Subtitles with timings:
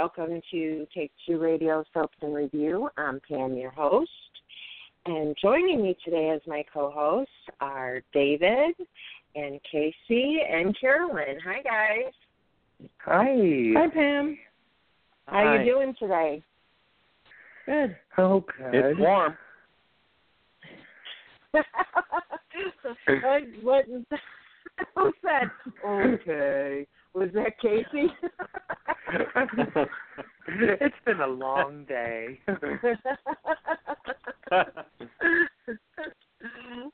[0.00, 0.10] everyone.
[0.16, 2.88] Welcome to Take Two Radio Soaps and Review.
[2.96, 4.10] I'm Pam, your host.
[5.06, 8.74] And joining me today as my co hosts are David
[9.34, 11.38] and Casey and Carolyn.
[11.44, 12.12] Hi, guys.
[13.04, 13.36] Hi.
[13.76, 14.38] Hi, Pam.
[15.26, 15.62] How Hi.
[15.62, 16.42] you doing today?
[17.66, 17.96] Good.
[18.18, 18.70] Okay.
[18.72, 19.36] It's warm.
[21.52, 23.84] what, what,
[24.94, 25.50] who said,
[25.86, 26.86] okay?
[27.14, 28.06] Was that Casey?
[30.48, 32.38] it's been a long day.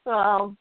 [0.06, 0.56] well,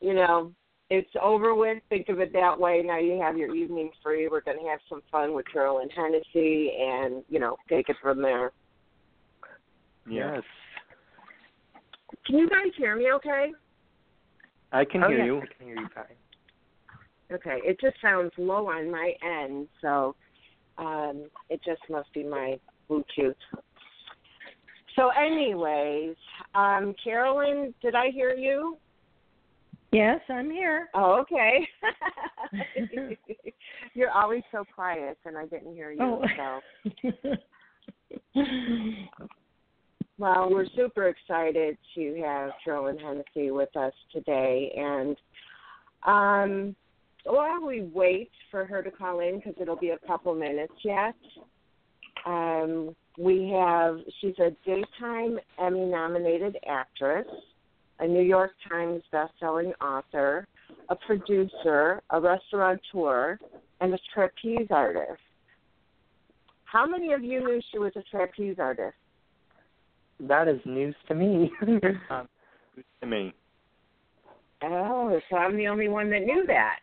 [0.00, 0.52] you know,
[0.88, 1.82] it's over with.
[1.88, 2.82] Think of it that way.
[2.84, 4.28] Now you have your evening free.
[4.28, 8.22] We're going to have some fun with Carolyn Hennesy and, you know, take it from
[8.22, 8.52] there.
[10.08, 10.42] yes.
[12.24, 13.52] Can you guys hear me okay?
[14.72, 15.38] I can oh, hear yes, you.
[15.38, 16.04] I can hear you fine.
[17.32, 17.58] Okay.
[17.64, 20.14] It just sounds low on my end, so
[20.78, 23.34] um, it just must be my Bluetooth.
[24.94, 26.16] So, anyways,
[26.54, 28.78] um, Carolyn, did I hear you?
[29.92, 30.88] Yes, I'm here.
[30.94, 31.66] Oh, okay.
[33.94, 35.98] You're always so quiet, and I didn't hear you.
[36.00, 36.22] Oh.
[38.34, 38.42] So,
[40.18, 45.16] well, we're super excited to have Carolyn Hennesy with us today, and
[46.04, 46.76] um,
[47.26, 51.14] while we wait for her to call in, because it'll be a couple minutes yet,
[52.24, 57.26] um, we have she's a daytime Emmy-nominated actress,
[58.00, 60.46] a New York Times best-selling author,
[60.88, 63.38] a producer, a restaurateur,
[63.80, 65.20] and a trapeze artist.
[66.64, 68.96] How many of you knew she was a trapeze artist?
[70.20, 71.50] That is news to me.
[72.10, 72.28] Um,
[73.00, 73.32] to me.
[74.62, 76.78] Oh, so I'm the only one that knew that.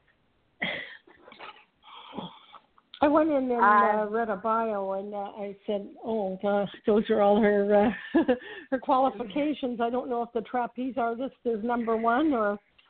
[3.03, 6.69] I went in and Uh, uh, read a bio, and uh, I said, "Oh gosh,
[6.85, 8.23] those are all her uh,
[8.71, 12.57] her qualifications." I don't know if the trapeze artist is number one or.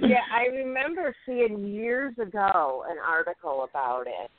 [0.00, 4.30] yeah, I remember seeing years ago an article about it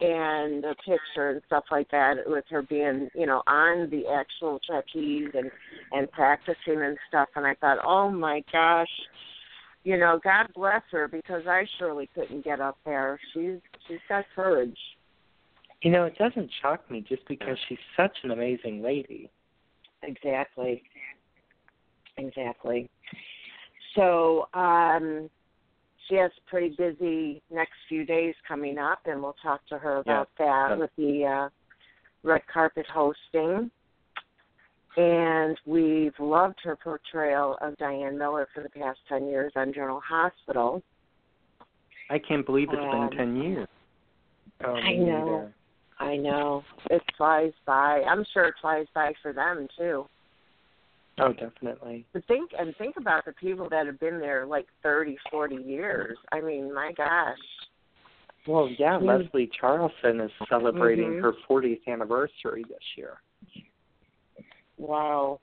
[0.00, 4.60] and a picture and stuff like that with her being, you know, on the actual
[4.66, 5.50] trapeze and
[5.92, 8.88] and practicing and stuff and I thought, "Oh my gosh,
[9.84, 13.20] you know, God bless her because I surely couldn't get up there.
[13.32, 14.78] She's she's got courage."
[15.84, 19.30] you know, it doesn't shock me just because she's such an amazing lady.
[20.02, 20.82] Exactly.
[22.16, 22.88] Exactly.
[23.94, 25.28] So, um
[26.08, 30.28] she has pretty busy next few days coming up and we'll talk to her about
[30.38, 30.76] that Yeah.
[30.76, 31.48] with the uh
[32.22, 33.70] red carpet hosting.
[34.96, 40.00] And we've loved her portrayal of Diane Miller for the past ten years on General
[40.00, 40.82] Hospital.
[42.10, 43.68] I can't believe it's Um, been ten years.
[44.64, 45.24] Oh, I know.
[45.24, 45.54] neither.
[45.98, 46.64] I know.
[46.90, 48.02] It flies by.
[48.02, 50.06] I'm sure it flies by for them too.
[51.18, 52.04] Oh, definitely.
[52.12, 56.18] But think and think about the people that have been there like thirty, forty years.
[56.32, 57.38] I mean, my gosh.
[58.46, 59.04] Well, yeah, Mm.
[59.24, 61.22] Leslie Charleson is celebrating Mhm.
[61.22, 63.20] her 40th anniversary this year.
[64.78, 65.40] Wow.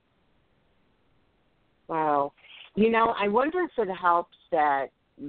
[1.87, 2.33] Wow.
[2.75, 4.87] You know, I wonder if it helps that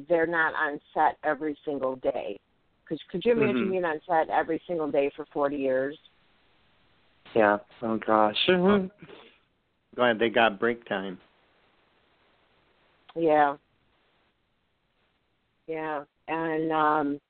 [0.09, 2.39] they're not on set every single day.
[2.89, 3.71] Cause could you imagine Mhm.
[3.71, 5.99] being on set every single day for 40 years?
[7.35, 7.59] Yeah.
[7.81, 8.47] Oh gosh.
[9.95, 11.19] Glad they got break time.
[13.15, 13.57] Yeah.
[15.67, 16.05] Yeah.
[16.29, 17.21] And um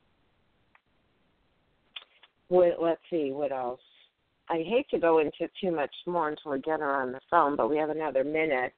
[2.49, 3.81] what let's see, what else?
[4.49, 7.56] I hate to go into too much more until we get her on the phone,
[7.56, 8.75] but we have another minute.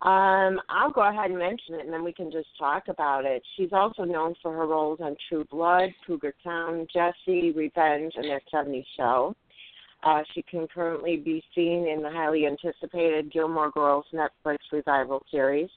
[0.00, 3.42] Um, I'll go ahead and mention it and then we can just talk about it.
[3.56, 8.42] She's also known for her roles on True Blood, Cougar Town, Jessie, Revenge, and That
[8.50, 9.34] 70 Show.
[10.04, 15.68] Uh, she can currently be seen in the highly anticipated Gilmore Girls Netflix revival series,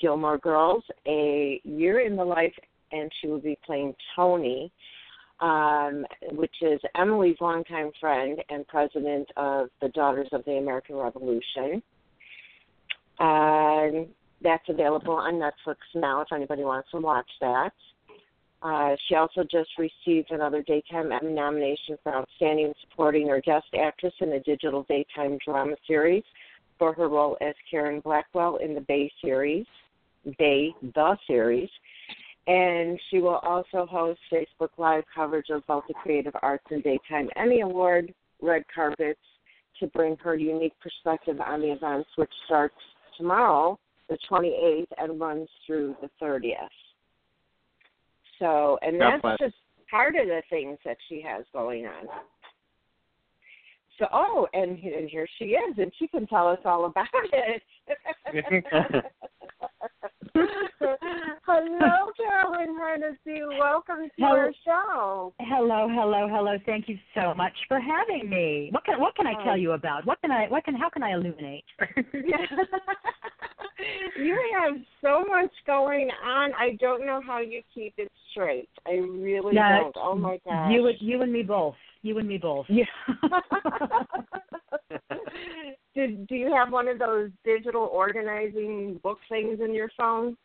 [0.00, 2.54] Gilmore Girls, A Year in the Life,
[2.92, 4.70] and she will be playing Toni,
[5.40, 11.82] um, which is Emily's longtime friend and president of the Daughters of the American Revolution.
[13.18, 14.08] And
[14.42, 17.72] that's available on Netflix now if anybody wants to watch that.
[18.62, 24.14] Uh, she also just received another Daytime Emmy nomination for Outstanding Supporting or Guest Actress
[24.20, 26.24] in a Digital Daytime Drama Series
[26.78, 29.66] for her role as Karen Blackwell in the Bay series,
[30.38, 31.68] Bay the series.
[32.46, 37.28] And she will also host Facebook Live coverage of both the Creative Arts and Daytime
[37.36, 38.12] Emmy Award
[38.42, 39.20] red carpets
[39.80, 42.74] to bring her unique perspective on the events, which starts
[43.16, 46.68] tomorrow, the 28th, and runs through the 30th.
[48.38, 49.54] So, and that's just
[49.90, 52.06] part of the things that she has going on.
[53.98, 57.62] So, oh, and and here she is, and she can tell us all about it.
[61.46, 63.40] Hello, Carolyn Hennesy.
[63.58, 64.36] Welcome to Hello.
[64.36, 65.34] our show.
[65.40, 66.56] Hello, hello, hello.
[66.64, 68.68] Thank you so much for having me.
[68.72, 69.56] What can what can I tell oh.
[69.56, 70.06] you about?
[70.06, 71.64] What can I what can how can I illuminate?
[74.16, 76.52] you have so much going on.
[76.54, 78.68] I don't know how you keep it straight.
[78.86, 79.96] I really Yeah, don't.
[79.98, 80.72] Oh my gosh.
[80.72, 81.74] You and you and me both.
[82.02, 82.66] You and me both.
[82.68, 82.84] Yeah.
[85.94, 90.36] do, do you have one of those digital organizing book things in your phone?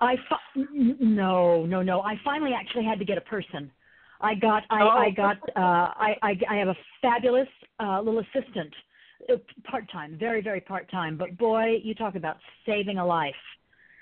[0.00, 0.64] I fi-
[1.00, 2.00] no no no.
[2.00, 3.70] I finally actually had to get a person.
[4.20, 4.88] I got I Oh.
[4.88, 7.48] I got uh I I I have a fabulous
[7.80, 8.74] uh little assistant,
[9.30, 11.16] uh, part time, very very part time.
[11.16, 13.34] But boy, you talk about saving a life.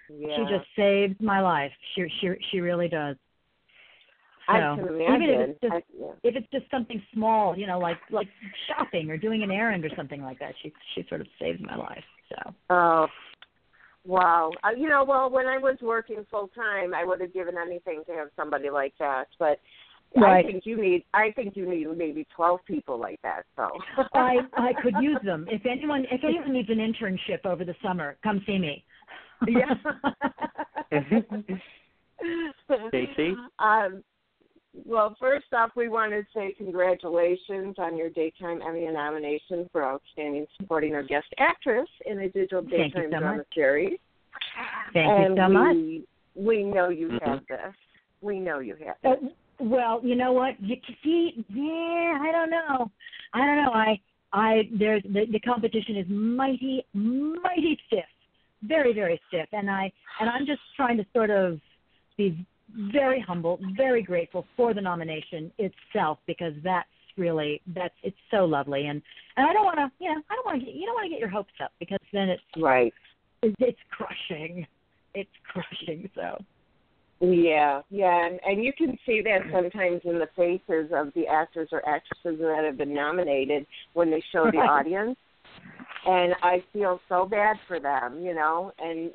[0.08, 0.36] Yeah.
[0.36, 1.72] She just saved my life.
[1.94, 3.16] She she she really does.
[4.48, 6.12] I So, can even if it's just I, yeah.
[6.22, 8.28] if it's just something small, you know, like like
[8.68, 11.76] shopping or doing an errand or something like that, she she sort of saves my
[11.76, 12.04] life.
[12.28, 13.06] So Oh,
[14.04, 14.50] wow.
[14.64, 18.02] Uh, you know, well, when I was working full time, I would have given anything
[18.06, 19.28] to have somebody like that.
[19.38, 19.58] But
[20.14, 20.44] Right.
[20.44, 21.04] I think you need.
[21.14, 23.44] I think you need maybe twelve people like that.
[23.56, 23.70] So
[24.12, 25.46] I I could use them.
[25.50, 28.84] If anyone if anyone needs an internship over the summer, come see me.
[29.46, 29.74] yeah.
[32.88, 33.34] Stacey?
[33.58, 34.04] Um,
[34.86, 40.46] well, first off, we want to say congratulations on your Daytime Emmy nomination for Outstanding
[40.58, 43.46] Supporting or Guest Actress in a Digital Thank you Daytime so Drama much.
[43.54, 43.98] Series.
[44.94, 45.74] Thank and you so much.
[45.76, 46.04] we,
[46.34, 47.26] We know you Mhm.
[47.26, 47.74] have this.
[48.22, 49.32] We know you have Uh, this.
[49.60, 50.58] well, you know what?
[50.62, 52.90] You see, yeah, I don't know.
[53.34, 53.72] I don't know.
[53.72, 54.00] I,
[54.32, 58.06] I, there's the, the competition is mighty, mighty stiff,
[58.62, 61.60] very, very stiff, and I, and I'm just trying to sort of
[62.16, 62.46] be
[62.92, 66.88] very humble, very grateful for the nomination itself because that's
[67.18, 69.02] really that's it's so lovely, and
[69.36, 71.06] and I don't want to, you know, I don't want to get, you don't want
[71.06, 72.92] to get your hopes up because then it's Right.
[73.42, 74.66] it's, it's crushing,
[75.14, 76.08] it's crushing.
[76.14, 76.38] So.
[77.20, 81.68] Yeah, yeah, and, and you can see that sometimes in the faces of the actors
[81.70, 84.68] or actresses that have been nominated when they show the Right.
[84.68, 85.16] audience.
[86.04, 89.12] And I feel so bad for them, you know, and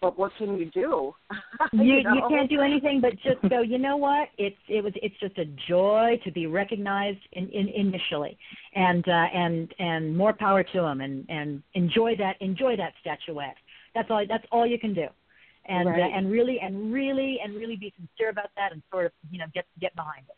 [0.00, 1.14] but what can you do?
[1.72, 2.28] you you know?
[2.28, 5.44] can't do anything but just go you know what it's it was it's just a
[5.68, 8.36] joy to be recognized in, in initially
[8.74, 13.56] and uh and and more power to them and and enjoy that enjoy that statuette
[13.94, 15.06] that's all that's all you can do
[15.66, 16.00] and Right.
[16.00, 19.38] uh, and really and really and really be sincere about that and sort of you
[19.38, 20.34] know get get behind it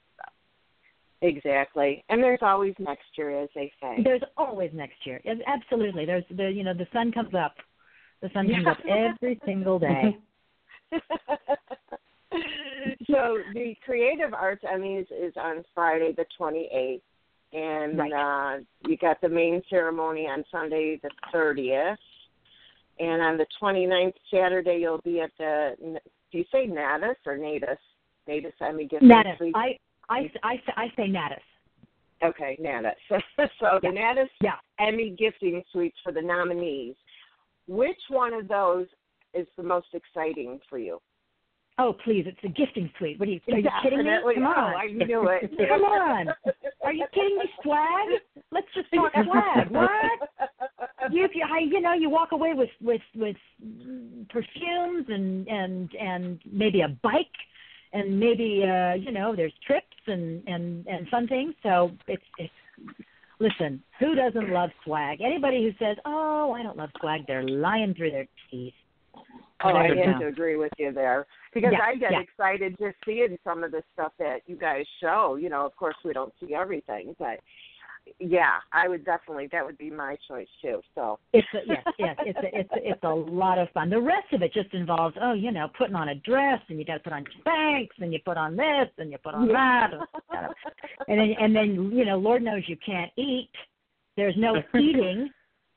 [1.22, 2.02] Exactly.
[2.08, 3.98] And there's always next year as they say.
[4.02, 7.56] there's always next year absolutely there's the you know the sun comes up
[8.22, 8.70] the sun comes Yeah.
[8.72, 10.16] up every single day
[13.10, 17.00] so the Creative Arts Emmys is on Friday the 28th,
[17.52, 18.12] and Right.
[18.12, 21.96] uh, you got the main ceremony on Sunday the 30th,
[22.98, 25.98] and on the 29th Saturday you'll be at the.
[26.30, 27.78] Do you say NATAS or NATAS?
[28.28, 29.50] NATAS Emmy Gift NATAS.
[29.54, 29.76] I,
[30.08, 31.40] I, I, I say NATAS.
[32.22, 32.94] Okay, NATAS.
[33.58, 34.14] so the Yeah.
[34.14, 34.56] NATAS Yeah.
[34.78, 36.94] Emmy gifting suites for the nominees.
[37.70, 38.88] Which one of those
[39.32, 41.00] is the most exciting for you?
[41.78, 43.20] Oh, please, it's the gifting suite.
[43.20, 44.10] What are you, are you kidding me?
[44.34, 44.74] Come on.
[44.74, 45.52] Oh, I knew it.
[45.68, 46.28] Come on.
[46.82, 47.44] Are you kidding me?
[47.62, 48.08] Swag?
[48.50, 49.70] Let's just talk swag.
[49.70, 49.88] What?
[51.12, 53.36] You, if you, I, you know, you walk away with with with
[54.30, 57.26] perfumes and and and maybe a bike,
[57.92, 61.54] and maybe uh, you know, there's trips and and and fun things.
[61.62, 62.52] So it's it's.
[63.40, 65.22] Listen, who doesn't love swag?
[65.22, 68.74] Anybody who says, "Oh, I don't love swag," they're lying through their teeth.
[69.62, 72.20] Oh, I have to agree with you there because Yeah, I get yeah.
[72.20, 75.36] excited just seeing some of the stuff that you guys show.
[75.36, 77.40] You know, of course we don't see everything, but
[78.18, 80.80] yeah, I would definitely that would be my choice too.
[80.94, 83.90] So It's a, yes, yes, it's a, it's a, it's a lot of fun.
[83.90, 86.84] The rest of it just involves, oh, you know, putting on a dress, and you
[86.84, 89.90] got to put on Spanx, and you put on this, and you put on that,
[91.08, 93.50] and then and then you know, Lord knows you can't eat.
[94.16, 95.30] There's no eating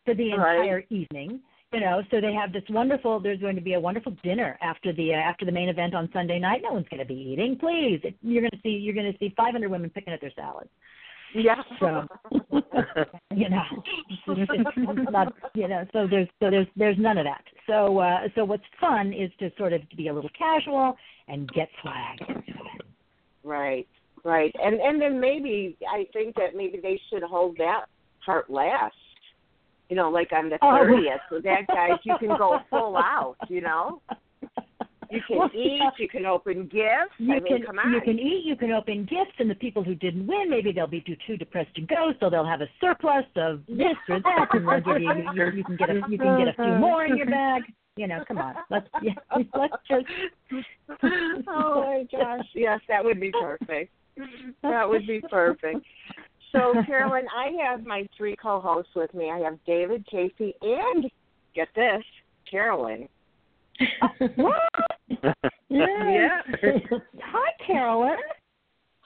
[0.05, 0.55] for the Right.
[0.57, 1.41] entire evening.
[1.71, 3.19] You know, so they have this wonderful.
[3.19, 6.07] There's going to be a wonderful dinner after the uh, after the main event on
[6.13, 6.61] Sunday night.
[6.63, 7.57] No one's going to be eating.
[7.57, 10.69] Please, you're going to see you're going to see 500 women picking at their salads.
[11.35, 12.07] Yeah, So
[13.31, 13.63] you know
[15.11, 18.63] not you know so there's so there's there's none of that so uh so what's
[18.79, 20.95] fun is to sort of be a little casual
[21.27, 22.43] and get swag
[23.43, 23.87] right,
[24.23, 27.85] right, and and then maybe I think that maybe they should hold that
[28.25, 28.95] part last.
[29.89, 30.77] You know, like on the Oh.
[30.77, 33.35] thirtieth, so that guys you can go full out.
[33.49, 34.01] You know.
[35.13, 35.79] You can Well, eat.
[35.81, 35.89] yeah.
[35.97, 37.15] You can open gifts.
[37.17, 37.91] You I mean, can come on.
[37.93, 40.87] you can eat, you can open gifts, and the people who didn't win, maybe they'll
[40.87, 44.47] be too too depressed to go, so they'll have a surplus of this or that,
[44.51, 47.05] and they'll give you, you you can get a you can get a few more
[47.05, 47.63] in your bag.
[47.95, 49.13] You know, come on, let's yeah,
[49.55, 50.05] let's just.
[51.47, 52.45] oh my gosh!
[52.55, 53.91] Yes, that would be perfect.
[54.63, 55.85] That would be perfect.
[56.51, 59.31] So, Carolyn, I have my three co-hosts with me.
[59.31, 61.09] I have David, Casey, and
[61.55, 62.03] get this,
[62.49, 63.09] Carolyn.
[64.35, 64.53] What?
[65.69, 66.41] Yeah.
[67.23, 68.17] Hi, Carolyn.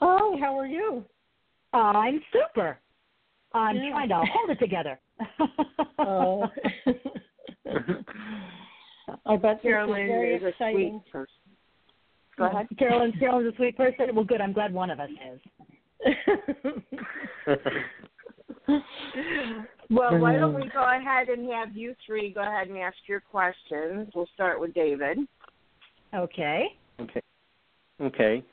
[0.01, 1.05] Hi, how are you?
[1.71, 2.77] I'm super.
[3.53, 3.89] I'm Yeah.
[3.91, 4.99] trying to hold it together.
[5.99, 6.49] Oh.
[9.25, 11.33] I bet this is Carolyn very is a sweet person.
[12.37, 12.67] Go ahead.
[12.77, 14.13] Carolyn's Carolyn's a sweet person.
[14.13, 14.41] Well, good.
[14.41, 15.39] I'm glad one of us is.
[19.89, 23.21] Well, why don't we go ahead and have you three go ahead and ask your
[23.21, 24.09] questions?
[24.13, 25.19] We'll start with David.
[26.13, 26.65] Okay.
[26.99, 27.21] Okay.
[28.01, 28.43] Okay.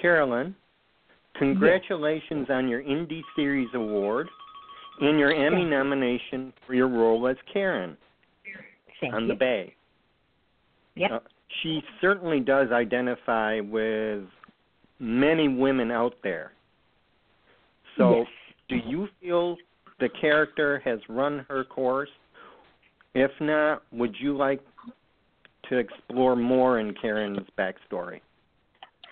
[0.00, 0.54] Carolyn,
[1.38, 4.28] congratulations on your Indie Series Award
[5.00, 7.96] and your Emmy Thank nomination for your role as Karen
[9.00, 9.28] Thank on you.
[9.28, 9.74] the Bay.
[10.94, 11.10] Yep.
[11.10, 11.18] Uh,
[11.62, 14.24] she certainly does identify with
[14.98, 16.52] many women out there.
[17.96, 18.26] So, Yes.
[18.68, 19.56] do you feel
[20.02, 22.10] the character has run her course?
[23.14, 24.60] If not, would you like
[25.68, 28.20] to explore more in Karen's backstory?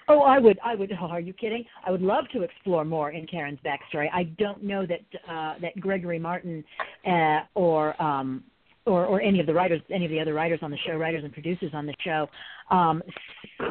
[0.08, 0.58] Oh, I would.
[0.64, 0.92] I would.
[1.00, 1.64] Oh, are you kidding?
[1.86, 4.08] I would love to explore more in Karen's backstory.
[4.12, 5.00] I don't know that
[5.32, 6.64] uh, that Gregory Martin
[7.06, 8.42] uh, or um,
[8.84, 11.22] or or any of the writers, any of the other writers on the show, writers
[11.22, 12.26] and producers on the show,
[12.74, 13.00] um,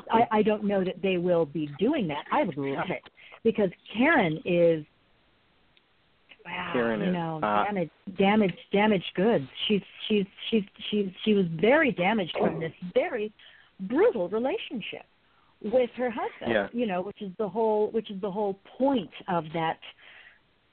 [0.09, 2.23] I, I don't know that they will be doing that.
[2.31, 3.03] I would love it
[3.43, 4.85] because Karen is.
[6.45, 7.65] Wow, Karen you know, hot.
[7.65, 9.45] damaged, damaged, damaged goods.
[9.67, 13.31] She's she's she's she's she was very damaged from this very
[13.81, 15.03] brutal relationship
[15.61, 16.67] with her husband Yeah.
[16.71, 19.77] you know which is the whole which is the whole point of that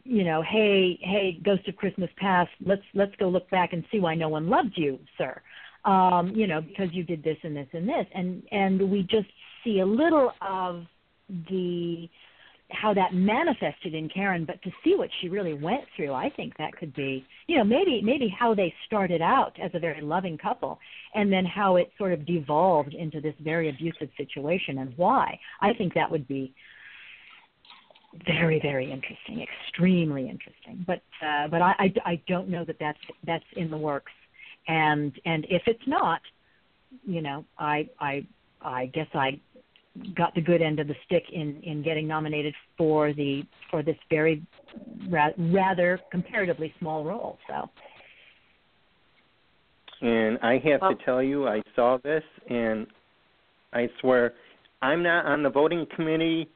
[0.05, 3.99] you know hey hey ghost of christmas past let's let's go look back and see
[3.99, 5.41] why no one loved you sir
[5.85, 9.27] um you know because you did this and this and this and and we just
[9.65, 10.85] see a little of
[11.51, 12.09] the
[12.71, 16.57] how that manifested in Karen, but to see what she really went through, I think
[16.59, 20.37] that could be, you know, maybe maybe how they started out as a very loving
[20.37, 20.79] couple,
[21.15, 25.39] and then how it sort of devolved into this very abusive situation, and why.
[25.61, 26.53] I think that would be
[28.27, 30.85] very very interesting, extremely interesting.
[30.87, 34.13] But uh, but I, I I don't know that that's that's in the works,
[34.67, 36.21] and and if it's not,
[37.05, 38.27] you know, I I
[38.61, 39.41] I guess I
[40.17, 43.97] got the good end of the stick in in getting nominated for the for this
[44.11, 44.43] very
[45.09, 47.39] ra- rather comparatively small role.
[47.49, 47.69] So
[50.03, 52.87] And I have Well- to tell you, I saw this, and
[53.73, 54.35] I swear,
[54.83, 56.49] I'm not on the voting committee,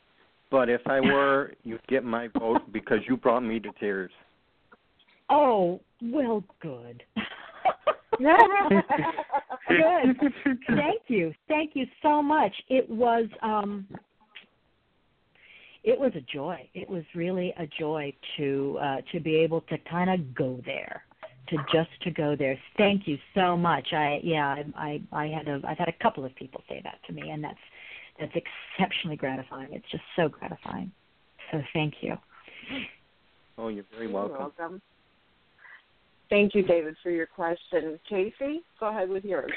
[0.50, 4.12] but if I were, you'd get my vote because you brought me to tears.
[5.30, 7.02] oh well, good.
[9.68, 10.16] good.
[10.68, 11.32] Thank you.
[11.48, 12.52] Thank you so much.
[12.68, 13.86] It was um
[15.82, 16.68] it was a joy.
[16.74, 21.04] It was really a joy to uh to be able to kind of go there.
[21.48, 22.56] To just to go there.
[22.76, 23.88] Thank you so much.
[23.92, 26.98] I yeah, I I I had a I've had a couple of people say that
[27.06, 27.58] to me and that's
[28.20, 29.72] that's exceptionally gratifying.
[29.72, 30.92] It's just so gratifying.
[31.50, 32.16] So thank you.
[33.58, 34.80] Oh, you're very You're welcome.
[36.30, 37.98] Thank you, David, for your question.
[38.08, 39.50] Casey, go ahead with yours.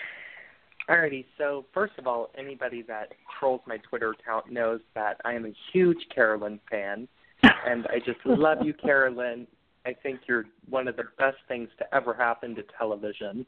[0.90, 5.46] Alrighty, so first of all, anybody that trolls my Twitter account knows that I am
[5.46, 7.08] a huge Carolyn fan,
[7.44, 9.48] and I just love you, Carolyn.
[9.86, 13.46] I think you're one of the best things to ever happen to television.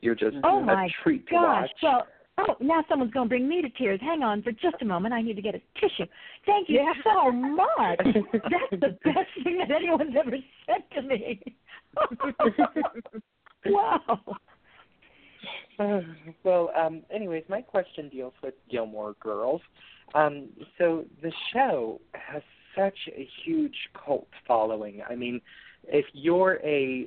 [0.00, 1.70] You're just Oh a my treat to Gosh, watch.
[1.82, 2.06] well,
[2.38, 4.00] oh, now someone's going to bring me to tears.
[4.02, 5.14] Hang on for just a moment.
[5.14, 6.06] I need to get a tissue.
[6.44, 6.92] Thank you Yeah.
[7.04, 7.98] so much.
[8.32, 11.42] That's the best thing that anyone's ever said to me.
[13.66, 14.20] wow.
[15.78, 16.00] Uh,
[16.44, 19.60] well, um, anyways, my question deals with Gilmore Girls.
[20.14, 22.42] Um, so the show has
[22.76, 25.02] such a huge cult following.
[25.08, 25.40] I mean,
[25.88, 27.06] if you're a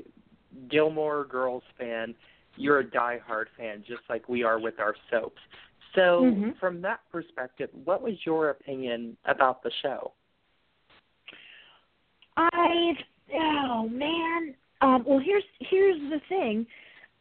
[0.70, 2.16] Gilmore Girls fan,
[2.60, 5.42] you're a diehard fan, just like we are with our soaps.
[5.96, 6.58] So, Mhm.
[6.58, 10.14] from that perspective, what was your opinion about the show?
[12.38, 12.98] I
[13.34, 14.56] oh man.
[14.82, 16.68] Um, well, here's here's the thing.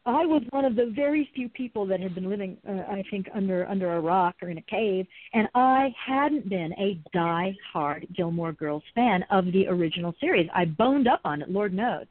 [0.05, 3.29] I was one of the very few people that had been living, uh, I think,
[3.33, 8.53] under under a rock or in a cave, and I hadn't been a die-hard Gilmore
[8.53, 10.49] Girls fan of the original series.
[10.53, 12.05] I boned up on it, Lord knows.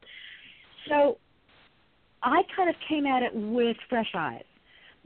[0.87, 1.17] So
[2.21, 4.43] I kind of came at it with fresh eyes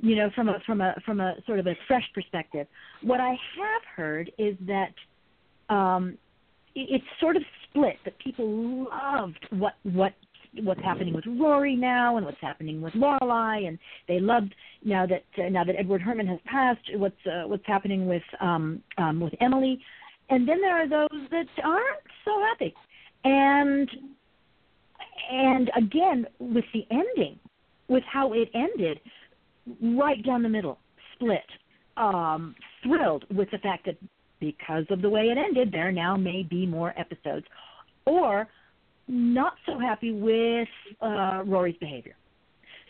[0.03, 2.67] you know, from a from a from a sort of a fresh perspective.
[3.01, 4.93] What I have heard is that
[5.73, 6.17] um,
[6.75, 7.97] it's sort of split.
[8.05, 10.13] That people loved what what
[10.61, 14.53] what's happening with Rory now and what's happening with Lorelai, and they loved
[14.83, 18.81] now that uh, now that Edward Herrmann has passed, what's uh, what's happening with um,
[18.97, 19.79] um, with Emily,
[20.29, 22.73] and then there are those that aren't so happy,
[23.23, 23.89] and
[25.31, 27.39] and again with the ending,
[27.87, 28.99] with how it ended,
[29.81, 30.79] right down the middle,
[31.15, 31.45] split.
[31.95, 33.97] Um, thrilled with the fact that
[34.39, 37.45] because of the way it ended, there now may be more episodes,
[38.05, 38.47] or
[39.07, 40.67] not so happy with
[41.01, 42.15] uh, Rory's behavior.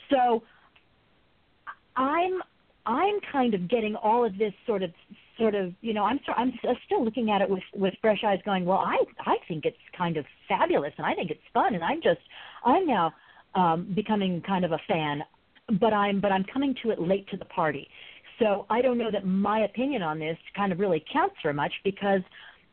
[0.09, 0.43] So
[1.95, 2.41] I'm
[2.85, 4.91] I'm kind of getting all of this sort of
[5.37, 6.53] sort of you know I'm I'm
[6.85, 10.17] still looking at it with with fresh eyes, going, well, I I think it's kind
[10.17, 12.21] of fabulous and I think it's fun, and I'm just
[12.65, 13.13] I'm now
[13.55, 15.23] um, becoming kind of a fan,
[15.79, 17.87] but I'm but I'm coming to it late to the party.
[18.39, 21.71] So I don't know that my opinion on this kind of really counts for much
[21.83, 22.21] because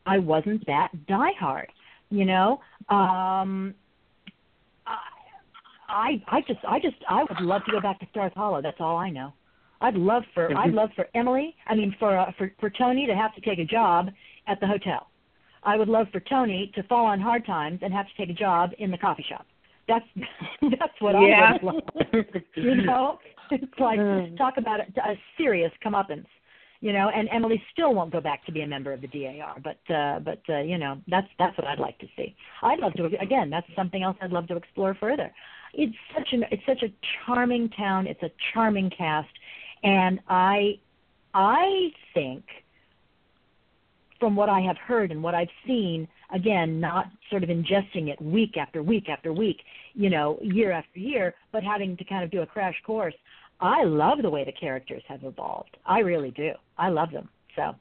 [0.07, 1.67] I wasn't that diehard
[2.11, 2.61] you know?
[2.89, 3.75] Um
[5.89, 8.61] i i just i just i would love to go back to stars hollow.
[8.63, 9.33] That's all i know
[9.83, 13.15] i'd love for i'd love for emily i mean for uh, for for Toni to
[13.15, 14.09] have to take a job
[14.47, 15.09] at the hotel
[15.65, 18.39] i would love for Toni to fall on hard times and have to take a
[18.39, 19.47] job in the coffee shop
[19.89, 20.07] that's
[20.63, 21.51] that's what yeah.
[21.51, 23.19] i would love you know
[23.51, 24.37] it's like mm.
[24.37, 26.27] talk about a, a serious comeuppance
[26.81, 29.57] you know, and Emily still won't go back to be a member of the DAR.
[29.63, 32.35] But uh, but uh, you know, that's that's what I'd like to see.
[32.63, 33.51] I'd love to again.
[33.51, 35.31] That's something else I'd love to explore further.
[35.75, 36.93] It's such an it's such a
[37.27, 38.07] charming town.
[38.07, 39.29] It's a charming cast,
[39.83, 40.79] and I
[41.35, 42.45] I think
[44.19, 48.21] from what I have heard and what I've seen, again, not sort of ingesting it
[48.21, 49.63] week after week after week,
[49.95, 53.15] you know, year after year, but having to kind of do a crash course.
[53.61, 55.77] I love the way the characters have evolved.
[55.87, 56.53] I really do.
[56.79, 57.29] I love them.
[57.57, 57.75] So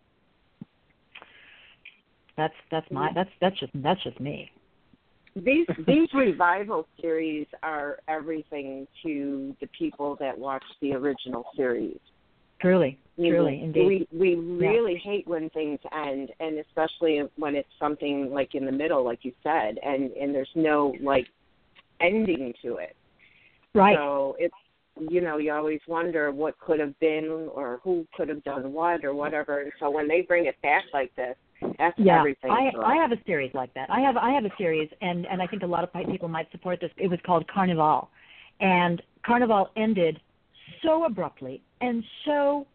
[2.37, 3.15] that's that's my mm-hmm.
[3.15, 4.51] that's that's just that's just me.
[5.35, 11.99] These these revival series are everything to the people that watch the original series.
[12.61, 14.07] Truly, truly, indeed.
[14.11, 15.11] We we really yeah.
[15.11, 19.31] hate when things end, and especially when it's something like in the middle, like you
[19.43, 21.27] said, and and there's no like
[22.01, 22.95] ending to it.
[23.73, 23.95] Right.
[23.95, 24.53] So it's
[25.09, 29.05] you know, you always wonder what could have been or who could have done what
[29.05, 29.61] or whatever.
[29.61, 31.35] And so when they bring it back like this,
[31.77, 32.51] that's yeah, everything.
[32.51, 33.89] I I have a series like that.
[33.89, 36.49] I have I have a series, and and I think a lot of people might
[36.51, 36.91] support this.
[36.97, 38.09] It was called Carnival,
[38.59, 40.19] and Carnival ended
[40.83, 42.65] so abruptly and so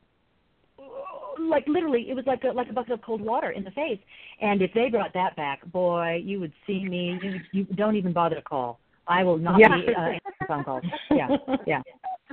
[1.39, 3.99] like literally it was like a like a bucket of cold water in the face
[4.41, 8.13] and if they brought that back boy you would see me you, you don't even
[8.13, 9.69] bother to call i will not yeah.
[9.77, 11.29] be uh, phone calls yeah
[11.67, 11.83] yeah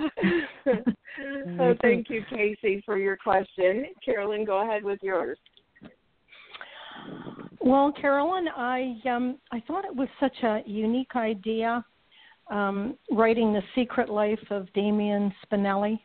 [1.59, 3.85] oh, thank you, Casey, for your question.
[4.03, 5.37] Carolyn, go ahead with yours.
[7.59, 11.85] Well, Carolyn, I um, I thought it was such a unique idea,
[12.49, 15.99] um, writing the secret life of Damian Spinelli.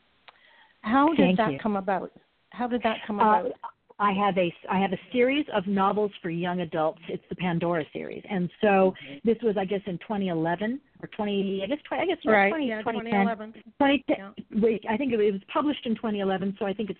[0.82, 1.58] How did Thank that you.
[1.58, 2.12] come about?
[2.50, 3.52] How did that come uh, about?
[3.98, 7.00] I have a I have a series of novels for young adults.
[7.08, 9.18] It's the Pandora series, and so mm-hmm.
[9.24, 12.68] this was I guess in 2011 or 20 I guess 20, I guess right 20,
[12.68, 14.16] yeah 2011 2010.
[14.18, 14.60] Yeah.
[14.60, 16.96] Wait, I think it was published in 2011, so I think it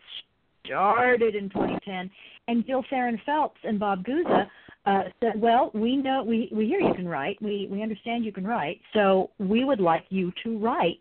[0.65, 2.11] started in 2010.
[2.49, 4.47] And Jill Farren Phelps and Bob Guza
[4.87, 7.37] uh, said, "Well, we know we we hear you can write.
[7.43, 8.81] We we understand you can write.
[8.95, 11.01] So we would like you to write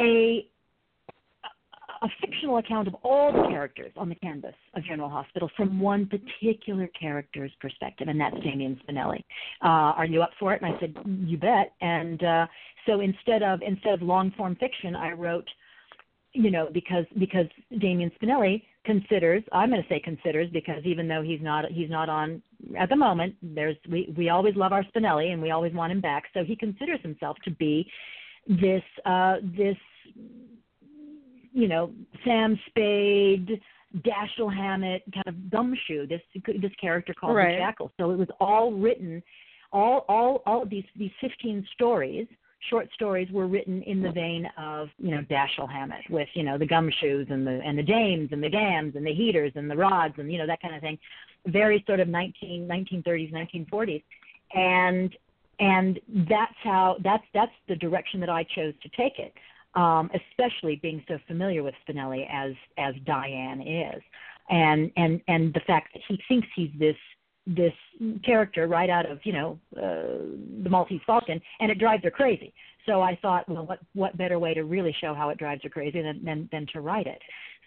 [0.00, 0.46] a
[2.04, 6.06] a fictional account of all the characters on the canvas of General Hospital from one
[6.06, 9.20] particular character's perspective, and that's Damian Spinelli.
[9.64, 10.60] Uh, are you up for it?
[10.60, 10.94] And I said,
[11.26, 11.72] you bet.
[11.80, 12.46] And uh,
[12.86, 15.48] so instead of instead of long form fiction, I wrote,
[16.32, 17.46] you know, because because
[17.80, 22.10] Damian Spinelli considers I'm going to say considers because even though he's not he's not
[22.10, 22.42] on
[22.78, 26.02] at the moment, there's we we always love our Spinelli and we always want him
[26.02, 26.24] back.
[26.34, 27.90] So he considers himself to be
[28.46, 29.76] this uh, this
[31.54, 31.92] you know,
[32.24, 33.60] Sam Spade,
[33.98, 36.06] Dashiell Hammett, kind of gumshoe.
[36.06, 37.52] This this character called right.
[37.52, 37.92] the Jackal.
[37.98, 39.22] So it was all written,
[39.72, 42.26] all all all of these these 15 stories,
[42.68, 46.58] short stories, were written in the vein of you know Dashiell Hammett, with you know
[46.58, 49.76] the gumshoes and the and the dames and the dams and the heaters and the
[49.76, 50.98] rods and you know that kind of thing.
[51.46, 54.02] Very sort of 19 1930s 1940s,
[54.54, 55.16] and
[55.60, 59.32] and that's how that's that's the direction that I chose to take it
[59.74, 64.02] um, especially being so familiar with Spinelli as as Diane is,
[64.50, 66.96] and and and the fact that he thinks he's this
[67.46, 67.72] this
[68.24, 72.52] character right out of you know uh, the Maltese Falcon, and it drives her crazy.
[72.86, 75.68] So I thought, well, what what better way to really show how it drives her
[75.68, 77.20] crazy than than, than to write it?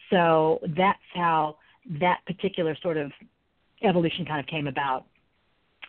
[0.10, 1.58] So that's how
[2.00, 3.12] that particular sort of
[3.84, 5.06] evolution kind of came about.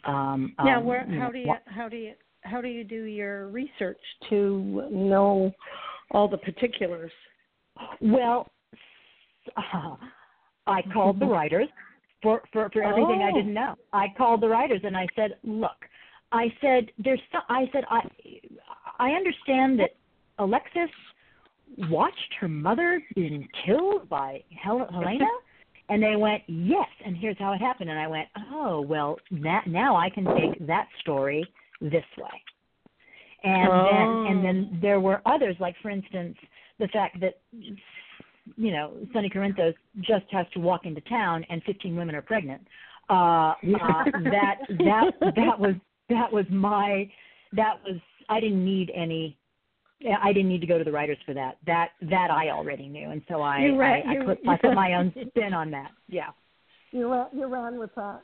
[0.04, 3.48] Um, now, um, where how do you how do you how do you do your
[3.48, 4.00] research
[4.30, 5.52] to know
[6.10, 7.12] all the particulars?
[8.00, 8.48] Well,
[9.56, 9.96] uh,
[10.66, 11.68] I called the writers
[12.22, 13.36] for for for everything I Oh.
[13.36, 13.74] didn't know.
[13.92, 15.84] I called the writers and I said, "Look,
[16.32, 18.00] I said there's so, I said I
[18.98, 19.90] I understand that
[20.38, 20.90] Alexis
[21.90, 25.26] watched her mother being killed by Hel- Helena."
[25.90, 27.88] And they went, yes, and here's how it happened.
[27.88, 31.42] And I went, oh, well, that, now I can take that story
[31.80, 32.42] this way.
[33.44, 33.84] And Oh.
[33.90, 36.36] then and then there were others, like for instance,
[36.78, 37.38] the fact that
[38.56, 42.66] you know Sonny Corinthos just has to walk into town and 15 women are pregnant.
[43.10, 45.74] Uh, uh, that that that was
[46.08, 47.10] that was my
[47.52, 47.96] that was
[48.28, 49.36] I didn't need any.
[50.22, 51.58] I didn't need to go to the writers for that.
[51.66, 54.94] That that I already knew, and so I ran- I, I put I put my
[54.94, 55.90] own spin on that.
[56.08, 56.28] Yeah,
[56.92, 58.22] You ran, you ran with that.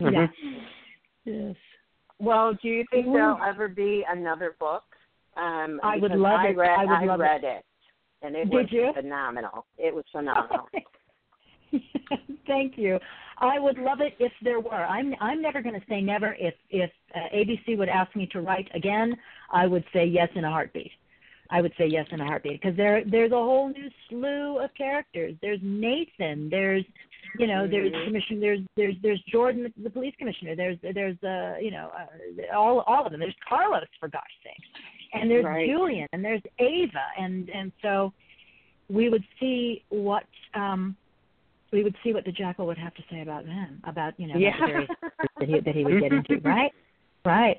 [0.00, 0.26] yeah.
[1.24, 1.56] yes.
[2.18, 4.82] Well, do you think there'll ever be another book?
[5.36, 6.56] Um, I would love I it.
[6.56, 7.24] Read, I would love it.
[7.24, 7.64] read it.
[8.22, 8.92] and it Did was you?
[8.94, 9.66] phenomenal.
[9.76, 10.66] It was phenomenal.
[12.46, 12.98] Thank you.
[13.38, 14.72] I would love it if there were.
[14.72, 16.34] I'm I'm never going to say never.
[16.38, 19.14] If if uh, ABC would ask me to write again,
[19.52, 20.92] I would say yes in a heartbeat.
[21.50, 24.70] I would say yes in a heartbeat because there there's a whole new slew of
[24.74, 25.34] characters.
[25.42, 26.48] There's Nathan.
[26.50, 26.84] There's
[27.38, 28.04] you know there's Mhm.
[28.06, 28.40] commission.
[28.40, 30.56] There's there's there's Jordan the, the police commissioner.
[30.56, 33.20] There's there's uh you know uh, all all of them.
[33.20, 34.68] There's Carlos for gosh sakes,
[35.12, 35.68] and there's Right.
[35.68, 38.12] Julian and there's Ava and and so
[38.88, 40.96] we would see what um
[41.72, 44.36] we would see what the jackal would have to say about them, about you know
[44.38, 44.52] yeah.
[44.60, 44.86] the
[45.40, 46.72] that he that he would get into, right?
[47.24, 47.58] Right.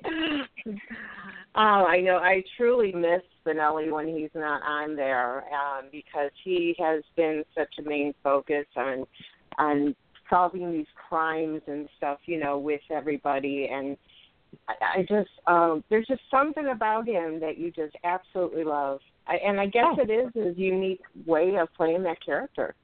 [1.56, 2.17] Oh, I know.
[2.17, 7.74] I truly miss Spinelli when he's not on there um, because he has been such
[7.80, 9.06] a main focus on
[9.58, 9.96] on
[10.30, 13.70] solving these crimes and stuff, you know, with everybody.
[13.72, 13.98] And
[14.68, 19.00] I, I just um, there's just something about him that you just absolutely love.
[19.28, 20.02] I, and I guess Oh.
[20.02, 22.76] it is his unique way of playing that character.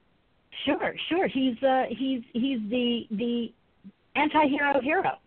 [0.65, 1.27] Sure, sure.
[1.27, 3.51] He's uh he's he's the the
[4.15, 5.17] anti-hero hero.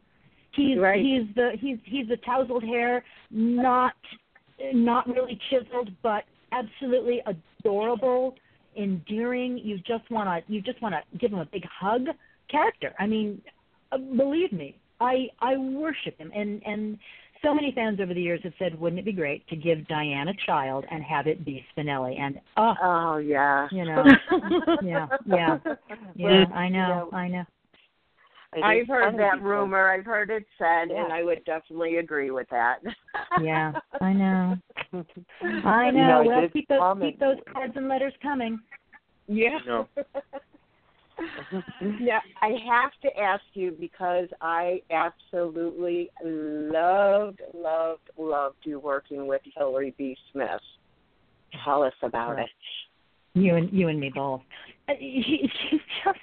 [0.52, 1.02] He's Right.
[1.04, 3.94] he's the he's he's the tousled hair, not
[4.72, 8.34] not really chiseled, but absolutely adorable,
[8.76, 9.58] endearing.
[9.58, 12.06] You just want to you just want to give him a big hug
[12.50, 12.94] character.
[12.98, 13.40] I mean,
[13.92, 16.98] uh, believe me, I I worship him, and and
[17.42, 20.28] so many fans over the years have said, wouldn't it be great to give Diane
[20.28, 22.18] a child and have it be Spinelli?
[22.18, 23.68] And oh, Oh yeah.
[23.70, 24.04] you know,
[24.82, 25.58] yeah, yeah,
[26.14, 26.44] yeah.
[26.54, 27.44] I know, I know.
[28.64, 29.90] I've heard that because- rumor.
[29.92, 31.04] I've heard it said, Yeah.
[31.04, 32.78] and I would definitely agree with that.
[33.42, 34.56] Yeah, I know.
[35.42, 36.22] I know.
[36.22, 38.58] You know, well, keep those comment- keep those cards and letters coming.
[39.26, 39.58] Yeah.
[39.66, 39.88] No.
[42.00, 49.40] yeah, I have to ask you because I absolutely loved, loved, loved you working with
[49.56, 50.16] Hillary B.
[50.32, 50.48] Smith.
[51.64, 52.48] Tell us about it.
[53.34, 54.40] You and you and me both.
[54.88, 56.18] Uh, She, she's just.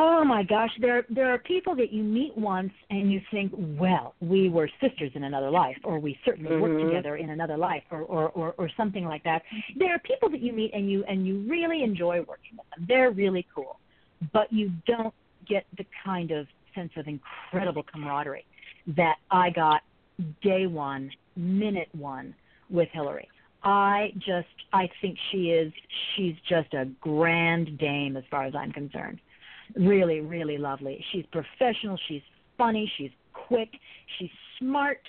[0.00, 4.14] Oh my gosh, there there are people that you meet once and you think, well,
[4.20, 6.86] we were sisters in another life, or we certainly worked Mhm.
[6.86, 9.42] together in another life, or, or or or something like that.
[9.74, 12.86] There are people that you meet and you and you really enjoy working with them.
[12.86, 13.80] They're really cool,
[14.32, 15.14] but you don't
[15.46, 18.46] get the kind of sense of incredible camaraderie
[18.86, 19.82] that I got
[20.42, 22.36] day one, minute one
[22.70, 23.28] with Hillary.
[23.64, 25.72] I just I think she is
[26.14, 29.18] she's just a grand dame as far as I'm concerned.
[29.76, 31.04] Really, really lovely.
[31.12, 32.22] She's professional, she's
[32.56, 33.70] funny, she's quick,
[34.18, 35.00] she's smart,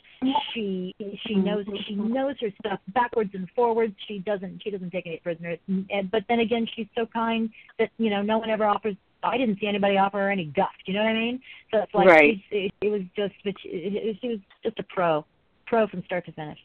[0.53, 1.43] she she mm-hmm.
[1.43, 3.95] knows she knows her stuff backwards and forwards.
[4.07, 5.59] She doesn't she doesn't take any prisoners.
[5.67, 9.37] And, but then again she's so kind that, you know, no one ever offers I
[9.37, 10.69] didn't see anybody offer her any guff.
[10.85, 11.41] You know what I mean?
[11.71, 12.35] So it's like Right.
[12.49, 15.25] she's, it, it was just it, she was just a pro,
[15.65, 16.59] pro from start to finish.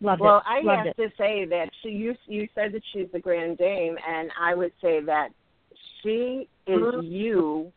[0.00, 0.42] Loved Well, it.
[0.46, 0.96] I Loved have it.
[0.96, 4.72] to say that she you you said that she's the Grand Dame, and I would
[4.82, 5.30] say that
[6.02, 7.00] she is mm-hmm.
[7.02, 7.72] you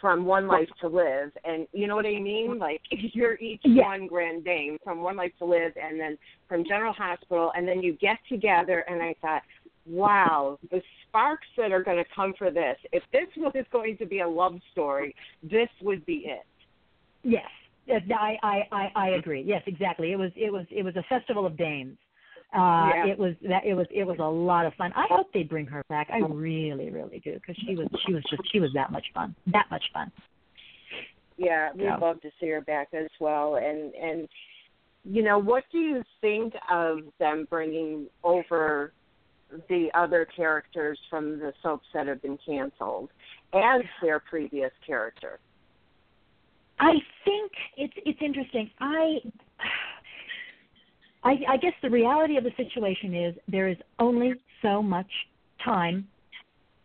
[0.00, 2.58] from One Life to Live, and you know what I mean?
[2.58, 3.84] Like you're each Yeah.
[3.84, 6.18] one Grand Dame from One Life to Live, and then
[6.48, 9.42] from General Hospital, and then you get together, and I thought.
[9.86, 12.76] Wow, the sparks that are going to come for this.
[12.92, 16.44] If this was going to be a love story, this would be it.
[17.24, 17.48] Yes,
[17.90, 19.42] Yes, I, I, I, I agree.
[19.42, 20.12] Yes, exactly.
[20.12, 21.96] It was, it was, it was a festival of dames.
[22.52, 23.06] Uh, Yeah.
[23.06, 24.92] It was that it was it was a lot of fun.
[24.96, 26.08] I hope they bring her back.
[26.12, 29.34] I really, really do because she was she was just she was that much fun.
[29.46, 30.10] That much fun.
[31.36, 31.96] Yeah, we'd Yeah.
[31.96, 33.56] love to see her back as well.
[33.56, 34.28] And and
[35.04, 38.92] you know, what do you think of them bringing over
[39.68, 43.10] the other characters from the soaps that have been canceled
[43.54, 45.38] as their previous character?
[46.78, 48.70] I think it's it's interesting.
[48.80, 49.20] I,
[51.22, 55.10] I I guess the reality of the situation is there is only so much
[55.64, 56.06] time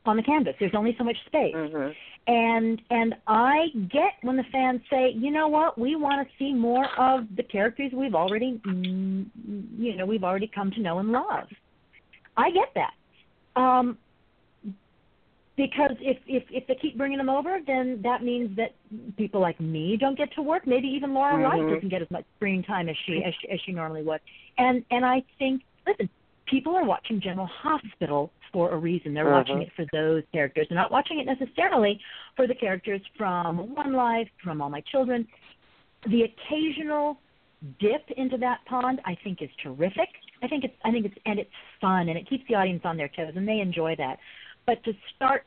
[0.05, 0.53] on the canvas.
[0.59, 1.55] There's only so much space.
[1.55, 1.91] Mm-hmm.
[2.27, 6.53] And and I get when the fans say, you know what, we want to see
[6.53, 9.25] more of the characters we've already, mm,
[9.77, 11.47] you know, we've already come to know and love.
[12.35, 13.59] I get that.
[13.59, 13.97] Um,
[15.57, 18.75] because if if if they keep bringing them over, then that means that
[19.17, 20.67] people like me don't get to work.
[20.67, 21.73] Maybe even Laura Wright Mhm.
[21.75, 24.21] doesn't get as much screen time as she as she, as she normally would.
[24.57, 26.09] And and I think, listen,
[26.45, 29.13] people are watching General Hospital for a reason.
[29.13, 29.63] They're watching Mhm.
[29.63, 30.67] it for those characters.
[30.69, 31.99] They're not watching it necessarily
[32.35, 35.27] for the characters from One Life, from All My Children.
[36.05, 37.17] The occasional
[37.79, 40.09] dip into that pond, I think, is terrific.
[40.43, 42.97] I think it's I think it's and it's fun and it keeps the audience on
[42.97, 44.19] their toes and they enjoy that.
[44.65, 45.43] But to start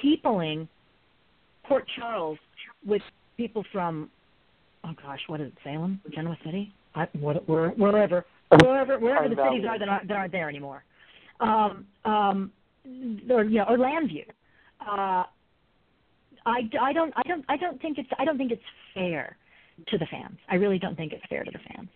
[0.00, 0.68] peopling
[1.64, 2.38] Port Charles
[2.84, 3.02] with
[3.36, 4.10] people from
[4.84, 8.24] oh gosh, what is it, Salem, Genoa City, I, what, where, wherever,
[8.62, 10.82] wherever, wherever the cities are that aren't that aren't there anymore,
[11.40, 12.52] um, um,
[13.30, 14.24] or you know, or Llanview.
[14.80, 15.24] Uh,
[16.46, 18.62] I, I don't I don't I don't think it's I don't think it's
[18.94, 19.36] fair
[19.88, 20.38] to the fans.
[20.48, 21.88] I really don't think it's fair to the fans.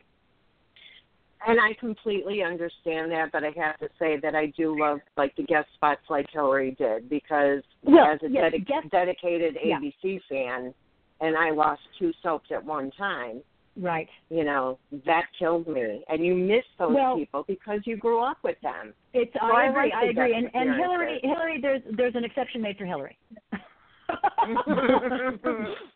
[1.46, 5.36] And I completely understand that, but I have to say that I do love like
[5.36, 9.78] the guest spots like Hillary did because Well, as a yes, dedi- guest- dedicated Yeah.
[9.78, 10.72] ABC fan,
[11.20, 13.42] and I lost two soaps at one time.
[13.76, 14.08] Right.
[14.30, 18.38] You know that killed me, and you miss those Well- people because you grew up
[18.42, 18.94] with them.
[19.12, 19.92] It's So I I agree.
[19.92, 20.34] I agree.
[20.34, 21.20] And and Hillary.
[21.22, 23.18] Hillary there's there's an exception made for Hillary.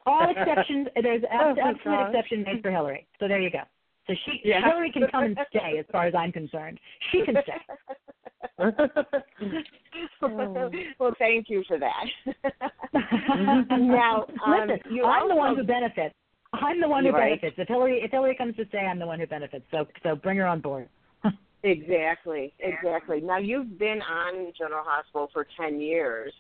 [0.07, 3.07] All exceptions there's Oh, absolute exception made for Hillary.
[3.21, 3.61] So there you go.
[4.09, 4.63] So she Yeah.
[4.65, 6.81] Hillary can come and stay as far as I'm concerned.
[7.13, 7.61] She can stay.
[10.99, 12.05] well, thank you for that.
[13.79, 16.15] now, um, Listen, you I'm the one who benefits.
[16.55, 17.41] I'm the one who Right.
[17.41, 17.59] benefits.
[17.59, 19.65] If Hillary if Hillary comes to stay, I'm the one who benefits.
[19.71, 20.89] So so bring her on board.
[21.65, 23.21] Exactly, exactly.
[23.21, 26.33] Now you've been on General Hospital for ten years,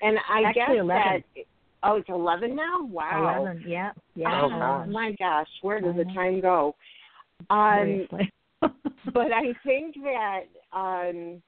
[0.00, 0.84] and I Actually, guess 11.
[0.86, 1.44] that
[1.82, 2.84] oh, it's eleven now.
[2.84, 3.42] Wow.
[3.42, 4.40] Eleven, yeah, yeah.
[4.40, 6.14] Oh, my gosh, where does the Mhm.
[6.14, 6.76] time go?
[7.48, 8.06] Um,
[8.60, 11.42] but I think that um,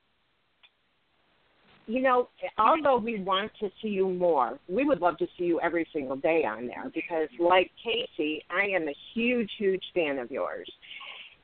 [1.87, 2.29] you know,
[2.59, 6.17] although we want to see you more, we would love to see you every single
[6.17, 10.71] day on there because, like Casey, I am a huge, huge fan of yours.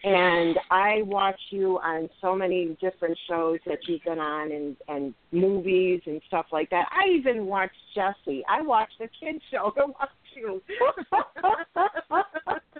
[0.04, 5.12] And I watch you on so many different shows that you've been on and, and
[5.32, 6.86] movies and stuff like that.
[6.92, 8.44] I even watch Jessie.
[8.48, 10.62] I watch the kids show to watch you.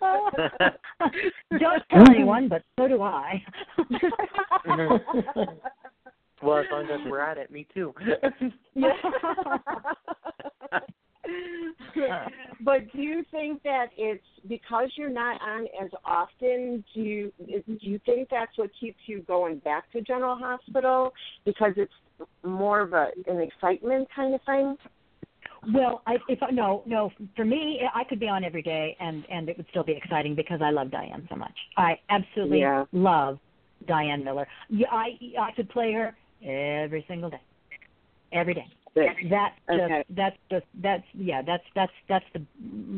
[1.58, 3.42] Don't tell anyone, but so do I.
[6.40, 7.92] well, as long as we're at it, me too.
[12.60, 16.84] but do you think that it's because you're not on as often?
[16.94, 21.12] Do you do you think that's what keeps you going back to General Hospital
[21.44, 21.92] because it's
[22.44, 24.76] more of a an excitement kind of thing?
[25.74, 29.24] Well, I, if I, no, no, for me, I could be on every day, and
[29.30, 31.54] and it would still be exciting because I love Diane so much.
[31.76, 32.84] I absolutely Yeah.
[32.92, 33.38] love
[33.86, 34.46] Diane Miller.
[34.68, 37.40] Yeah, I I could play her every single day,
[38.32, 38.66] every day.
[39.30, 40.04] That just Okay.
[40.10, 42.42] that's just that's yeah that's that's that's the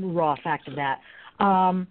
[0.06, 1.00] raw fact of that.
[1.44, 1.86] Um,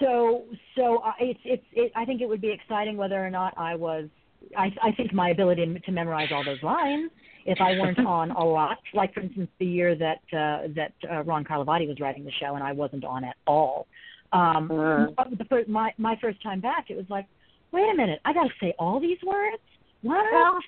[0.00, 0.44] so
[0.76, 3.74] so I it's it's it, I think it would be exciting whether or not I
[3.74, 4.08] was.
[4.56, 7.10] I I think my ability to memorize all those lines
[7.44, 8.78] if I weren't on a lot.
[8.94, 12.54] Like for instance, the year that uh, that uh, Ron Carlivati was writing the show
[12.54, 13.86] and I wasn't on at all.
[14.32, 15.06] Um, Uh.
[15.16, 17.26] but the first, my my first time back, it was like,
[17.72, 19.62] wait a minute, I got to say all these words.
[20.02, 20.62] What?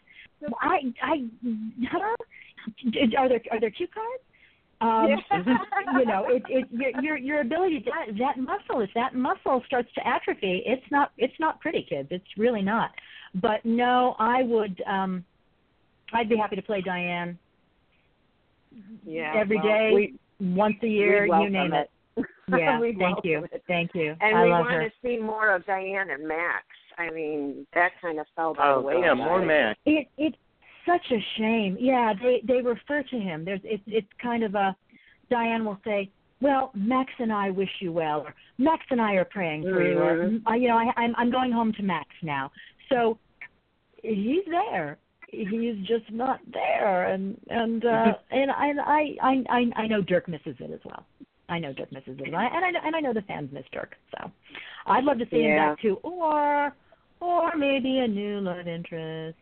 [0.61, 1.25] I I
[1.91, 2.17] huh?
[3.19, 4.23] Are there are there cue cards?
[4.83, 5.09] Um,
[5.99, 9.63] you know, it, it your your your ability to, that that muscle if that muscle
[9.67, 12.09] starts to atrophy, it's not it's not pretty, kids.
[12.11, 12.91] It's really not.
[13.35, 15.25] But no, I would um
[16.13, 17.39] I'd be happy to play Diane
[19.05, 19.35] Yeah.
[19.37, 21.91] every well, day, we, once a year, you name it.
[22.17, 22.27] it.
[22.49, 23.63] Yeah, thank you, it.
[23.69, 24.17] thank you.
[24.21, 24.85] And I we want her.
[24.85, 26.65] to see more of Diane and Max.
[26.99, 29.01] I mean, that kind of fell by Oh, the way.
[29.01, 29.77] yeah, more Mac.
[29.87, 30.37] It it's
[30.87, 31.77] such a shame.
[31.81, 33.45] Yeah, they they refer to him.
[33.45, 34.75] There's it's it's kind of a
[35.31, 39.25] Diane will say, well, Max and I wish you well, or Max and I are
[39.25, 40.43] praying for you, or Mhm.
[40.49, 42.51] uh, you know, I, I'm I'm going home to Max now.
[42.89, 43.19] So
[44.03, 44.99] he's there.
[45.29, 50.27] He's just not there, and and uh, and I I I I I know Derk
[50.29, 51.07] misses it as well.
[51.51, 53.65] I know Derk misses it, and I and I, and I know the fans miss
[53.75, 53.91] Derk.
[54.13, 54.31] So
[54.87, 56.73] I'd love to see him back too, or
[57.21, 59.37] or maybe a new love interest.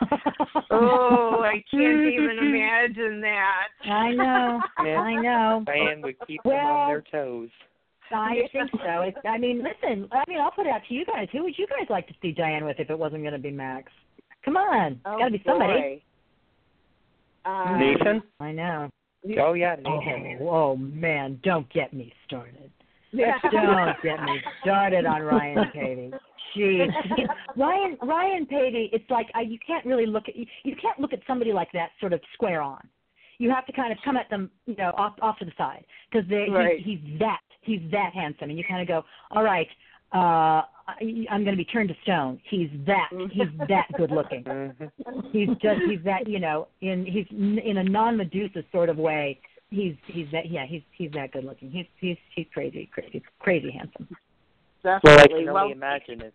[0.70, 3.68] Oh, I can't even imagine that.
[3.84, 5.00] I know, Yeah.
[5.00, 5.62] I know.
[5.66, 7.48] Diane would keep them on their toes.
[8.12, 9.02] I think so.
[9.02, 10.08] It, I mean, listen.
[10.12, 11.28] I mean, I'll put it out to you guys.
[11.32, 13.50] Who would you guys like to see Diane with if it wasn't going to be
[13.50, 13.90] Max?
[14.44, 16.02] Come on, Oh, got to be somebody.
[17.44, 17.50] boy.
[17.50, 18.22] Um, Nathan?
[18.40, 18.88] I know.
[19.40, 20.00] Oh yeah, Oh,
[20.48, 22.70] oh man, don't get me started.
[23.12, 23.32] Yeah.
[23.50, 26.12] Don't get me started on Ryan Paevey.
[26.56, 26.88] Jeez,
[27.56, 28.88] Ryan Ryan Paevey.
[28.92, 31.68] It's like I, you can't really look at you, you can't look at somebody like
[31.72, 32.86] that sort of square on.
[33.38, 35.84] You have to kind of come at them, you know, off off to the side
[36.10, 36.78] because Right.
[36.80, 39.68] he, he's that he's that handsome, and you kind of go, all right,
[40.14, 42.40] uh, I, I'm going to be turned to stone.
[42.48, 44.44] He's that he's that good looking.
[44.44, 44.90] Mhm.
[45.32, 49.38] He's just he's that you know in he's in a non Medusa sort of way.
[49.70, 51.70] He's he's that yeah he's he's that good looking.
[51.70, 54.08] He's he's he's crazy crazy crazy handsome.
[54.82, 55.10] Definitely.
[55.10, 55.44] Well, I Definitely.
[55.44, 56.32] can Well, only imagine if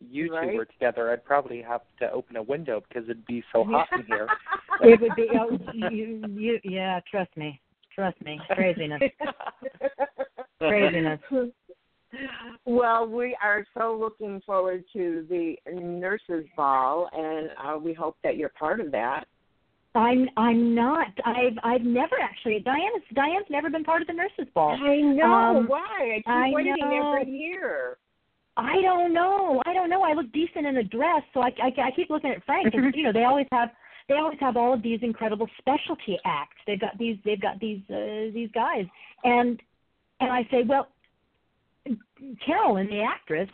[0.00, 0.54] you two Right?
[0.54, 4.04] were together, I'd probably have to open a window because it'd be so hot in
[4.06, 4.28] here.
[4.80, 7.60] It would be oh, you you yeah trust me
[7.92, 9.02] trust me craziness
[10.58, 11.20] craziness.
[12.64, 18.36] Well, we are so looking forward to the nurses' ball, and uh, we hope that
[18.36, 19.24] you're part of that.
[19.94, 24.46] I'm I'm not I've I've never actually Diane's Diane's never been part of the nurses
[24.54, 24.78] ball.
[24.80, 25.88] I know Um, why.
[25.88, 27.16] I keep I waiting know.
[27.20, 27.96] every year.
[28.56, 29.62] I don't know.
[29.66, 30.02] I don't know.
[30.02, 32.74] I look decent in a dress, so I, I, I keep looking at Frank.
[32.74, 33.70] And, you know, they always have
[34.08, 36.56] they always have all of these incredible specialty acts.
[36.66, 38.84] They've got these they've got these uh, these guys,
[39.24, 39.60] and
[40.20, 40.88] and I say, well,
[42.44, 43.48] Carolyn, the actress,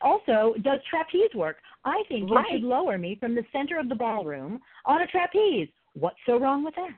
[0.00, 1.56] also does trapeze work.
[1.84, 2.44] I think Right.
[2.50, 5.68] you should lower me from the center of the ballroom on a trapeze.
[5.94, 6.90] What's so wrong with that?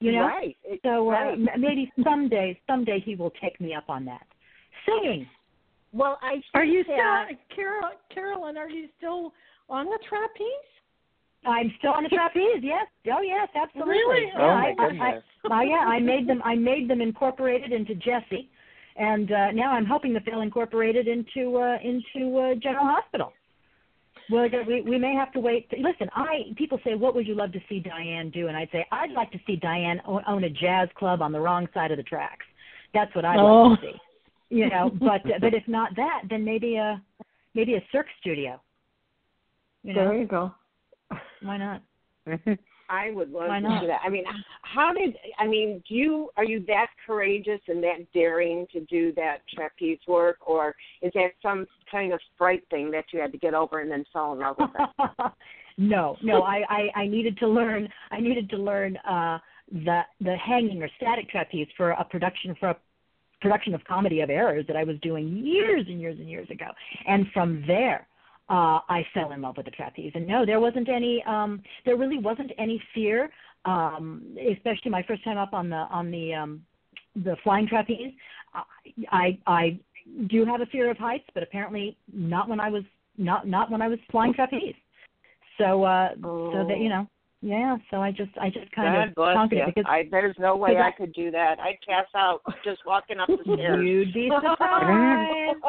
[0.00, 0.26] You know.
[0.26, 0.56] right.
[0.84, 1.32] So uh, right.
[1.34, 4.26] m- maybe someday, someday he will take me up on that.
[4.86, 5.28] Singing.
[5.92, 8.56] well, I Are you still, that- Carol, Carolyn?
[8.56, 9.32] Are you still
[9.68, 10.68] on the trapeze?
[11.44, 12.62] I'm still on the trapeze.
[12.62, 12.86] Yes.
[13.12, 13.94] Oh yes, absolutely.
[13.94, 14.26] Really?
[14.26, 15.22] Yeah, Oh my I, I, goodness.
[15.50, 16.40] I, I, yeah, I made them.
[16.44, 18.48] I made them incorporated into Jessie,
[18.96, 23.32] and uh, now I'm hoping that they'll incorporate it into uh, into uh, General Hospital.
[24.30, 25.68] Well, we we may have to wait.
[25.72, 28.48] Listen, I people say, what would you love to see Diane do?
[28.48, 31.68] And I'd say, I'd like to see Diane own a jazz club on the wrong
[31.74, 32.46] side of the tracks.
[32.94, 33.62] That's what I'd Oh.
[33.68, 34.00] like to see.
[34.50, 37.02] You know, but but if not that, then maybe a
[37.54, 38.60] maybe a circ studio.
[39.82, 40.52] You know, you go.
[41.42, 41.82] why not?
[42.92, 44.00] I would love to do that.
[44.04, 44.24] I mean,
[44.60, 45.82] how did I mean?
[45.88, 50.74] Do you are you that courageous and that daring to do that trapeze work, or
[51.00, 54.04] is that some kind of fright thing that you had to get over and then
[54.12, 55.32] fall in love with it?
[55.78, 56.42] no, no.
[56.42, 57.88] I, I I needed to learn.
[58.10, 59.38] I needed to learn uh,
[59.72, 62.76] the the hanging or static trapeze for a production for a
[63.40, 66.66] production of Comedy of Errors that I was doing years and years and years ago.
[67.08, 68.06] And from there,
[68.52, 70.12] uh, I fell in love with the trapeze.
[70.14, 71.24] And no, there wasn't any.
[71.26, 73.30] Um, there really wasn't any fear.
[73.64, 76.62] Um, especially my first time up on the on the um,
[77.16, 78.12] the flying trapeze.
[78.54, 78.62] I
[79.10, 79.80] I I
[80.28, 82.82] do have a fear of heights, but apparently not when I was
[83.16, 84.74] not not when I was flying trapeze.
[85.58, 87.06] So uh so that you know,
[87.42, 89.62] yeah, so I just I just kind God of conquered you.
[89.64, 91.58] it because I, there's no way I I- could do that.
[91.60, 93.84] I'd pass out just walking up the stairs.
[93.84, 95.58] you'd be surprised.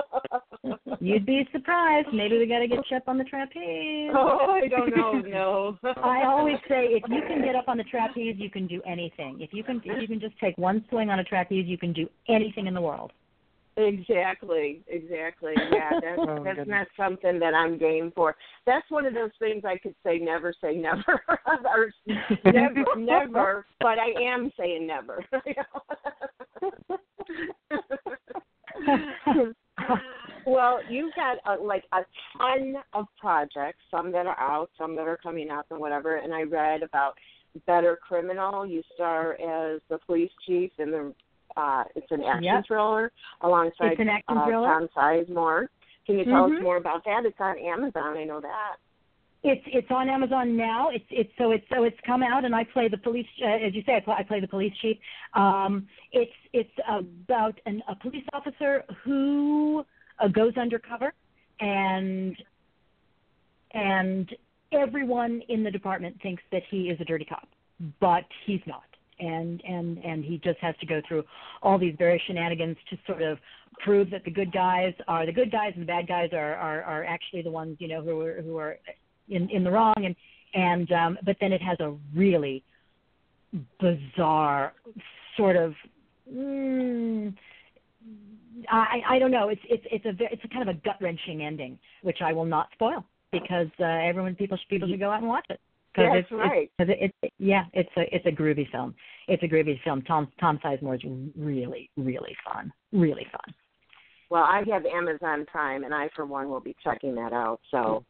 [1.02, 2.08] You'd be surprised.
[2.13, 4.12] Maybe we got to get you up on the trapeze.
[4.15, 5.21] oh, I don't know.
[5.34, 5.78] No.
[6.02, 9.42] I always say if you can get up on the trapeze, you can do anything.
[9.42, 11.92] If you can if you can just take one swing on a trapeze, you can
[11.92, 13.12] do anything in the world.
[13.76, 15.54] Exactly, exactly.
[15.71, 16.67] Yeah, that's Oh, that's goodness.
[16.67, 18.36] not something that I'm game for.
[18.65, 21.92] That's one of those things I could say never say never or
[22.46, 25.26] never never, but I am saying never.
[30.46, 32.02] well, you've got a, like a
[32.38, 36.17] ton of projects, some that are out, some that are coming up, and whatever.
[36.17, 37.13] And I read about
[37.65, 38.65] Better Criminal.
[38.65, 41.13] You star as the police chief in the.
[41.56, 42.65] Uh, it's an action Yep.
[42.67, 44.67] thriller alongside action uh, thriller.
[44.67, 45.67] Tom Sizemore.
[46.06, 46.58] Can you tell Mhm.
[46.58, 47.25] us more about that?
[47.25, 48.17] It's on Amazon.
[48.17, 48.77] I know that.
[49.43, 50.89] It's it's on Amazon now.
[50.89, 53.27] It's it's so it's so it's come out, and I play the police.
[53.41, 54.97] Uh, as you say, I play, I play the police chief.
[55.33, 59.85] Um, it's it's about an, a police officer who
[60.19, 61.13] uh, goes undercover,
[61.60, 62.41] and
[63.71, 64.33] and
[64.71, 67.49] everyone in the department thinks that he is a dirty cop,
[67.99, 68.83] but he's not.
[69.20, 71.24] And and and he just has to go through
[71.62, 73.38] all these various shenanigans to sort of
[73.80, 76.84] prove that the good guys are the good guys and the bad guys are are,
[76.84, 78.78] are actually the ones you know who are who are
[79.30, 80.16] in in the wrong and
[80.54, 82.64] and um but then it has a really
[83.80, 84.74] bizarre
[85.38, 85.74] sort of
[86.32, 87.34] mm,
[88.70, 91.44] I I don't know it's it's it's a it's a kind of a gut wrenching
[91.44, 95.28] ending which I will not spoil because uh, everyone people people should go out and
[95.28, 95.60] watch it.
[95.96, 96.71] Cause That's it's, right.
[96.79, 98.96] Cause it, it, yeah, it's a it's a groovy film.
[99.27, 100.02] It's a groovy film.
[100.02, 101.02] Tom Tom Sizemore is
[101.37, 103.54] really really fun, really fun.
[104.29, 107.60] Well, I have Amazon Prime, and I for one will be checking that out.
[107.69, 108.04] So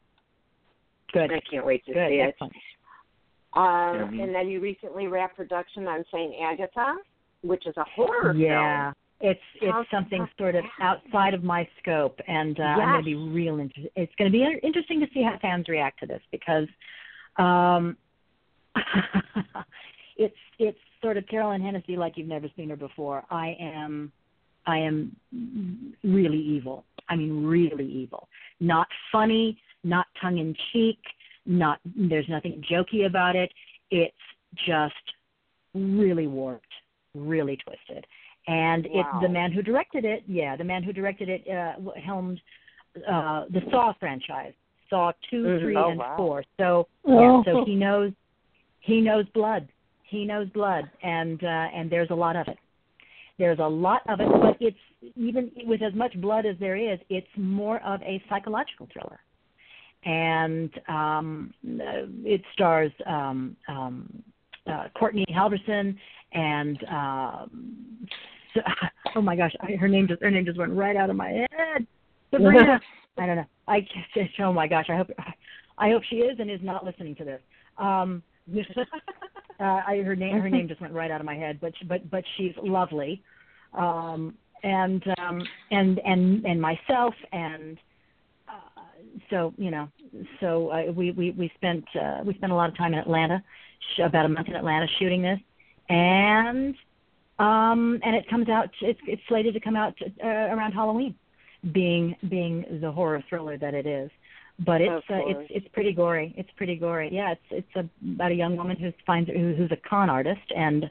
[1.11, 1.29] good.
[1.31, 2.09] I can't wait to good.
[2.09, 2.29] see it.
[2.29, 2.53] Excellent.
[3.55, 6.95] Um, And then you recently wrapped production on Saint Agatha,
[7.41, 8.39] which is a horror film.
[8.39, 8.83] yeah.
[8.85, 8.95] film.
[9.31, 13.05] It's it's How- something sort of outside of my scope, and uh, I'm going to
[13.05, 13.59] be real.
[13.59, 16.67] Inter- it's going to be interesting to see how fans react to this because
[17.37, 17.97] um,
[20.17, 23.23] it's it's sort of Carolyn Hennesy like you've never seen her before.
[23.29, 24.11] I am
[24.65, 25.15] I am
[26.03, 26.85] really evil.
[27.09, 28.29] I mean, really evil.
[28.59, 30.99] Not funny, not tongue in cheek.
[31.45, 33.51] Not there's nothing jokey about it.
[33.91, 34.15] It's
[34.65, 34.93] just
[35.73, 36.65] really warped,
[37.13, 38.05] really twisted.
[38.47, 39.01] And Wow.
[39.01, 40.23] it's the man who directed it.
[40.27, 42.41] Yeah, the man who directed it uh, helmed
[43.07, 44.53] uh, the Saw franchise,
[44.93, 45.61] Saw 2 Mhm.
[45.61, 46.17] three, Oh, and wow.
[46.17, 46.43] four.
[46.57, 47.19] So Oh.
[47.19, 48.13] yeah, so he knows
[48.81, 49.67] he knows blood.
[50.03, 52.59] He knows blood, and uh, and there's a lot of it.
[53.39, 54.77] There's a lot of it, but it's
[55.15, 59.19] even with as much blood as there is, it's more of a psychological thriller.
[60.03, 64.21] And um, uh, it stars um, um,
[64.67, 65.97] uh, Courtney Halverson
[66.33, 68.07] and um,
[68.53, 68.61] so,
[69.15, 71.29] oh my gosh, I, her name just her name just went right out of my
[71.29, 71.87] head.
[72.31, 72.79] Sabrina.
[73.17, 73.45] I don't know.
[73.67, 74.87] I just oh my gosh.
[74.89, 75.09] I hope
[75.77, 77.41] I hope she is and is not listening to this.
[77.77, 78.23] Um,
[78.55, 78.83] uh,
[79.59, 82.09] I, her name her name just went right out of my head, but she, but
[82.09, 83.23] but she's lovely,
[83.73, 85.41] um, and um,
[85.71, 87.77] and and and myself and
[88.49, 88.81] uh,
[89.29, 89.87] so you know
[90.39, 93.41] so uh, we we we spent uh, we spent a lot of time in Atlanta,
[93.95, 95.39] sh- about a month in Atlanta shooting this,
[95.89, 96.75] and
[97.39, 99.93] um, and it comes out it's it's slated to come out
[100.23, 101.15] uh, around Halloween,
[101.71, 104.09] being being the horror thriller that it is
[104.59, 106.33] but it's uh, it's it's pretty gory.
[106.37, 107.09] It's pretty gory.
[107.11, 110.51] Yeah, it's it's a, about a young woman who finds who, who's a con artist
[110.55, 110.89] and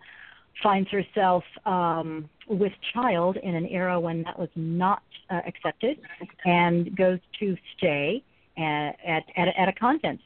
[0.62, 5.99] finds herself um with child in an era when that was not uh, accepted,
[6.45, 8.23] and goes to stay
[8.59, 10.20] at at at a, at a convent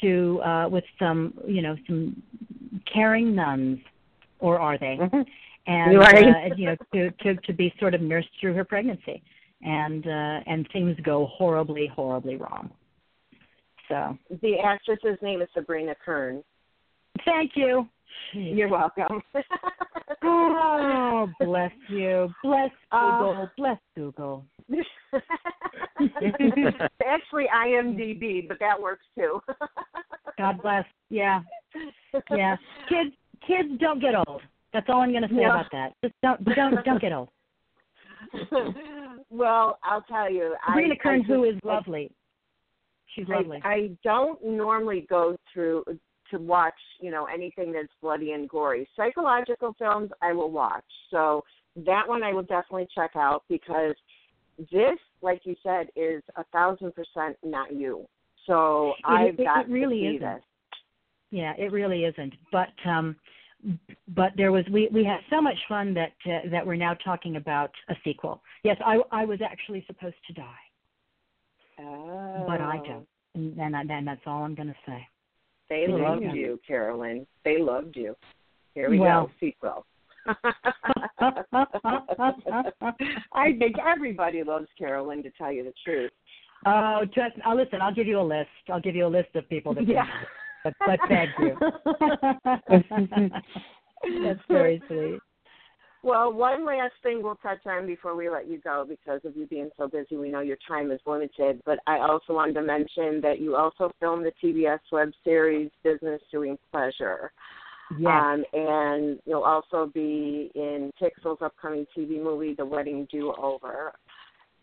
[0.00, 2.20] to uh with some you know some
[2.92, 3.78] caring nuns,
[4.40, 4.98] or are they?
[5.68, 6.50] And Right.
[6.50, 9.22] uh, you know to to to be sort of nursed through her pregnancy
[9.62, 12.70] and uh and things go horribly horribly wrong.
[13.88, 14.18] So.
[14.42, 16.42] The actress's name is Sabrina Kern.
[17.24, 17.88] thank you.
[18.32, 19.22] You're welcome.
[20.24, 22.28] oh bless you.
[22.42, 24.44] Bless Uh, google bless google.
[27.06, 29.40] Actually, IMDb, but that works too.
[30.38, 30.84] god bless.
[31.10, 31.42] Yeah.
[32.30, 32.56] Yeah.
[32.88, 33.14] Kids
[33.46, 34.42] kids don't get old.
[34.72, 35.92] That's all i'm going to say about that.
[36.02, 37.28] Just don't don't don't get old
[39.30, 40.54] well, I'll tell you.
[40.66, 42.10] sabrina I, kern I who is lovely
[43.14, 45.84] she's I, lovely I don't normally go through
[46.30, 48.88] to watch, you know, anything that's bloody and gory.
[48.96, 50.84] Psychological films I will watch.
[51.10, 51.44] So
[51.84, 53.94] that one I will definitely check out because
[54.72, 58.06] this, like you said, is a thousand percent not you.
[58.46, 60.34] So It- I've it- got it really to see isn't.
[60.34, 60.44] this.
[61.30, 62.34] Yeah, it really isn't.
[62.52, 63.16] But um
[64.08, 67.36] but there was we we had so much fun that uh, that we're now talking
[67.36, 68.42] about a sequel.
[68.64, 70.64] Yes, I I was actually supposed to die,
[71.80, 72.44] Oh.
[72.46, 73.06] but I don't.
[73.34, 75.06] And and, I, and that's all I'm going to say.
[75.68, 76.02] They Really?
[76.02, 76.32] loved Yeah.
[76.32, 77.26] you, Carolyn.
[77.44, 78.16] They loved you.
[78.74, 79.26] Here we Well.
[79.26, 79.86] go, sequel.
[83.32, 86.12] I think everybody loves Carolyn, to tell you the truth.
[86.64, 88.48] Oh, just oh, listen, I'll give you a list.
[88.72, 90.06] I'll give you a list of people that Yeah.
[90.66, 91.56] But but thank you.
[94.22, 95.20] that's very sweet.
[96.02, 99.46] Well, one last thing we'll touch on before we let you go because of you
[99.46, 100.16] being so busy.
[100.16, 103.90] We know your time is limited, but I also wanted to mention that you also
[103.98, 107.32] filmed the TBS web series Business Doing Pleasure.
[107.98, 108.08] Yes.
[108.08, 113.92] Um, and you'll also be in Pixl's upcoming TV movie, The Wedding Do Over.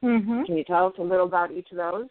[0.01, 0.45] mhm.
[0.45, 2.07] Can you tell us a little about each of those?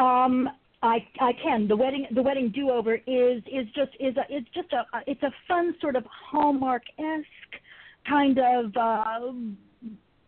[0.00, 0.48] Um,
[0.82, 1.68] I I can.
[1.68, 5.22] The wedding the wedding do over is is just is a it's just a it's
[5.22, 7.62] a fun sort of Hallmark esque
[8.08, 9.32] kind of uh,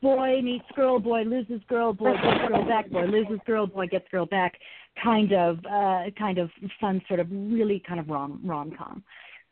[0.03, 4.07] boy meets girl, boy loses girl, boy gets girl back, boy loses girl, boy gets
[4.11, 4.55] girl back,
[5.03, 6.50] kind of uh, kind of
[6.80, 9.03] fun sort of really kind of rom rom com.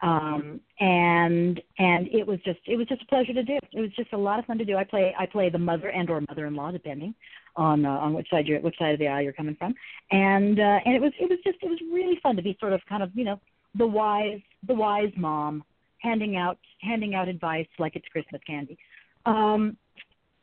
[0.02, 3.90] um and and it was just it was just a pleasure to do it was
[3.96, 6.22] just a lot of fun to do i play i play the mother and or
[6.28, 7.14] mother-in-law depending
[7.56, 9.74] on uh, on which side you're which side of the aisle you're coming from
[10.10, 12.72] and uh and it was it was just it was really fun to be sort
[12.72, 13.40] of kind of you know
[13.76, 15.62] the wise the wise mom
[15.98, 18.78] handing out handing out advice like it's christmas candy
[19.26, 19.76] um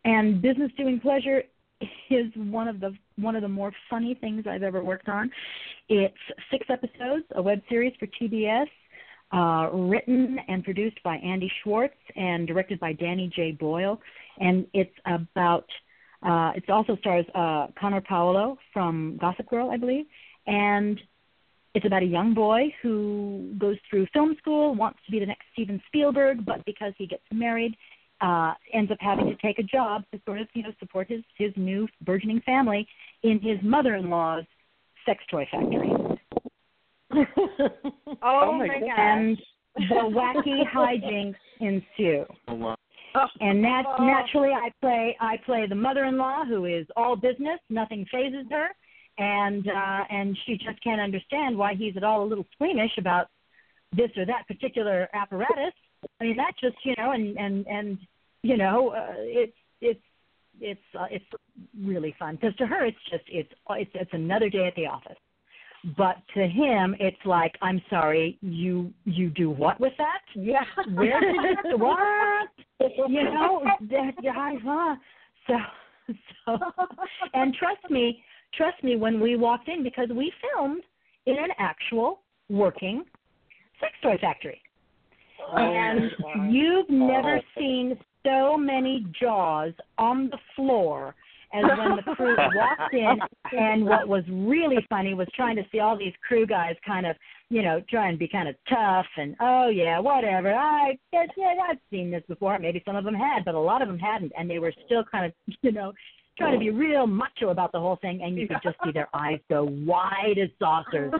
[0.05, 1.43] and business doing pleasure
[2.09, 5.29] is one of the one of the more funny things I've ever worked on.
[5.89, 6.15] It's
[6.51, 8.67] six episodes, a web series for TBS,
[9.31, 13.51] uh, written and produced by Andy Schwartz and directed by Danny J.
[13.51, 13.99] Boyle.
[14.39, 15.65] And it's about,
[16.23, 20.05] uh, it also stars uh, Connor Paolo from Gossip Girl, I believe.
[20.47, 20.99] And
[21.73, 25.43] it's about a young boy who goes through film school, wants to be the next
[25.53, 27.75] Steven Spielberg, but because he gets married,
[28.21, 31.21] uh, ends up having to take a job to sort of, you know, support his
[31.37, 32.87] his new burgeoning family
[33.23, 34.45] in his mother-in-law's
[35.05, 35.91] sex toy factory.
[37.13, 38.87] oh, Oh my my gosh.
[38.87, 38.97] gosh.
[38.97, 39.37] and
[39.75, 42.25] the wacky hijinks ensue.
[42.47, 42.76] Oh, wow.
[43.39, 48.45] And nat- naturally, I play I play the mother-in-law who is all business, nothing phases
[48.51, 48.67] her,
[49.17, 53.27] and uh, and she just can't understand why he's at all a little squeamish about
[53.95, 55.73] this or that particular apparatus.
[56.19, 57.97] I mean, that just you know, and and and
[58.43, 60.01] you know, uh, it's it's
[60.59, 61.25] it's uh, it's
[61.79, 65.17] really fun because to her it's just it's it's it's another day at the office.
[65.95, 70.21] But to him, it's like, I'm sorry, you you do what with that?
[70.35, 70.65] Yeah.
[70.93, 72.49] Where did the what?
[73.09, 74.95] You know, that, yeah, huh?
[75.47, 75.53] so
[76.45, 76.59] so,
[77.33, 78.23] and trust me,
[78.53, 80.83] trust me, when we walked in because we filmed
[81.25, 82.19] in an actual
[82.49, 83.03] working
[83.79, 84.61] sex toy factory,
[85.51, 91.15] oh, and you've never seen so many jaws on the floor
[91.53, 93.17] as when the crew walked in
[93.53, 97.15] and what was really funny was trying to see all these crew guys kind of
[97.49, 100.53] you know try and be kind of tough and oh yeah whatever.
[100.53, 102.57] I guess yeah i've seen this before.
[102.59, 104.33] Maybe some of them had but a lot of them hadn't.
[104.37, 105.93] And they were still kind of you know
[106.37, 108.21] trying to be real macho about the whole thing.
[108.23, 111.13] And you could just see their eyes go wide as saucers.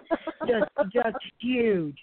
[0.47, 1.97] Just just huge.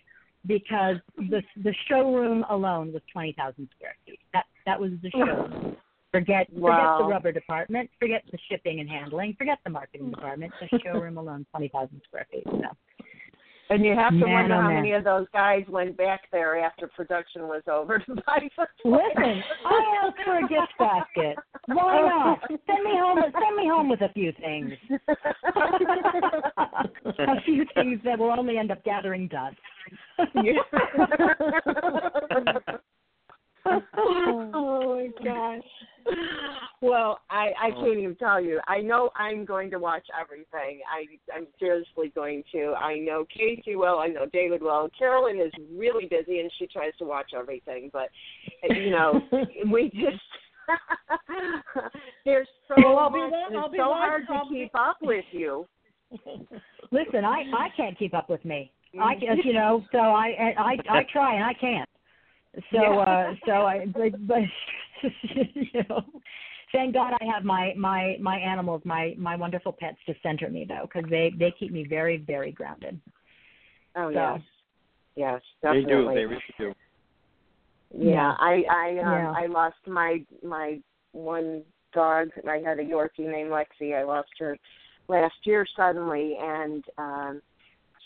[0.46, 4.20] Because the the showroom alone was twenty thousand square feet.
[4.32, 5.76] That that was the showroom
[6.14, 10.52] Forget forget the rubber department, forget the shipping and handling, forget the marketing department.
[10.60, 12.44] The showroom alone, twenty thousand square feet.
[12.46, 12.60] So
[13.68, 14.76] And you have to Man, wonder oh, how man.
[14.76, 19.42] many of those guys went back there after production was over to buy some listen,
[19.66, 21.36] I asked for a gift basket.
[21.66, 22.06] Why oh.
[22.06, 22.38] not?
[22.48, 23.18] Send me home.
[23.20, 24.70] Send me home with a few things.
[27.18, 29.56] a few things that will only end up gathering dust.
[33.96, 35.62] oh my gosh.
[36.82, 37.84] Well, I I oh.
[37.84, 38.60] can't even tell you.
[38.68, 40.80] I know I'm going to watch everything.
[40.90, 42.74] I I'm seriously going to.
[42.74, 43.98] I know Casey will.
[43.98, 44.88] I know David will.
[44.98, 48.08] Carolyn is really busy and she tries to watch everything, but
[48.68, 49.20] you know
[49.72, 50.22] we just.
[52.24, 53.30] There's so Well, I'll be much.
[53.30, 55.66] wa- I'll It's be so hard to keep up with you.
[56.90, 58.72] Listen, I I can't keep up with me.
[59.00, 59.20] I mm.
[59.20, 61.88] can, you know, so I I I try and I can't.
[62.72, 64.38] So uh so I but, but
[65.54, 66.04] you know,
[66.72, 70.66] thank God I have my my my animals, my my wonderful pets to center me
[70.68, 73.00] though, because they they keep me very very grounded.
[73.96, 74.12] Oh So.
[74.12, 74.40] yes,
[75.16, 76.06] yes, They do.
[76.14, 76.72] They really do.
[77.96, 78.34] Yeah, Yeah.
[78.38, 79.32] I I um, Yeah.
[79.36, 80.80] I lost my my
[81.12, 82.28] one dog.
[82.48, 83.98] I had a Yorkie named Lexi.
[83.98, 84.56] I lost her
[85.08, 87.42] last year suddenly, and um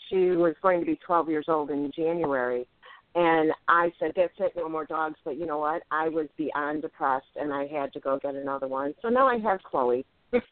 [0.09, 2.67] she was going to be 12 years old in January.
[3.15, 5.81] And I said, "That's it, no more dogs." But you know what?
[5.91, 8.93] I was beyond depressed, and I had to go get another one.
[9.01, 10.05] So now I have Chloe.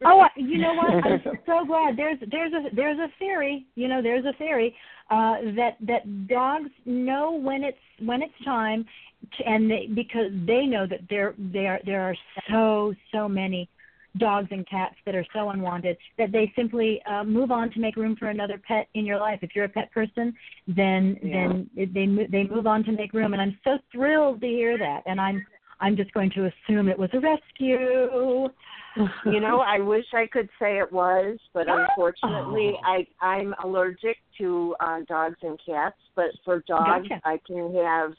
[0.04, 1.06] Oh, you know what?
[1.06, 1.98] I'm so glad.
[1.98, 3.66] There's there's a there's a theory.
[3.76, 4.76] You know, there's a theory
[5.10, 8.86] uh, that that dogs know when it's when it's time,
[9.46, 12.16] and they, because they know that there there there are
[12.50, 13.70] so so many
[14.18, 17.96] dogs and cats that are so unwanted that they simply uh, move on to make
[17.96, 19.40] room for another pet in your life.
[19.42, 20.34] If you're a pet person,
[20.68, 21.48] then Yeah.
[21.48, 24.78] then they mo- they move on to make room, and I'm so thrilled to hear
[24.78, 25.04] that.
[25.06, 25.46] And I'm
[25.80, 28.50] I'm just going to assume it was a rescue.
[29.26, 32.82] you know, I wish I could say it was, but unfortunately, Oh.
[32.84, 35.98] I I'm allergic to uh, dogs and cats.
[36.16, 37.22] But for dogs, Gotcha.
[37.26, 38.14] I can have,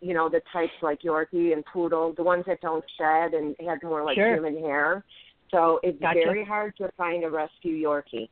[0.00, 3.82] you know, the types like Yorkie and Poodle, the ones that don't shed and have
[3.82, 4.34] more like Sure.
[4.34, 5.04] human hair.
[5.50, 6.20] So it's Gotcha.
[6.24, 8.28] very hard to find a rescue Yorkie.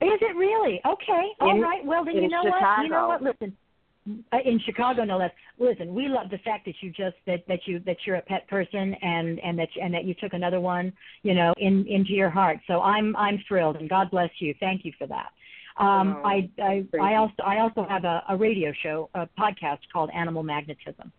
[0.00, 0.80] Is it really?
[0.84, 1.26] Okay.
[1.40, 1.84] All In- right.
[1.84, 2.82] Well, then you know what?
[2.82, 3.22] You know what?
[3.22, 3.56] Listen.
[4.32, 5.30] Uh, in Chicago, no less.
[5.60, 8.48] Listen, we love the fact that you just that that you that you're a pet
[8.48, 10.92] person and and that and that you took another one,
[11.22, 12.58] you know, in into your heart.
[12.66, 14.54] So I'm I'm thrilled and God bless you.
[14.58, 15.30] Thank you for that.
[15.76, 16.84] Um, Oh, I I.
[17.00, 21.12] I also I also have a, a radio show, a podcast called Animal Magnetism,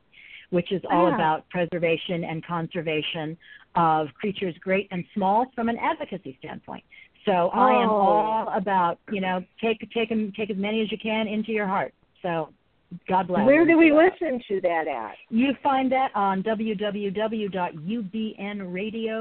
[0.54, 1.16] which is all Ah.
[1.16, 3.36] about preservation and conservation
[3.76, 6.84] of creatures great and small from an advocacy standpoint.
[7.26, 7.94] So I am Oh.
[7.94, 11.92] all about you know take take take as many as you can into your heart.
[12.22, 12.50] So
[13.08, 13.44] God bless.
[13.48, 15.16] Where do we listen to that at?
[15.32, 16.44] You find that on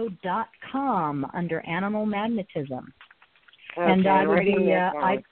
[0.02, 2.92] www.ubnradio.com under Animal Magnetism.
[3.78, 4.90] and Okay, I I'm would be, uh.
[5.00, 5.22] I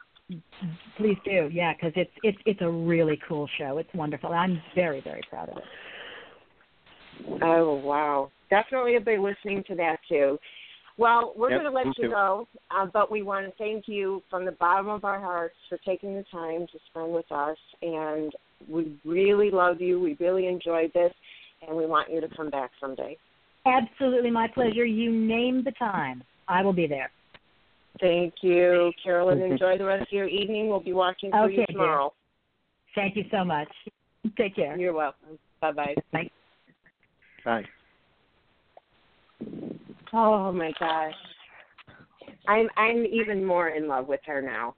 [0.96, 3.76] please do, yeah, because it's it's it's a really cool show.
[3.78, 4.32] It's wonderful.
[4.32, 5.64] I'm very very proud of it.
[7.42, 10.38] Oh wow, definitely a big listening to that too.
[10.98, 12.10] Well, we're Yep, going to let you too.
[12.10, 15.78] go, uh, but we want to thank you from the bottom of our hearts for
[15.78, 18.32] taking the time to spend with us, and
[18.68, 19.98] we really love you.
[19.98, 21.12] We really enjoyed this,
[21.66, 23.16] and we want you to come back someday.
[23.64, 24.84] Absolutely my pleasure.
[24.84, 27.10] You name the time, I will be there.
[27.98, 29.40] Thank you, Carolyn.
[29.40, 30.68] Enjoy the rest of your evening.
[30.68, 32.08] We'll be watching for you Okay, dear.
[32.94, 33.68] Thank you so much.
[34.36, 34.76] Take care.
[34.78, 35.38] You're welcome.
[35.60, 35.94] Bye-bye.
[36.12, 36.30] bye.
[37.44, 37.62] Bye.
[37.62, 37.64] Bye.
[40.12, 41.14] Oh my gosh,
[42.48, 44.74] I'm I'm even more in love with her now.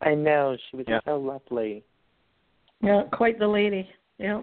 [0.00, 1.00] I know she was Yeah.
[1.04, 1.84] so lovely.
[2.80, 3.88] Yeah, quite the lady.
[4.18, 4.42] Yeah.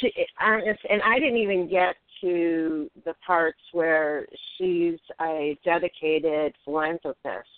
[0.00, 4.26] she honest and I didn't even get to the parts where
[4.56, 7.48] she's a dedicated philanthropist.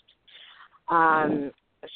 [0.88, 1.52] Um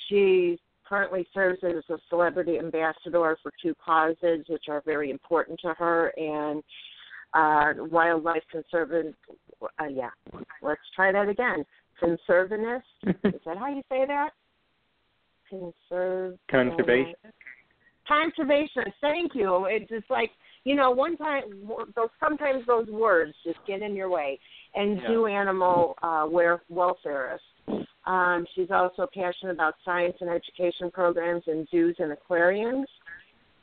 [0.09, 0.59] she
[0.93, 6.13] currently serves as a celebrity ambassador for two causes which are very important to her
[6.19, 6.63] and
[7.33, 9.15] uh wildlife conservant
[9.63, 10.11] uh, yeah
[10.61, 11.65] let's try that again
[11.99, 14.31] conservanist is that how you say that
[15.49, 17.15] conserve Conservation.
[18.09, 18.85] conservation.
[19.01, 19.67] Thank you.
[19.69, 20.31] It's just like
[20.65, 21.43] you know, one time
[21.97, 24.39] those sometimes those words just get in your way.
[24.75, 25.09] And Yeah.
[25.09, 27.39] zoo animal uh, welfarist.
[28.05, 32.89] Um, she's also passionate about science and education programs in zoos and aquariums.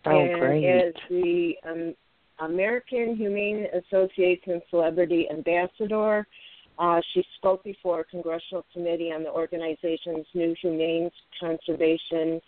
[0.06, 0.64] Oh, and great.
[0.64, 1.94] is the um,
[2.40, 6.26] American Humane Association Celebrity Ambassador.
[6.78, 12.40] Uh, she spoke before a congressional committee on the organization's new humane conservation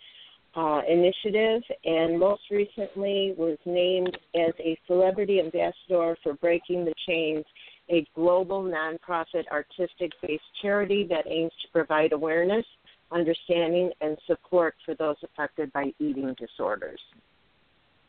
[0.54, 7.44] uh, initiative, and most recently was named as a celebrity ambassador for Breaking the Chains,
[7.90, 12.64] a global nonprofit artistic-based charity that aims to provide awareness,
[13.10, 17.00] understanding, and support for those affected by eating disorders.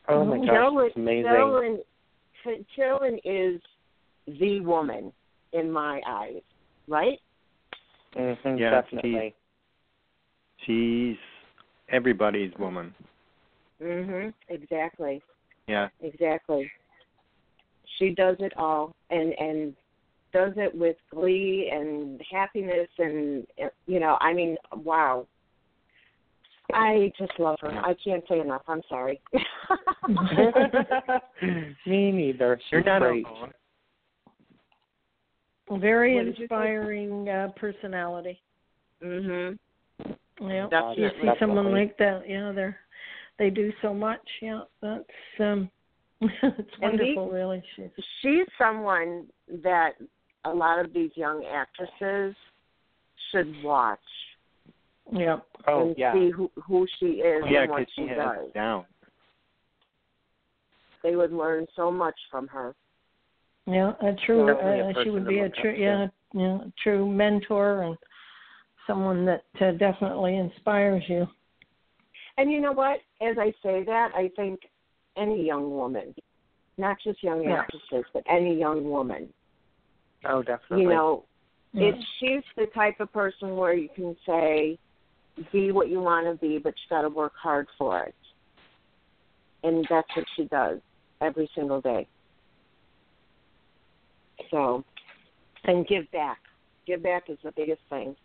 [0.07, 1.23] oh my gosh, Carolyn, it's amazing.
[1.23, 1.79] Carolyn,
[2.75, 3.61] Carolyn is
[4.39, 5.11] the woman
[5.53, 6.41] in my eyes,
[6.87, 7.19] right?
[8.15, 9.33] hmm Yeah, definitely.
[10.65, 11.17] She's
[11.89, 12.93] everybody's woman.
[13.81, 14.33] Mhm.
[14.49, 15.21] Exactly.
[15.67, 15.89] Yeah.
[16.01, 16.71] Exactly.
[17.99, 19.73] She does it all and and
[20.31, 23.45] does it with glee and happiness and
[23.85, 25.27] you know, I mean, wow.
[26.73, 27.69] I just love her.
[27.69, 28.63] I can't say enough.
[28.67, 29.21] I'm sorry.
[31.85, 32.57] Me neither.
[32.63, 33.25] She's You're not great.
[33.25, 33.51] alone.
[35.79, 36.43] Very What did you say?
[36.43, 38.41] inspiring uh, personality.
[39.03, 39.57] mhm.
[40.41, 40.67] Yeah.
[40.69, 41.03] Definitely.
[41.03, 42.77] You see someone like that, yeah, they're
[43.39, 44.21] they do so much.
[44.41, 45.03] Yeah, that's
[45.39, 45.69] um
[46.43, 47.63] it's And these- wonderful really.
[47.75, 47.89] She's
[48.21, 49.27] She's someone
[49.63, 49.91] that
[50.45, 52.35] a lot of these young actresses
[53.31, 53.99] should watch
[55.11, 55.37] yeah.
[55.67, 56.13] Oh and yeah.
[56.13, 58.37] see who who she is Yeah, and what she she has does.
[58.47, 58.85] it down.
[61.03, 62.73] They would learn so much from her.
[63.65, 65.81] Yeah, a true Definitely a uh, she would be a look up true to.
[65.81, 67.97] yeah, yeah, a true mentor and
[68.87, 71.25] someone that uh, definitely inspires you.
[72.37, 72.99] And you know what?
[73.21, 74.61] As I say that, I think
[75.17, 76.13] any young woman,
[76.77, 77.61] not just young Yeah.
[77.61, 79.33] actresses, but any young woman,
[80.25, 80.83] Oh, definitely.
[80.83, 81.25] you know,
[81.73, 81.89] Yeah.
[81.89, 84.77] it's she's the type of person where you can say,
[85.51, 88.15] be what you want to be, but you got to work hard for it.
[89.63, 90.79] And that's what she does
[91.21, 92.07] every single day.
[94.51, 94.83] So,
[95.63, 96.39] and give back.
[96.85, 98.15] Give back is the biggest thing.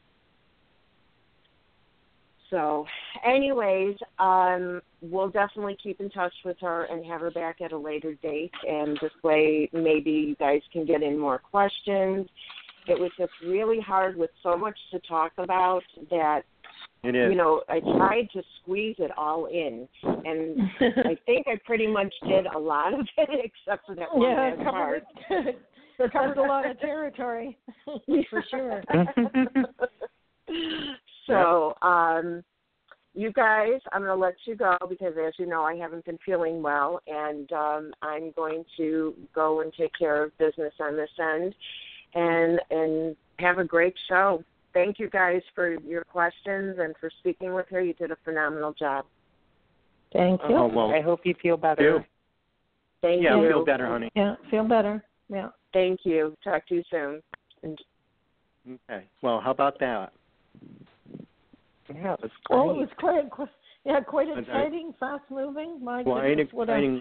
[2.50, 2.86] So,
[3.24, 7.78] anyways, um, we'll definitely keep in touch with her and have her back at a
[7.78, 8.52] later date.
[8.66, 12.26] And this way, maybe you guys can get in more questions.
[12.86, 16.42] It was just really hard with so much to talk about that
[17.04, 17.30] It is.
[17.30, 22.12] you know I tried to squeeze it all in, and I think I pretty much
[22.26, 26.12] did a lot of it except for that one yeah, last covered, part.
[26.12, 27.58] covered a lot of territory
[28.30, 28.82] for sure.
[31.28, 32.42] So, um,
[33.14, 36.18] you guys, I'm going to let you go because, as you know, I haven't been
[36.24, 41.10] feeling well, and um, I'm going to go and take care of business on this
[41.18, 41.54] end,
[42.14, 44.42] and and have a great show.
[44.74, 47.80] thank you guys for your questions and for speaking with her.
[47.80, 49.04] You did a phenomenal job.
[50.12, 50.56] Thank you.
[50.56, 51.82] Oh, well, I hope you feel better.
[51.82, 52.04] you.
[53.02, 53.42] Thank yeah, you.
[53.42, 54.10] Yeah, feel better, honey.
[54.14, 55.04] Yeah, feel better.
[55.28, 55.48] Yeah.
[55.72, 56.36] Thank you.
[56.42, 57.22] Talk to you soon.
[57.62, 57.78] And
[58.90, 59.04] Okay.
[59.22, 60.12] Well, how about that?
[61.94, 62.56] Yeah, it was great.
[62.58, 63.48] Well, it was quite, quite
[63.84, 64.40] yeah, quite Okay.
[64.40, 65.82] exciting, fast moving.
[65.82, 67.00] My Quite goodness, what a-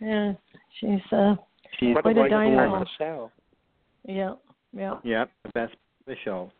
[0.00, 0.32] yeah,
[0.80, 1.34] she's uh,
[1.78, 2.68] She's what quite a a wonderful dynamo.
[2.68, 3.30] part of the show.
[4.04, 4.34] yeah,
[4.72, 4.94] yeah.
[5.02, 6.50] Yep, the best of the show.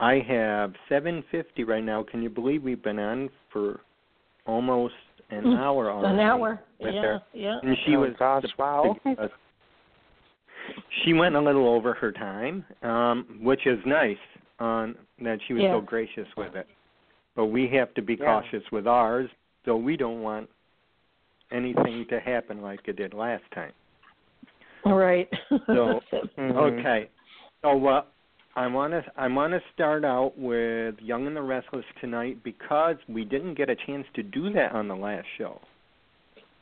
[0.00, 2.04] I have 750 right now.
[2.08, 3.80] Can you believe we've been on for
[4.46, 4.94] almost
[5.30, 6.14] an Mm, hour already?
[6.14, 6.60] An hour.
[6.80, 7.22] with Yeah, her.
[7.32, 7.58] yeah.
[7.62, 8.96] And she Oh, was gosh, the- wow.
[9.04, 9.30] the-
[11.02, 14.18] she went a little over her time, um, which is nice.
[14.60, 15.72] On that she was Yeah.
[15.72, 16.66] so gracious with it.
[17.36, 18.26] But we have to be Yeah.
[18.26, 19.30] cautious with ours,
[19.64, 20.48] so we don't want
[21.50, 23.72] anything to happen like it did last time.
[24.84, 25.28] All right.
[25.48, 26.00] So,
[26.36, 26.56] Mhm.
[26.56, 27.08] Okay.
[27.62, 28.04] So uh,
[28.56, 32.96] I want to I want to start out with Young and the Restless tonight because
[33.08, 35.60] we didn't get a chance to do that on the last show.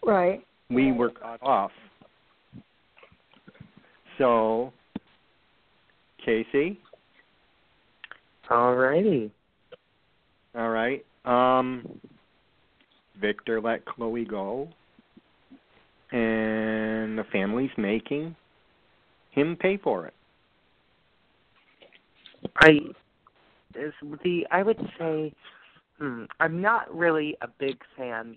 [0.02, 0.44] right.
[0.70, 1.72] We were cut off.
[4.18, 4.72] So,
[6.24, 6.78] Casey,
[8.48, 9.30] Alrighty.
[10.54, 11.04] all right.
[11.24, 12.00] Um,
[13.20, 14.68] Victor let Chloe go,
[16.12, 18.36] and the family's making
[19.30, 20.14] him pay for it.
[22.60, 22.78] I
[23.74, 23.92] is
[24.22, 25.32] the I would say
[25.98, 28.36] hmm, I'm not really a big fan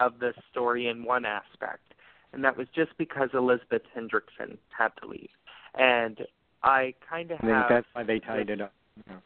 [0.00, 1.94] of this story in one aspect,
[2.32, 5.28] and that was just because Elizabeth Hendrickson had to leave,
[5.74, 6.18] and
[6.62, 8.72] I kind of I think that's why they tied it up.
[9.08, 9.16] Yeah.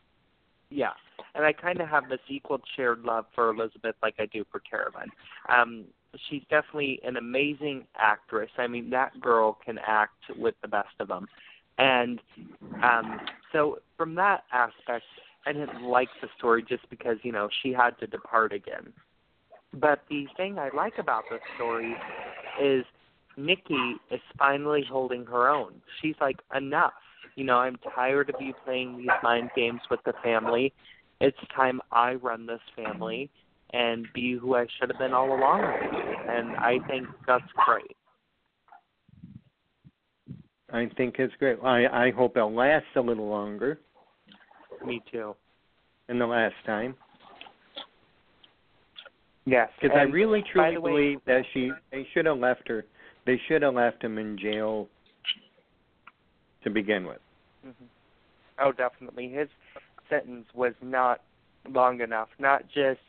[0.70, 0.92] Yeah,
[1.34, 4.60] and I kind of have this equal shared love for Elizabeth like I do for
[4.60, 5.08] Caravan.
[5.48, 5.84] Um,
[6.28, 8.50] she's definitely an amazing actress.
[8.58, 11.26] I mean, that girl can act with the best of them,
[11.78, 12.20] and
[12.82, 13.20] um,
[13.52, 15.04] so from that aspect,
[15.46, 18.92] I didn't like the story just because you know she had to depart again.
[19.74, 21.94] But the thing I like about this story
[22.60, 22.84] is
[23.36, 25.74] Nikki is finally holding her own.
[26.00, 26.92] She's like, enough.
[27.38, 30.72] You know, I'm tired of you playing these mind games with the family.
[31.20, 33.30] It's time I run this family
[33.72, 36.32] and be who I should have been all along with you.
[36.32, 37.96] And I think that's great.
[40.72, 41.58] I think it's great.
[41.62, 43.78] I I hope it lasts a little longer
[44.84, 45.36] Me too.
[46.08, 46.96] than the last time
[49.46, 49.70] Yes.
[49.80, 52.84] because I really truly the way- believe that she they should have left her.
[53.26, 54.88] They should have left him in jail
[56.64, 57.20] to begin with.
[57.66, 57.88] Mhm.
[58.58, 59.28] Oh, definitely.
[59.28, 59.48] His
[60.08, 61.22] sentence was not
[61.68, 62.28] long enough.
[62.38, 63.00] Not just,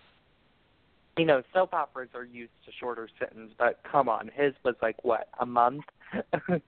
[1.17, 5.03] you know, soap operas are used to shorter sentences, but come on, his was like
[5.03, 5.83] what a month.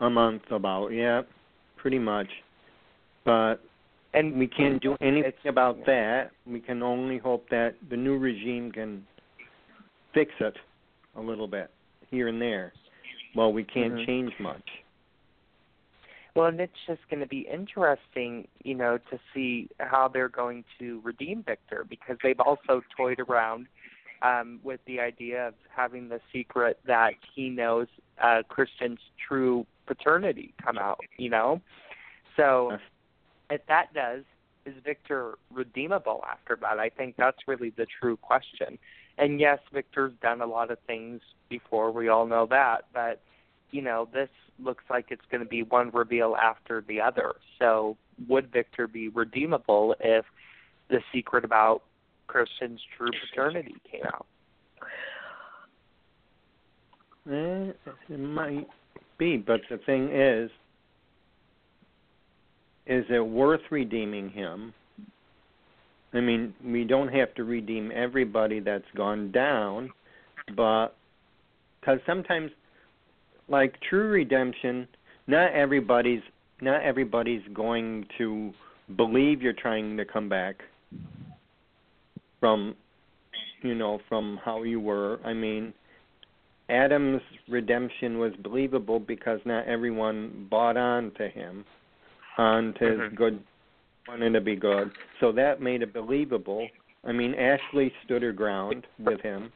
[0.00, 1.22] A month about yeah,
[1.76, 2.26] pretty much.
[3.24, 3.56] But
[4.12, 6.32] and we can't do anything about that.
[6.46, 9.06] We can only hope that the new regime can
[10.12, 10.56] fix it
[11.16, 11.70] a little bit
[12.10, 12.72] here and there.
[13.34, 14.06] Well, we can't Mhm.
[14.06, 14.83] change much.
[16.36, 20.64] Well, and it's just going to be interesting, you know, to see how they're going
[20.80, 23.68] to redeem Victor because they've also toyed around
[24.22, 27.86] um, with the idea of having the secret that he knows
[28.20, 31.60] uh, Christian's true paternity come out, you know.
[32.36, 32.78] So,
[33.48, 34.24] if that does,
[34.66, 36.80] is Victor redeemable after that?
[36.80, 38.78] I think that's really the true question.
[39.18, 41.92] And yes, Victor's done a lot of things before.
[41.92, 43.20] We all know that, but
[43.70, 44.30] you know, this
[44.62, 47.34] looks like it's going to be one reveal after the other.
[47.58, 47.96] So,
[48.28, 50.24] would Victor be redeemable if
[50.88, 51.82] the secret about
[52.26, 54.26] Christian's true paternity came out?
[57.30, 57.72] Eh,
[58.10, 58.68] it might
[59.18, 60.50] be, but the thing is,
[62.86, 64.74] is it worth redeeming him?
[66.12, 69.90] I mean, we don't have to redeem everybody that's gone down,
[70.54, 70.88] but
[71.80, 72.50] because sometimes,
[73.48, 74.88] like true redemption,
[75.26, 76.22] not everybody's
[76.60, 78.52] not everybody's going to
[78.96, 80.62] believe you're trying to come back
[82.40, 82.74] from,
[83.62, 85.18] you know, from how you were.
[85.24, 85.72] I mean,
[86.68, 91.64] Adam's redemption was believable because not everyone bought on to him,
[92.38, 93.14] on to his Mhm.
[93.14, 93.44] good,
[94.08, 94.90] wanted to be good.
[95.20, 96.68] So that made it believable.
[97.04, 99.52] I mean, Ashley stood her ground with him.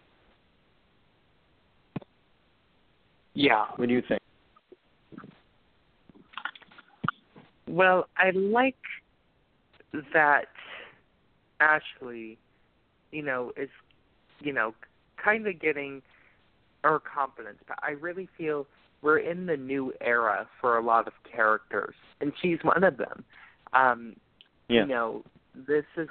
[3.39, 3.66] Yeah.
[3.76, 4.20] What do you think?
[7.68, 8.74] Well, I like
[10.12, 10.47] that
[11.61, 12.36] Ashley,
[13.12, 13.68] you know, is,
[14.41, 14.74] you know,
[15.22, 16.03] kind of getting
[16.82, 17.59] her confidence.
[17.68, 18.66] But I really feel
[19.03, 23.24] we're in the new era for a lot of characters, and she's one of them.
[23.72, 24.16] Um,
[24.68, 24.80] yeah.
[24.80, 25.24] You know,
[25.55, 26.09] this is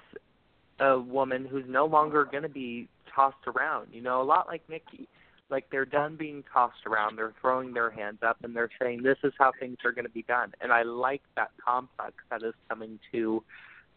[0.79, 3.87] a woman who's no longer going to be tossed around.
[3.91, 5.09] You know, a lot like Nikki.
[5.49, 7.15] Like they're done being tossed around.
[7.15, 10.11] They're throwing their hands up and they're saying this is how things are going to
[10.11, 10.51] be done.
[10.61, 13.43] And I like that complex that is coming to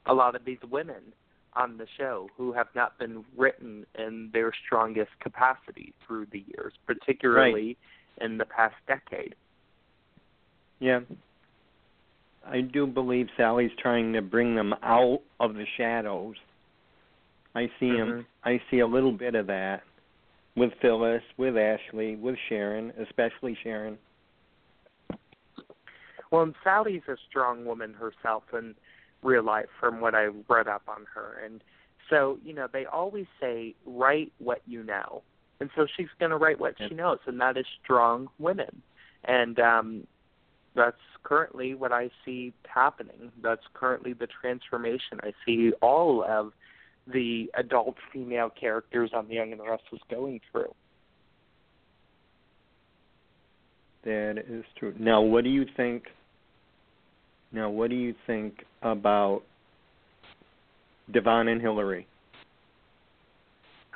[0.06, 1.02] a lot of these women
[1.54, 6.72] on the show who have not been written in their strongest capacity through the years,
[6.86, 7.76] particularly
[8.20, 8.24] right.
[8.24, 9.34] in the past decade.
[10.78, 11.00] Yeah.
[12.46, 16.36] I do believe Sally's trying to bring them out of the shadows.
[17.54, 18.18] I see mm-hmm.
[18.18, 18.26] him.
[18.44, 19.82] I see a little bit of that
[20.56, 23.98] with Phyllis, with Ashley, with Sharon, especially Sharon.
[26.30, 28.74] Well, and Sally's a strong woman herself in
[29.22, 31.62] real life, from what I've read up on her, and
[32.08, 35.22] so you know they always say write what you know,
[35.60, 38.82] and so she's going to write what she knows, and that is strong women,
[39.24, 40.06] and um
[40.74, 43.32] that's currently what I see happening.
[43.42, 46.52] That's currently the transformation I see all of
[47.06, 50.72] the adult female characters on The Young and the Restless going through.
[54.04, 54.94] That is true.
[54.98, 56.04] Now, what do you think?
[57.52, 59.42] Now, what do you think about
[61.12, 62.06] Devon and Hillary?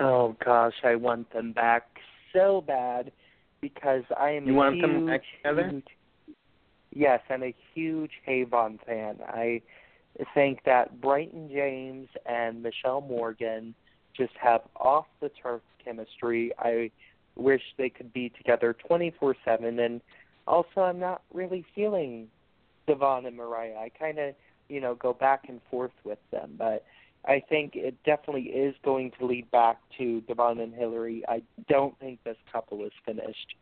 [0.00, 1.84] Oh gosh, I want them back
[2.32, 3.12] so bad
[3.60, 4.46] because I am.
[4.46, 5.70] You want huge, them back together?
[5.70, 5.84] Huge,
[6.92, 9.18] yes, I'm a huge Havon fan.
[9.26, 9.62] I
[10.34, 13.74] think that Bryton James and Mishael Morgan
[14.16, 16.52] just have off the turf chemistry.
[16.58, 16.90] I
[17.36, 19.78] wish they could be together 24 7.
[19.78, 20.00] And
[20.46, 22.28] also, I'm not really feeling
[22.86, 23.76] Devon and Mariah.
[23.76, 24.34] I kind of,
[24.68, 26.54] you know, go back and forth with them.
[26.56, 26.84] But
[27.26, 31.24] I think it definitely is going to lead back to Devon and Hillary.
[31.28, 33.54] I don't think this couple is finished.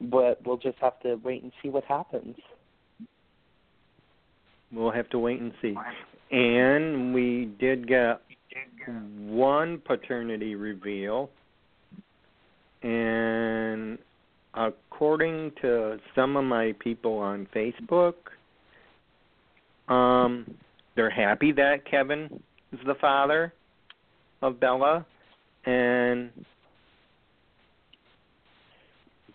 [0.00, 2.36] But we'll just have to wait and see what happens.
[4.74, 5.74] We'll have to wait and see.
[6.30, 8.20] And we did get
[9.18, 11.30] one paternity reveal,
[12.82, 13.98] and
[14.54, 18.14] according to some of my people on Facebook,
[19.88, 20.54] um,
[20.96, 23.52] they're happy that Kevin is the father
[24.42, 25.06] of Bella,
[25.66, 26.30] and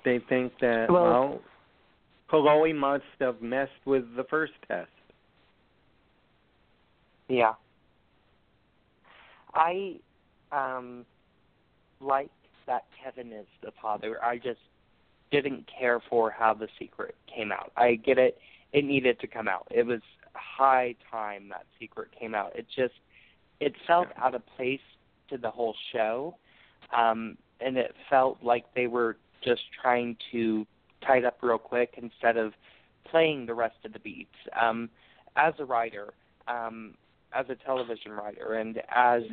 [0.05, 1.41] they think that well, well
[2.29, 4.89] Chloe must have messed with the first test.
[7.29, 7.53] Yeah.
[9.53, 9.99] I
[10.51, 11.05] um
[12.01, 12.31] like
[12.67, 14.23] that Kevin is the father.
[14.23, 14.59] I just
[15.31, 17.71] didn't care for how the secret came out.
[17.77, 18.37] I get it.
[18.73, 19.67] It needed to come out.
[19.71, 20.01] It was
[20.33, 22.55] high time that secret came out.
[22.55, 22.93] It just
[23.59, 24.79] it felt out of place
[25.29, 26.35] to the whole show.
[26.95, 30.65] Um and it felt like they were just trying to
[31.05, 32.53] tie it up real quick instead of
[33.09, 34.35] playing the rest of the beats.
[34.59, 34.89] Um
[35.35, 36.13] as a writer,
[36.47, 36.95] um
[37.33, 39.23] as a television writer and as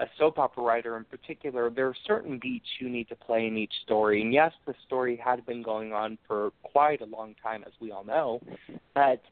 [0.00, 3.56] a soap opera writer in particular, there are certain beats you need to play in
[3.56, 4.22] each story.
[4.22, 7.90] And yes, the story had been going on for quite a long time, as we
[7.90, 8.40] all know,
[8.94, 9.22] but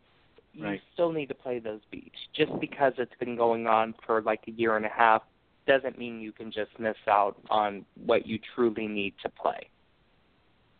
[0.54, 0.80] you right.
[0.92, 2.16] still need to play those beats.
[2.34, 5.22] Just because it's been going on for like a year and a half
[5.66, 9.68] doesn't mean you can just miss out on what you truly need to play.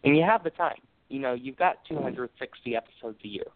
[0.04, 0.80] And you have the time.
[1.08, 3.46] You know, you've got 260 episodes a year.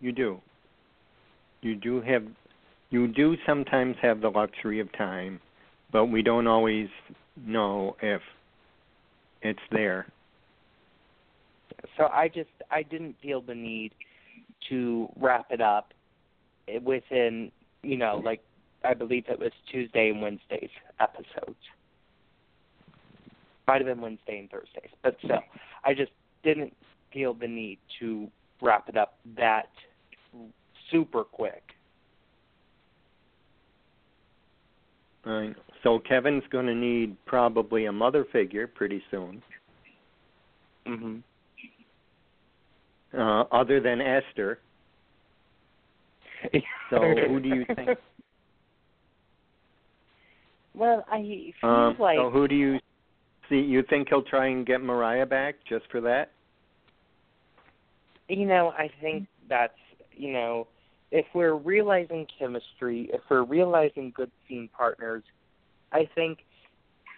[0.00, 0.40] You do.
[1.62, 2.24] You do have
[2.90, 5.40] you do sometimes have the luxury of time,
[5.92, 6.88] but we don't always
[7.44, 8.20] know if
[9.42, 10.06] it's there.
[11.96, 13.92] So I just I didn't feel the need
[14.68, 15.92] to wrap it up
[16.82, 17.50] within,
[17.82, 18.40] you know, like
[18.84, 20.70] I believe it was Tuesday and Wednesday's
[21.00, 21.56] episodes.
[23.66, 25.42] Might have been Wednesday and Thursdays, but still,
[25.84, 26.12] I just
[26.44, 26.72] didn't
[27.12, 28.28] feel the need to
[28.60, 29.68] wrap it up that
[30.90, 31.62] super quick.
[35.24, 35.54] Right.
[35.82, 39.42] So Kevin's going to need probably a mother figure pretty soon.
[40.86, 41.22] Mhm.
[43.12, 44.60] Uh, other than Esther.
[46.90, 47.98] So who do you think?
[50.72, 52.16] Well, I feel um, like.
[52.16, 52.78] So who do you
[53.48, 53.56] see?
[53.56, 56.30] You think he'll try and get Mariah back just for that?
[58.28, 59.72] You know, I think that's
[60.12, 60.66] you know,
[61.10, 65.22] if we're realizing chemistry, if we're realizing good scene partners,
[65.92, 66.38] I think,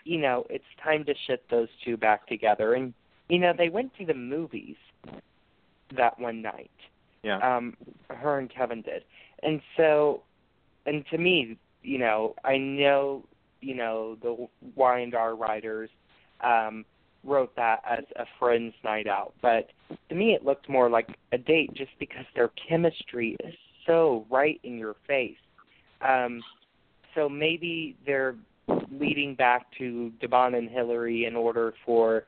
[0.05, 2.75] you know, it's time to ship those two back together.
[2.75, 2.93] And
[3.29, 4.77] you know, they went to the movies
[5.97, 6.71] that one night.
[7.23, 7.39] Yeah.
[7.39, 7.77] Um,
[8.09, 9.05] her and Kevin did,
[9.43, 10.23] and so,
[10.87, 13.25] and to me, you know, I know,
[13.61, 14.47] you know, the
[14.77, 15.91] Y and R writers
[16.43, 16.85] um,
[17.25, 19.71] wrote that as a friends' night out, but
[20.09, 23.55] to me it looked more like a date just because their chemistry is
[23.87, 25.37] so right in your face.
[26.01, 26.41] Um,
[27.15, 28.37] so maybe they're
[28.93, 32.25] leading back to Devon and Hillary in order for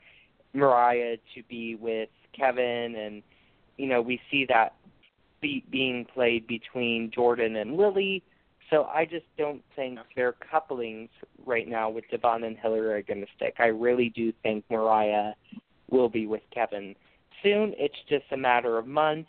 [0.52, 3.22] Mariah to be with Kevin, and
[3.76, 4.74] you know we see that
[5.40, 8.22] beat being played between Jordan and Lily.
[8.70, 11.10] So I just don't think their couplings
[11.44, 13.56] right now with Devon and Hillary are going to stick.
[13.58, 15.32] I really do think Mariah
[15.90, 16.94] will be with Kevin
[17.42, 17.74] soon.
[17.76, 19.28] It's just a matter of months.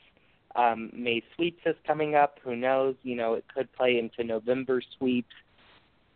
[0.56, 2.38] Um, May sweeps is coming up.
[2.44, 2.96] Who knows?
[3.04, 5.34] You know, it could play into November sweeps.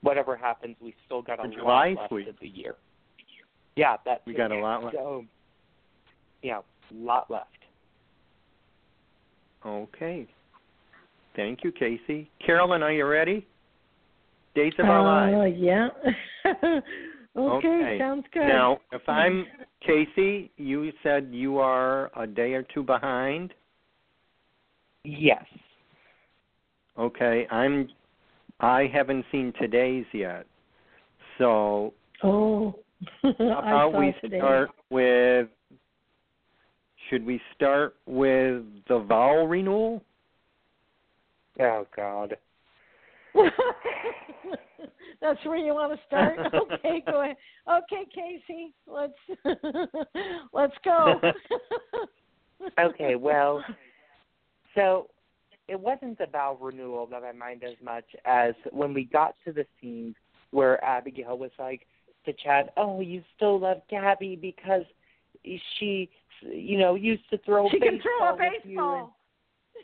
[0.02, 2.28] Whatever happens, we still got a July lot left sweep.
[2.28, 2.76] of the year.
[3.76, 4.96] Yeah, that We got a lot left.
[4.96, 5.26] So,
[6.44, 7.50] yeah, a lot left.
[9.66, 10.28] Okay.
[11.36, 12.30] Thank you, Casey.
[12.46, 13.46] Carolyn, are you ready?
[14.56, 15.58] Days of Our Uh, Lives.
[15.60, 15.90] yeah.
[16.46, 16.82] okay,
[17.38, 17.98] Okay.
[18.00, 18.48] sounds good.
[18.48, 19.46] Now, if I'm
[19.82, 23.54] Casey, you said you are a day or two behind.
[25.04, 25.44] Yes.
[26.98, 27.90] Okay, I'm.
[28.62, 30.46] I haven't seen today's yet.
[31.38, 32.76] So oh,
[33.22, 34.38] how I about saw we today.
[34.40, 35.50] start with?
[37.10, 40.02] Should we start with the vowel renewal?
[41.60, 42.36] Oh God.
[45.22, 46.38] That's where you want to start.
[46.56, 47.36] Okay, go ahead.
[47.70, 49.14] Okay, Casey, let's
[50.54, 51.20] let's go.
[52.80, 53.64] okay, well,
[54.74, 55.10] so
[55.68, 59.52] it wasn't the vow renewal that I mind as much as when we got to
[59.52, 60.16] the scene
[60.52, 61.88] where Abigail was like
[62.26, 64.84] to Chad, "Oh, you still love Gabi because
[65.44, 66.10] she,
[66.42, 69.18] you know, used to throw she can throw a baseball with you." And, baseball.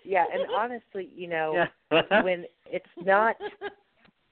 [0.04, 2.22] Yeah, and honestly, you know, Yeah.
[2.24, 3.36] when it's not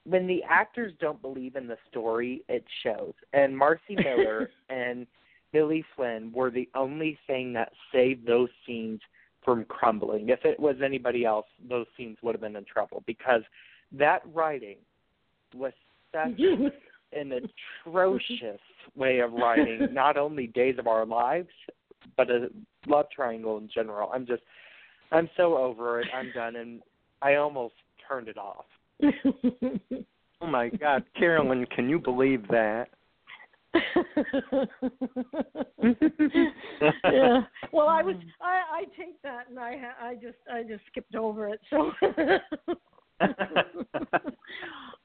[0.04, 3.12] when the actors don't believe in the story, it shows.
[3.32, 5.06] And Marci Miller and
[5.52, 9.00] Billy Flynn were the only thing that saved those scenes
[9.44, 10.28] from crumbling.
[10.28, 13.42] If it was anybody else, those scenes would have been in trouble because
[13.92, 14.76] that writing
[15.54, 15.72] was
[16.12, 16.38] such
[17.12, 17.32] an
[17.84, 18.60] atrocious
[18.94, 21.48] way of writing not only Days of Our Lives,
[22.16, 22.48] but a
[22.86, 24.10] love triangle in general.
[24.12, 24.42] I'm just
[25.12, 26.06] I'm so over it.
[26.14, 26.80] I'm done and
[27.22, 27.74] I almost
[28.08, 28.64] turned it off.
[30.40, 32.88] oh my God, Carolyn, can you believe that?
[37.04, 37.42] yeah.
[37.72, 41.48] Well, I was I I take that and I I just I just skipped over
[41.48, 41.60] it.
[41.70, 41.92] So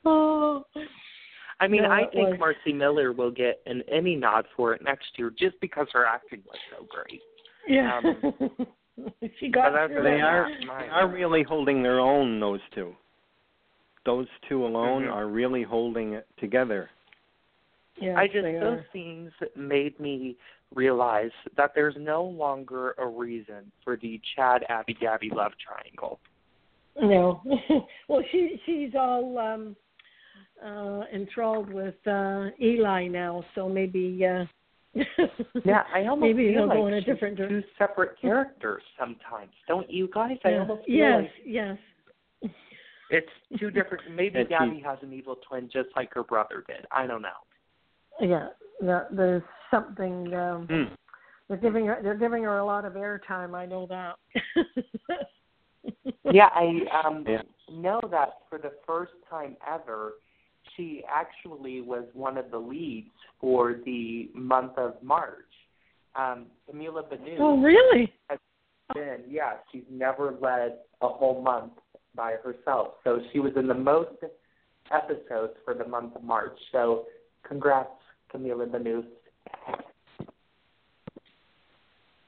[0.06, 0.64] Oh.
[1.60, 4.82] I mean, No, I think was- Marci Miller will get an Emmy nod for it
[4.84, 7.22] next year just because her acting was so great.
[7.68, 7.98] Yeah.
[8.04, 8.68] Um,
[9.40, 10.48] she got But through they are
[10.80, 12.40] they are really holding their own.
[12.40, 12.96] Those two,
[14.06, 15.12] those two alone Mhm.
[15.14, 16.90] are really holding it together.
[17.98, 18.86] Yes, I just those are.
[18.92, 20.38] scenes made me
[20.74, 26.20] realize that there's no longer a reason for the Chad Abby Gabi love triangle.
[27.02, 27.42] No.
[28.08, 29.76] well, she she's all um
[30.64, 34.46] uh enthralled with uh Eli now, so maybe uh
[35.66, 37.70] Yeah, I almost maybe feel they'll like go in a she's different two direction.
[37.78, 39.52] separate characters sometimes.
[39.68, 40.38] Don't you guys?
[40.46, 40.60] I Yeah.
[40.60, 41.78] almost feel yes, like yes.
[43.10, 43.30] it's
[43.60, 44.04] two different.
[44.16, 46.86] Maybe That she- Gabi has an evil twin just like her brother did.
[46.92, 47.30] I don't know.
[48.22, 48.48] Yeah,
[48.82, 49.04] yeah.
[49.12, 50.34] There's something.
[50.34, 50.94] Um, Hmm.
[51.50, 52.00] they're giving her.
[52.02, 53.54] They're giving her a lot of airtime.
[53.54, 54.16] I know that.
[56.34, 57.44] Yeah, I um Yeah.
[57.72, 60.14] know that for the first time ever,
[60.76, 63.10] she actually was one of the leads
[63.40, 65.46] for the month of March.
[66.16, 68.14] Um, Camila Banus oh, really?
[68.30, 68.40] has
[68.94, 71.74] been, yeah, she's never led a whole month
[72.16, 72.94] by herself.
[73.04, 74.12] So she was in the most
[74.94, 76.58] episodes for the month of March.
[76.72, 77.06] So
[77.48, 77.90] congrats,
[78.34, 79.06] Camila Banus.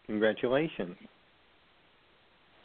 [0.05, 0.95] Congratulations.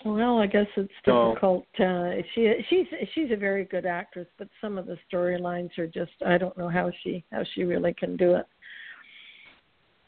[0.05, 1.67] Well, I guess it's So- difficult.
[1.79, 6.13] Uh, she she's she's a very good actress, but some of the storylines are just
[6.27, 8.47] I don't know how she how she really can do it.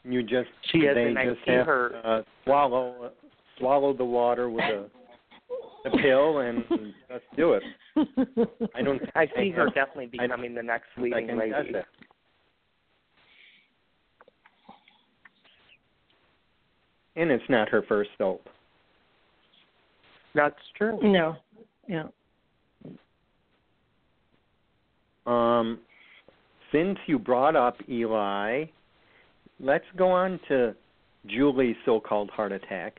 [0.03, 3.11] You just She has they and I just see have her- to uh, swallow
[3.57, 4.85] swallow the water with a,
[5.87, 6.63] a pill and
[7.09, 7.63] just do it.
[8.75, 9.01] I don't.
[9.15, 11.53] I they see her have- definitely I- becoming the next leading lady.
[17.15, 18.47] And it's not her first soap.
[20.35, 20.99] That's true.
[21.01, 21.35] no,
[21.87, 22.03] yeah.
[25.25, 25.79] Um,
[26.71, 28.65] since you brought up Eli,
[29.59, 30.75] let's go on to
[31.25, 32.97] Julie's so-called heart attack.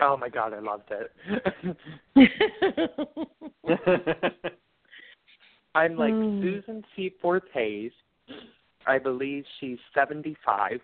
[0.00, 1.12] Oh my god, I loved it.
[5.74, 6.42] I'm like Hmm.
[6.42, 7.92] Susan Seaforth Hayes
[8.86, 10.80] I believe she's 75.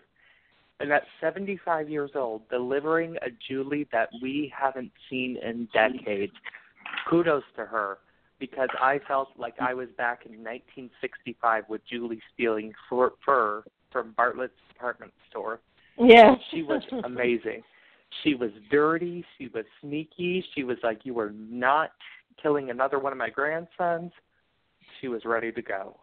[0.79, 6.33] And at 75 years old, delivering a Julie that we haven't seen in decades,
[7.09, 7.97] kudos to her
[8.39, 14.13] because I felt like I was back in 1965 with Julie stealing fur, fur from
[14.15, 15.59] Bartlett's department store.
[15.97, 16.35] Yeah.
[16.51, 17.63] She was amazing.
[18.23, 19.25] She was dirty.
[19.37, 20.43] She was sneaky.
[20.55, 21.91] She was like, You are not
[22.41, 24.11] killing another one of my grandsons.
[24.99, 25.97] She was ready to go.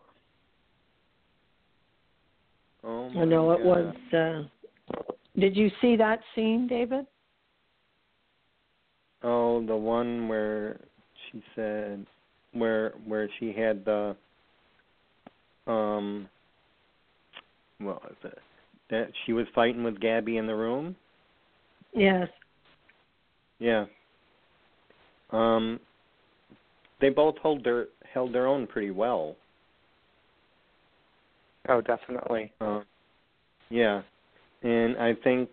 [2.85, 3.95] Oh my I know it my was.
[4.13, 4.49] Uh
[5.39, 7.07] Did you see that scene, David?
[9.23, 10.81] Oh, the one where
[11.31, 12.07] she said
[12.53, 14.17] where where she had the
[15.67, 16.29] um
[17.79, 18.39] what was it?
[18.91, 20.97] That she was fighting with Gabi in the room?
[21.95, 22.29] Yes.
[23.59, 23.87] Yeah.
[25.31, 25.81] Um
[27.01, 29.37] they both hold their held their own pretty well.
[31.69, 32.53] Oh, definitely.
[32.61, 32.81] Uh,
[33.71, 34.03] yeah.
[34.67, 35.49] And I think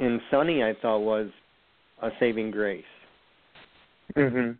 [0.00, 1.28] in Sunny I thought was
[2.00, 2.82] a saving grace.
[4.14, 4.56] Mhm.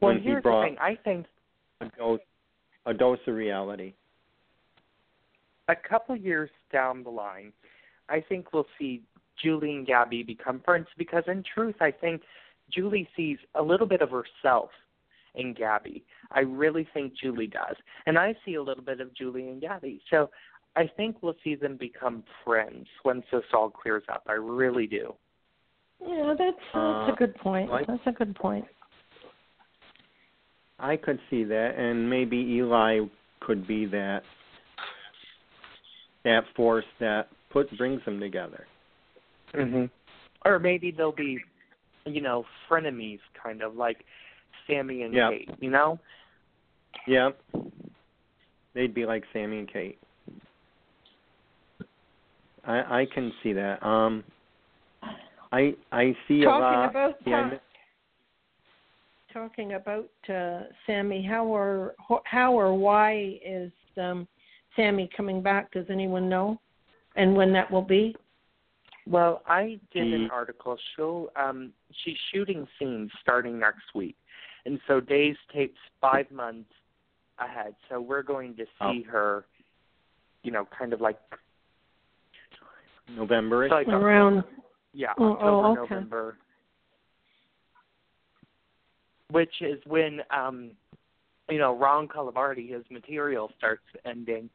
[0.00, 0.78] Well, When he here's brought- the thing.
[0.80, 1.26] I think
[1.80, 2.20] A dose
[2.84, 3.94] a dose of reality.
[5.68, 7.50] a couple years down the line,
[8.10, 9.02] I think we'll see
[9.38, 12.22] Julie and Gabi become friends because, in truth, I think
[12.68, 14.72] Julie sees a little bit of herself
[15.34, 16.02] in Gabi.
[16.34, 17.76] I really think Julie does.
[18.06, 20.00] And I see a little bit of Julie and Gabi.
[20.10, 20.30] So
[20.76, 24.22] I think we'll see them become friends once this all clears up.
[24.26, 25.14] I really do.
[26.00, 27.70] Yeah, that's that's Uh, a good point.
[27.70, 28.66] like- That's a good point.
[30.78, 33.06] I could see that, and maybe Eli
[33.40, 34.24] could be that
[36.24, 38.66] that force that put brings them together.
[39.52, 39.90] Mhm.
[40.44, 41.42] Or maybe they'll be,
[42.06, 44.04] you know, frenemies, kind of like
[44.66, 45.30] Sami and Yeah.
[45.30, 45.50] Kate.
[45.60, 45.98] You know?
[47.06, 47.40] Yep.
[48.74, 49.98] They'd be like Sami and Kate.
[52.64, 53.84] I I can see that.
[53.84, 54.24] Um
[55.52, 57.58] I I see a Talking lot about yeah, uh,
[59.32, 61.94] talking about uh, Sami, how or
[62.24, 64.26] how or why is um,
[64.76, 65.72] Sami coming back?
[65.72, 66.58] Does anyone know?
[67.16, 68.16] And when that will be?
[69.06, 70.78] Well, I did an article.
[70.94, 71.72] She'll um
[72.04, 74.16] she's shooting scenes starting next week.
[74.64, 76.70] And so Days takes five months
[77.44, 77.74] ahead.
[77.88, 78.92] So we're going to Oh.
[78.92, 79.44] see her,
[80.42, 81.18] you know, kind of like
[83.08, 83.68] November.
[83.68, 84.44] so like Around
[84.92, 85.94] yeah, Oh, October, oh, okay.
[85.94, 86.38] November.
[89.30, 90.72] Which is when um
[91.50, 94.48] you know, Ron Carlivati, his material starts ending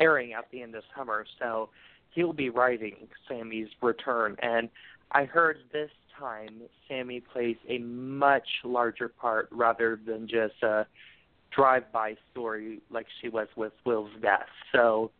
[0.00, 1.26] airing at the end of summer.
[1.38, 1.68] So
[2.14, 4.68] he'll be writing Sami's return and
[5.12, 10.86] I heard this time Sami plays a much larger part rather than just a
[11.54, 14.46] drive by story like she was with Will's death.
[14.72, 15.10] So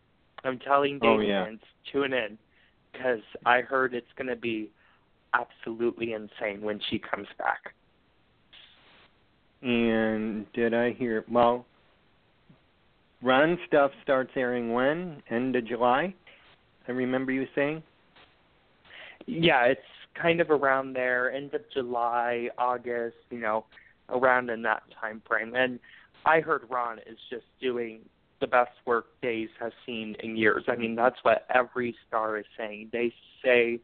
[0.45, 1.45] I'm telling Oh, David yeah.
[1.45, 1.61] fans,
[1.93, 2.39] tune in
[2.93, 4.71] because I heard it's going to be
[5.35, 7.75] absolutely insane when she comes back.
[9.63, 11.67] And did I hear well
[13.23, 15.23] Ron stuff starts airing when?
[15.31, 16.15] End of July?
[16.87, 17.83] I remember you saying?
[19.27, 19.81] Yeah, it's
[20.21, 23.65] kind of around there, end of July, August, you know,
[24.09, 25.55] around in that time frame.
[25.55, 25.79] And
[26.25, 28.01] I heard Ron is just doing
[28.41, 30.65] the best work Days has seen in years.
[30.69, 32.91] I mean, that's what every star is saying.
[32.93, 33.13] They
[33.45, 33.81] say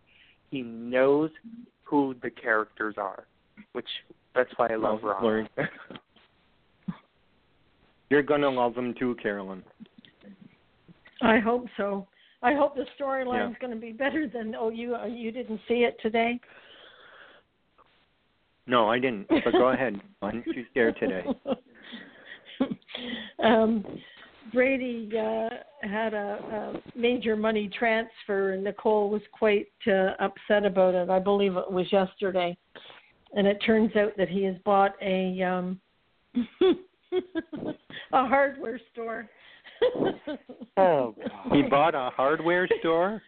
[0.51, 1.31] he knows
[1.83, 3.25] who the characters are,
[3.73, 3.89] which
[4.35, 5.49] that's why I love Ron.
[8.11, 9.63] You're gonna love him too, Carolyn.
[11.23, 12.07] I hope so.
[12.43, 13.67] I hope the storyline's Yeah.
[13.67, 16.39] going to be better than oh you uh, you didn't see it today.
[18.67, 19.29] No, I didn't.
[19.29, 20.01] But go ahead.
[20.21, 21.25] Why don't you share today?
[23.45, 23.85] um,
[24.53, 25.49] Brady uh,
[25.83, 26.39] had a,
[26.97, 31.11] a major money transfer, and Nicole was quite uh, upset about it.
[31.11, 32.57] I believe it was yesterday,
[33.35, 35.81] and it turns out that he has bought a um,
[38.13, 39.29] a hardware store.
[40.77, 41.15] Oh,
[41.53, 43.23] He bought a hardware store?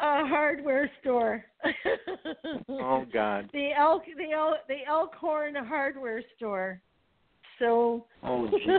[0.00, 1.44] a hardware store.
[2.68, 3.48] Oh God.
[3.52, 6.80] The elk, the elk, the Elkhorn hardware store.
[7.58, 8.78] So Oh gee.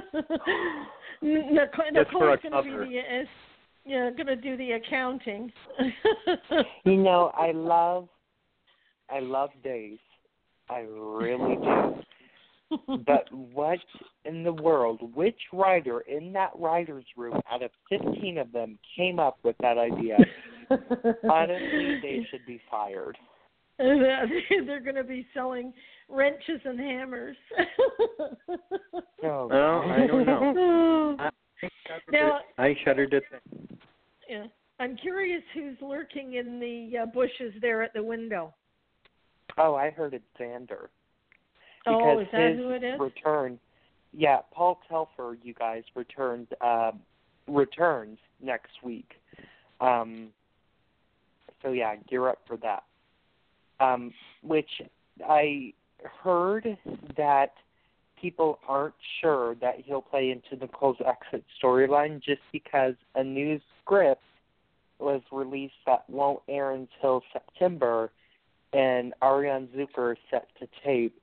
[1.22, 2.86] Nicole, Just for a Nicole's going to cover.
[2.86, 3.26] be the uh,
[3.86, 5.52] yeah, going to do the accounting.
[6.86, 8.10] You know, I love
[9.10, 10.00] I love Days.
[10.70, 12.02] I really do.
[13.06, 13.78] But what
[14.26, 19.20] in the world, which writer in that writer's room out of 15 of them came
[19.20, 20.18] up with that idea?
[21.30, 23.18] Honestly, they should be fired.
[24.66, 25.74] They're going to be selling
[26.10, 27.38] wrenches and hammers.
[29.24, 31.18] Oh, Well, I don't know.
[32.60, 33.80] I shudder to think.
[34.30, 34.46] Yeah.
[34.80, 38.54] I'm curious who's lurking in the uh, bushes there at the window.
[39.58, 40.90] Oh, I heard it's Xander.
[41.88, 43.00] Oh, Because is that his who it is?
[43.00, 43.60] return
[44.18, 46.92] yeah, Paul Telfer, you guys, returns uh
[47.48, 49.14] returns next week.
[49.82, 50.30] Um
[51.62, 52.84] so yeah, gear up for that.
[53.80, 54.70] Um which
[55.28, 55.74] I
[56.24, 56.78] heard
[57.18, 57.54] that
[58.22, 64.22] people aren't sure that he'll play into Nicole's exit storyline just because a new script
[65.00, 68.12] was released that won't air until September
[68.74, 71.16] and Ariane Zucker is set to tape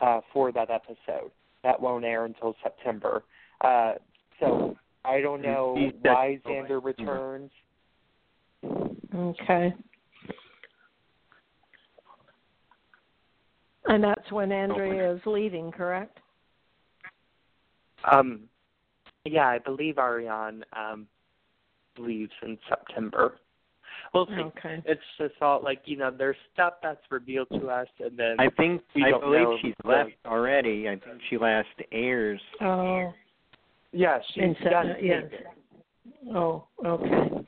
[0.00, 1.30] uh, for that episode.
[1.62, 3.22] That won't air until September.
[3.60, 3.94] Uh,
[4.40, 7.50] so I don't know He said- why Xander returns.
[9.14, 9.74] Okay.
[13.88, 16.18] And that's when Andrea is leaving, correct?
[18.10, 18.42] Um,
[19.24, 21.06] yeah, I believe Ariane um,
[21.98, 23.38] leaves in September.
[24.14, 24.32] We'll see.
[24.34, 24.82] Okay.
[24.86, 28.48] It's just all like you know, there's stuff that's revealed to us, and then I
[28.50, 30.88] think We I don't believe know she's the- left already.
[30.88, 32.40] I think she last airs.
[32.60, 33.12] Oh,
[33.92, 34.94] yeah, she's in Sep- done.
[35.02, 35.22] yes.
[35.30, 36.36] taping.
[36.36, 37.46] Oh, okay.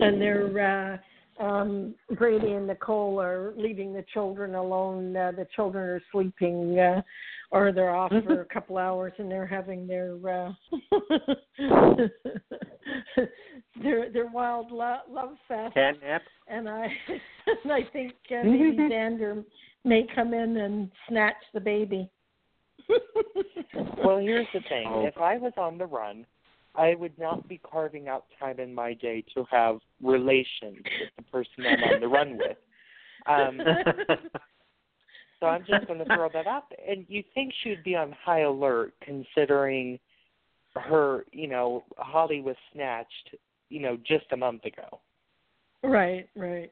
[0.00, 0.98] And they're uh
[1.38, 5.16] um Brady and Nicole are leaving the children alone.
[5.16, 7.02] Uh, the children are sleeping uh
[7.50, 10.52] or they're off for a couple hours and they're having their uh
[13.82, 16.20] their their wild lo- love fest Catnap.
[16.48, 16.86] and I
[17.64, 19.44] and I think uh, maybe Xander
[19.84, 22.10] may come in and snatch the baby.
[24.02, 24.86] Well, here's the thing.
[24.88, 25.04] Oh.
[25.06, 26.24] If I was on the run,
[26.78, 31.22] I would not be carving out time in my day to have relations with the
[31.24, 32.56] person I'm on the run with.
[33.26, 33.60] Um,
[35.40, 36.72] so I'm just going to throw that up.
[36.88, 39.98] And you think she would be on high alert considering
[40.74, 43.34] her, you know, Holly was snatched,
[43.68, 45.00] you know, just a month ago.
[45.82, 46.70] Right, right.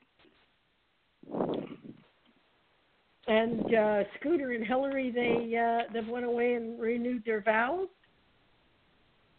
[3.29, 7.89] And uh Scooter and Hillary, they uh they went away and renewed their vows.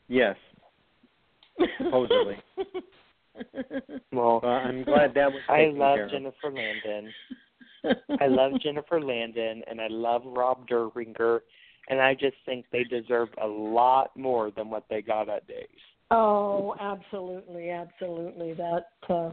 [0.10, 0.36] yes.
[1.78, 2.38] Supposedly.
[4.12, 6.12] Well, Well, I'm glad that was I taken love care of.
[6.12, 7.14] Jennifer Landon.
[8.20, 11.44] I love Jennifer Landon and I love Rob Derringer
[11.90, 15.68] and I just think they deserve a lot more than what they got at Days.
[16.10, 18.54] Oh, absolutely, absolutely.
[18.54, 19.32] That uh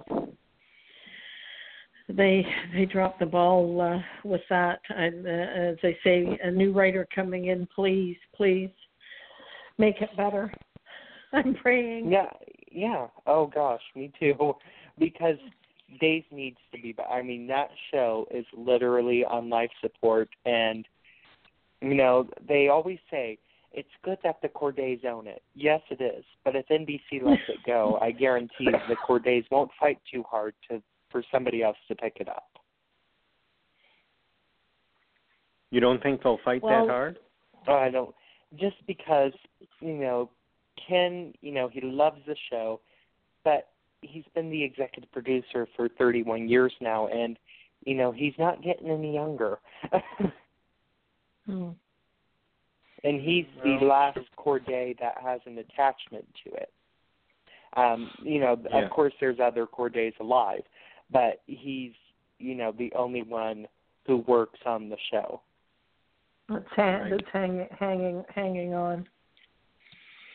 [2.09, 3.99] they they dropped the ball uh,
[4.29, 4.81] with that.
[4.91, 8.71] And uh, as they say, a new writer coming in, please, please
[9.79, 10.53] make it better.
[11.45, 12.11] I'm praying.
[12.11, 12.31] Yeah,
[12.71, 13.09] yeah.
[13.27, 14.55] Oh gosh, me too.
[14.97, 15.39] Because
[16.01, 17.07] Days needs to be back.
[17.13, 20.87] I mean, that show is literally on life support, and
[21.81, 23.39] you know they always say
[23.73, 25.43] it's good that the Cordays own it.
[25.55, 26.25] Yes, it is.
[26.45, 30.81] But if NBC lets it go, I guarantee the Cordays won't fight too hard to
[31.11, 32.49] for somebody else to pick it up.
[35.71, 37.19] You don't think they'll fight Well- that hard?
[37.67, 38.15] Oh, I don't.
[38.59, 39.33] Just because
[39.81, 40.31] you know,
[40.89, 42.81] Ken, you know, he loves the show,
[43.45, 43.69] but
[44.03, 47.39] he's been the executive producer for 31 years now, and
[47.85, 49.59] you know, he's not getting any younger.
[51.47, 51.73] Hmm.
[53.03, 56.73] and he's the last Corday that has an attachment to it.
[57.75, 58.79] Um, you know, Yeah.
[58.79, 60.63] of course, there's other Cordays alive,
[61.11, 61.93] but he's,
[62.39, 63.69] you know, the only one
[64.07, 65.43] who works on the show.
[66.49, 67.11] That's, hang, Right.
[67.11, 69.07] that's hanging, hanging, hanging on.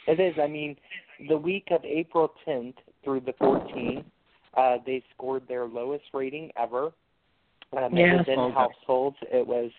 [0.09, 0.33] It is.
[0.41, 0.75] I mean,
[1.27, 2.73] the week of April 10th
[3.03, 4.03] through the 14th,
[4.57, 6.91] uh, they scored their lowest rating ever.
[7.77, 8.17] Um, Yes.
[8.17, 8.53] Within Okay.
[8.55, 9.71] households, it was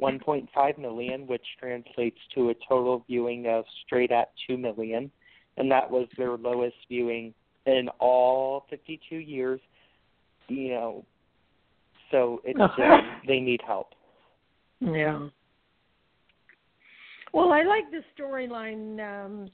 [0.00, 5.12] 1.5 million, which translates to a total viewing of straight at 2 million,
[5.56, 7.32] and that was their lowest viewing
[7.66, 9.60] in all 52 years.
[10.48, 11.04] You know,
[12.10, 12.82] so it's Okay.
[12.82, 13.94] um, they need help.
[14.80, 15.28] Yeah.
[17.32, 19.50] Well, I like the storyline um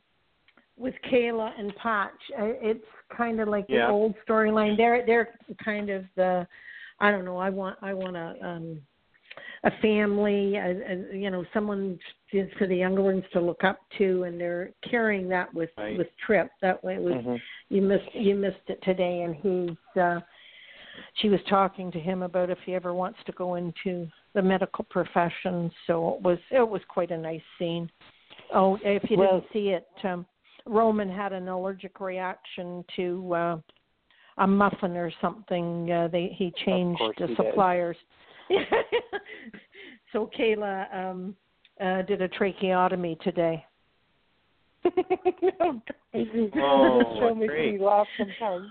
[0.83, 2.11] with Kayla and Patch.
[2.37, 2.85] I- It's
[3.17, 3.87] kind of like Yeah.
[3.87, 4.77] the old storyline.
[4.77, 5.35] They're they're
[5.65, 6.47] kind of the
[7.01, 7.39] I don't know.
[7.39, 8.83] I want I want a um
[9.65, 11.99] a family, a, a, you know, someone
[12.59, 15.97] for the younger ones to look up to, and they're carrying that with Right.
[15.97, 16.51] with Tripp.
[16.61, 17.41] That way, was Mhm.
[17.69, 20.21] you missed you missed it today and he's uh
[21.15, 24.85] she was talking to him about if he ever wants to go into the medical
[24.85, 27.91] profession so it was it was quite a nice scene
[28.53, 30.27] oh if you Well- didn't see it um
[30.67, 33.57] roman had an allergic reaction to uh
[34.39, 37.97] a muffin or something uh they he changed the he suppliers
[40.13, 41.37] so kayla um
[41.81, 43.65] uh did a tracheotomy today
[45.61, 45.81] oh,
[46.15, 47.75] Oh, show makes great.
[47.75, 48.71] me laugh sometimes.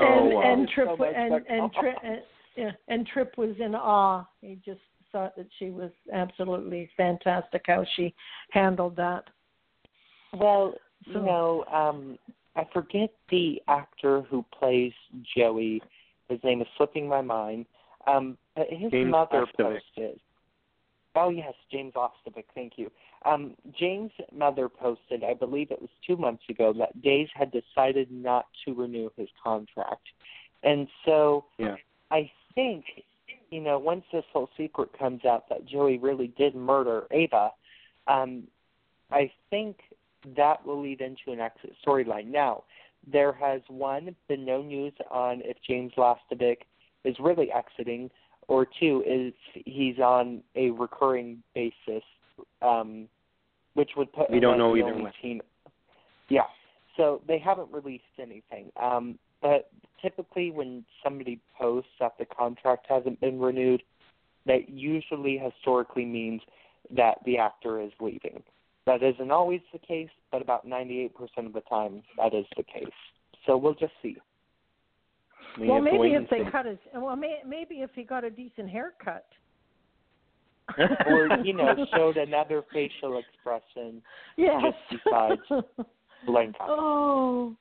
[0.00, 0.42] Oh, and wow.
[0.42, 1.70] and Tripp So and and fun.
[1.80, 2.22] Tripp and,
[2.56, 4.24] yeah, and Tripp was in awe.
[4.40, 4.80] He just
[5.12, 8.14] thought that she was absolutely fantastic how she
[8.50, 9.24] handled that.
[10.32, 10.74] Well,
[11.04, 12.18] So- you know, um,
[12.56, 14.92] I forget the actor who plays
[15.36, 15.82] Joey.
[16.28, 17.66] His name is slipping my mind.
[18.06, 19.80] Um, but his James mother Lastovic.
[19.82, 20.20] posted.
[21.14, 22.44] Oh yes, James Lastovic.
[22.54, 22.90] Thank you.
[23.24, 28.10] Um, James' mother posted, I believe it was two months ago, that Days had decided
[28.12, 30.06] not to renew his contract,
[30.62, 31.76] and so Yeah.
[32.10, 33.04] I think,
[33.50, 37.52] you know, once this whole secret comes out that Joey really did murder Ava,
[38.06, 38.46] um,
[39.10, 39.85] I think
[40.34, 42.26] that will lead into an exit storyline.
[42.26, 42.64] Now,
[43.10, 46.58] there has one been no news on if James Lastovic
[47.04, 48.10] is really exiting,
[48.48, 49.32] or two is
[49.64, 52.02] he's on a recurring basis,
[52.62, 53.08] um,
[53.74, 55.12] which would put We don't know either way.
[55.22, 55.40] team.
[56.28, 56.46] Yeah,
[56.96, 58.72] so they haven't released anything.
[58.80, 59.70] Um, but
[60.02, 63.82] typically, when somebody posts that the contract hasn't been renewed,
[64.46, 66.40] that usually historically means
[66.90, 68.42] that the actor is leaving.
[68.86, 72.86] That isn't always the case, but about 98% of the time, that is the case.
[73.44, 74.16] So we'll just see.
[75.60, 76.50] We well, maybe if they see.
[76.50, 79.26] cut his well, may, maybe if he got a decent haircut.
[81.06, 84.02] Or, you know, showed another facial expression
[84.36, 84.60] yes.
[84.90, 85.64] just besides
[86.26, 87.54] blank oh,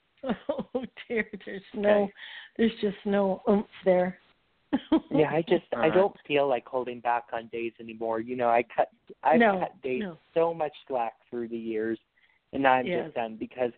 [0.49, 2.13] oh dear, there's no, Okay.
[2.57, 4.17] there's just no oomph there.
[5.11, 5.93] Yeah, I just I Alright.
[5.93, 8.19] don't feel like holding back on days anymore.
[8.19, 8.89] You know, I cut
[9.23, 10.17] I've No, cut days no.
[10.33, 11.99] so much slack through the years,
[12.53, 13.05] and now I'm Yes.
[13.05, 13.71] just done because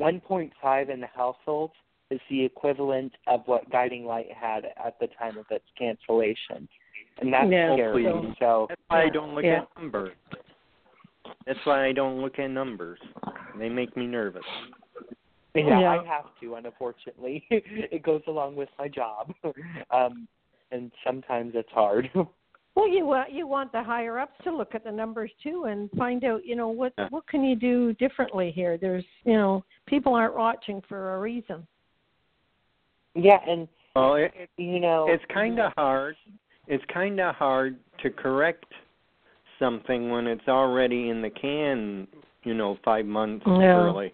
[0.00, 1.70] 1.5 in the household
[2.10, 6.68] is the equivalent of what Guiding Light had at the time of its cancellation,
[7.18, 8.04] and that's Yeah, scary.
[8.04, 9.62] so- So That's why I don't look yeah.
[9.62, 10.14] at numbers.
[11.46, 12.98] That's why I don't look at numbers.
[13.56, 14.44] They make me nervous.
[15.54, 15.90] yeah, Yeah.
[16.00, 16.54] I have to.
[16.56, 19.32] Unfortunately, it goes along with my job,
[19.90, 20.26] um,
[20.74, 22.10] and sometimes it's hard.
[22.76, 25.88] Well, you want you want the higher ups to look at the numbers too and
[25.92, 27.06] find out, you know, what Yeah.
[27.10, 28.76] what can you do differently here?
[28.76, 31.64] There's, you know, people aren't watching for a reason.
[33.14, 36.16] yeah, and Well, it, it, you know, it's kind of hard.
[36.66, 38.66] It's kind of hard to correct
[39.60, 42.08] something when it's already in the can.
[42.42, 43.76] You know, five months Yeah.
[43.76, 44.12] early.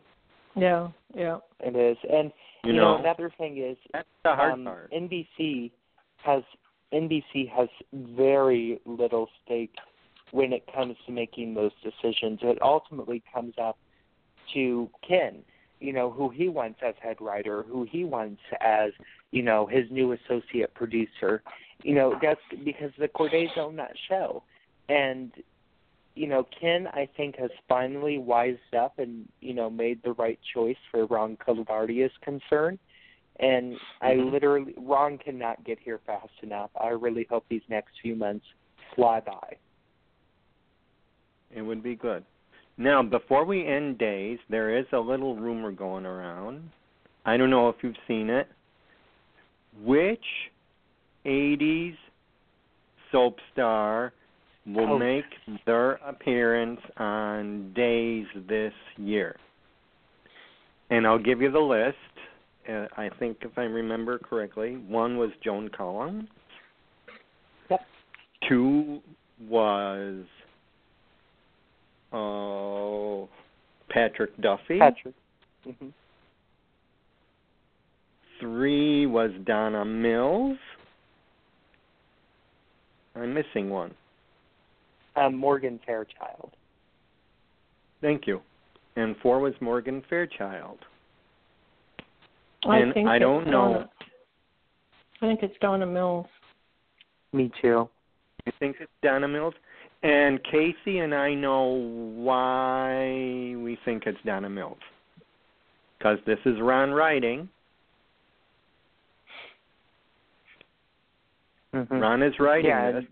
[0.55, 1.39] Yeah, yeah.
[1.61, 2.31] it is, and
[2.65, 4.93] You, you know, another thing is that's the hard um, part.
[4.93, 5.71] NBC
[6.23, 6.43] has
[6.93, 9.75] NBC has very little stake
[10.33, 12.41] when it comes to making those decisions.
[12.43, 13.79] It ultimately comes up
[14.55, 15.43] to Ken,
[15.81, 18.93] you know, who he wants as head writer, who he wants as,
[19.31, 21.43] you know, his new associate producer.
[21.83, 24.43] You know, that's because the Cordays own that show.
[24.89, 25.33] And
[26.15, 30.39] you know, Ken I think has finally wised up and, you know, made the right
[30.53, 32.79] choice for Ron Carlivati is concerned
[33.41, 34.31] and I Mhm.
[34.31, 36.71] literally Ron cannot get here fast enough.
[36.77, 38.47] I really hope these next few months
[38.95, 39.57] fly by.
[41.51, 42.25] It would be good.
[42.77, 46.71] Now, before we end days, there is a little rumor going around.
[47.25, 48.49] I don't know if you've seen it.
[49.83, 50.51] Which
[51.25, 51.97] 80s
[53.11, 54.13] soap star
[54.67, 54.99] will Oh.
[54.99, 55.25] make
[55.65, 59.37] their appearance on days this year?
[60.91, 61.97] And I'll give you the list.
[62.71, 66.29] Uh, I think, if I remember correctly, one was Joan Collins.
[67.71, 67.81] Yep.
[68.49, 69.01] Two
[69.49, 70.25] was
[72.13, 73.29] oh
[73.89, 74.79] Patrick Duffy.
[74.79, 75.15] Patrick.
[75.65, 75.89] hmm
[78.41, 80.57] Three was Donna Mills.
[83.15, 83.93] I'm missing one.
[85.17, 86.51] Um, Morgan Fairchild.
[88.01, 88.41] Thank you.
[88.97, 90.79] And four was Morgan Fairchild.
[92.69, 93.73] I And think I it's don't know.
[93.73, 93.91] Donna,
[95.23, 96.27] I think it's Donna Mills.
[97.33, 97.89] Me too.
[98.47, 99.55] I think it's Donna Mills.
[100.03, 101.65] And Casey and I know
[102.17, 104.79] why we think it's Donna Mills.
[105.99, 107.49] Because this is Ron writing.
[111.75, 111.99] Mm-hmm.
[111.99, 113.05] Ron is writing Yeah, this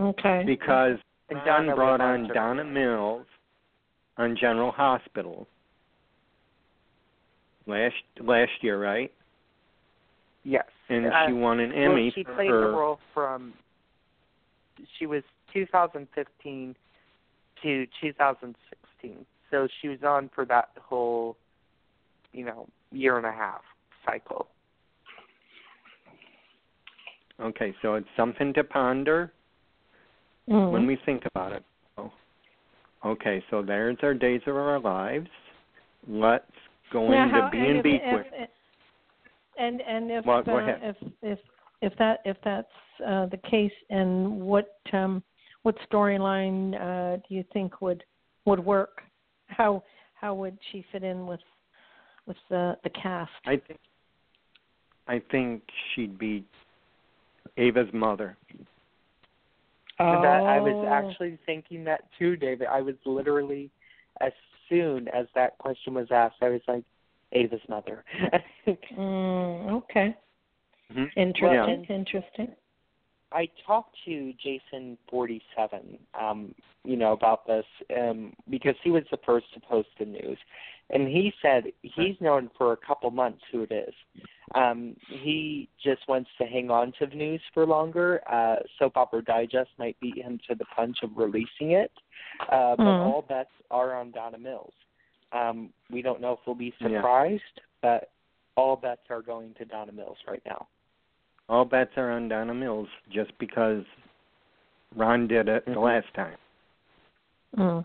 [0.00, 0.44] Okay.
[0.46, 0.96] because
[1.28, 3.26] And Ron Donna brought on Donna Mills
[4.16, 5.46] on General Hospital
[7.66, 9.12] last last year, right?
[10.44, 10.66] Yes.
[10.88, 12.60] And Uh, she won an well, Emmy she for played her.
[12.60, 13.54] the role from
[14.98, 15.22] she was
[15.52, 16.76] 2015
[17.62, 19.26] to 2016.
[19.50, 21.36] So she was on for that whole,
[22.32, 23.62] you know, year and a half
[24.04, 24.48] cycle.
[27.40, 29.32] Okay, so it's something to ponder
[30.48, 30.70] Mhm.
[30.70, 31.64] when we think about it.
[33.04, 35.28] Okay, so there's our days of our lives.
[36.06, 36.50] Let's
[36.92, 38.50] go Now, into how- B and and if- B if- quick.
[39.56, 40.80] And and if Well, go uh, ahead.
[40.82, 41.38] if if
[41.80, 42.66] if that if that's
[43.06, 45.22] uh, the case, and what um,
[45.62, 48.02] what storyline uh, do you think would
[48.46, 49.02] would work?
[49.46, 49.82] How
[50.14, 51.40] how would she fit in with
[52.26, 53.30] with the the cast?
[53.46, 53.78] I think
[55.06, 55.62] I think
[55.94, 56.44] she'd be
[57.56, 58.36] Ava's mother.
[60.00, 60.86] And That I was Oh.
[60.88, 62.66] actually thinking that too, David.
[62.66, 63.70] I was literally,
[64.20, 64.32] as
[64.68, 66.84] soon as that question was asked, I was like,
[67.32, 68.04] Ava's mother.
[68.96, 70.16] Mm, okay.
[70.92, 71.10] Mhm.
[71.16, 71.84] Interesting.
[71.88, 71.96] Yeah.
[71.96, 72.48] Interesting.
[73.32, 76.54] I talked to Jason forty seven, um,
[76.84, 77.66] you know, about this,
[77.98, 80.38] um, because he was the first to post the news.
[80.90, 83.94] And he said he's known for a couple months who it is.
[84.54, 88.20] Um, he just wants to hang on to the news for longer.
[88.30, 91.90] Uh Soap Opera Digest might beat him to the punch of releasing it.
[92.40, 93.00] Uh but Mhm.
[93.00, 94.74] all bets are on Donna Mills.
[95.32, 96.88] Um, we don't know if we'll be Yeah.
[96.88, 98.10] surprised, but
[98.56, 100.68] all bets are going to Donna Mills right now.
[101.48, 103.84] All bets are on Donna Mills just because
[104.94, 105.82] Ron did it the Mhm.
[105.82, 106.38] last time.
[107.56, 107.84] Mm.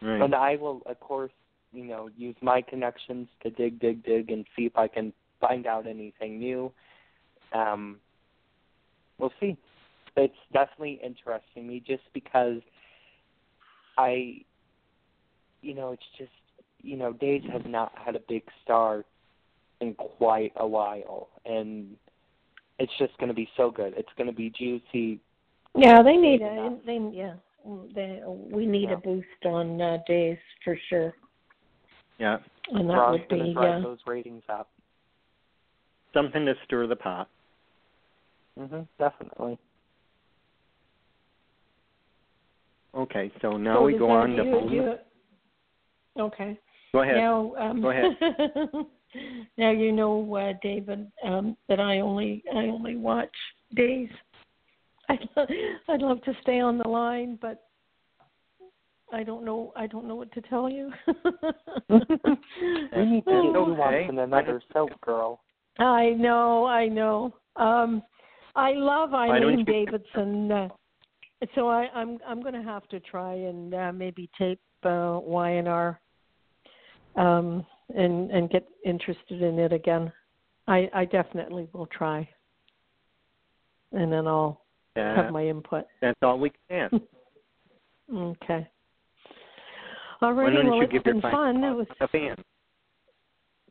[0.00, 0.22] Right.
[0.22, 1.32] And I will, of course,
[1.72, 5.66] you know, use my connections to dig, dig, dig, and see if I can find
[5.66, 6.72] out anything new.
[7.52, 8.00] Um,
[9.18, 9.56] we'll see.
[10.16, 12.62] It's definitely interesting me just because
[13.98, 14.36] I,
[15.60, 16.30] you know, it's just,
[16.80, 19.04] you know, Days has not had a big star
[19.80, 21.96] in quite a while, and
[22.78, 23.94] it's just going to be so good.
[23.96, 25.20] It's going to be juicy.
[25.76, 26.86] Yeah, they need a not.
[26.86, 27.34] they yeah.
[27.94, 28.94] They we need Yeah.
[28.94, 31.14] a boost on uh, days for sure,
[32.18, 32.38] yeah.
[32.72, 34.70] and that Ron's would be drive uh, those ratings up.
[36.14, 37.28] Something to stir the pot.
[38.56, 39.58] hmm Definitely.
[42.94, 44.72] Okay, so now so we go that- on to you- bonus.
[44.72, 44.98] you-
[46.22, 46.58] Okay.
[46.92, 47.16] Go ahead.
[47.16, 48.16] Now, um, Go ahead.
[49.58, 53.30] now you know, uh, David, um, that I only I only watch
[53.74, 54.08] days.
[55.10, 55.46] I'd, lo-
[55.88, 57.64] I'd love to stay on the line, but
[59.12, 59.72] I don't know.
[59.76, 60.92] I don't know what to tell you.
[61.88, 61.96] We
[63.04, 64.08] need to It's get you okay.
[64.08, 65.40] on another soap girl.
[65.78, 67.34] I know, I know.
[67.56, 68.02] Um,
[68.56, 70.68] I love Why Eileen Davidson, uh,
[71.54, 75.50] so I, I'm I'm going to have to try and uh, maybe tape uh, Y
[75.50, 76.00] and R,
[77.16, 80.12] um, and and get interested in it again.
[80.66, 82.28] I I definitely will try,
[83.92, 84.64] and then I'll
[84.96, 85.86] Yeah, have my input.
[86.00, 86.90] that's all we can.
[88.10, 88.66] Okay.
[90.20, 91.56] Why Alrighty, don't well you it's give your been final fun.
[91.56, 92.38] It thoughts was to the fans?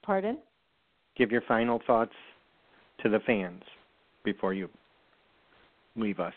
[0.03, 0.38] pardon.
[1.18, 2.14] Give your final thoughts
[3.02, 3.64] to the fans
[4.23, 4.69] before you
[5.95, 6.35] leave us.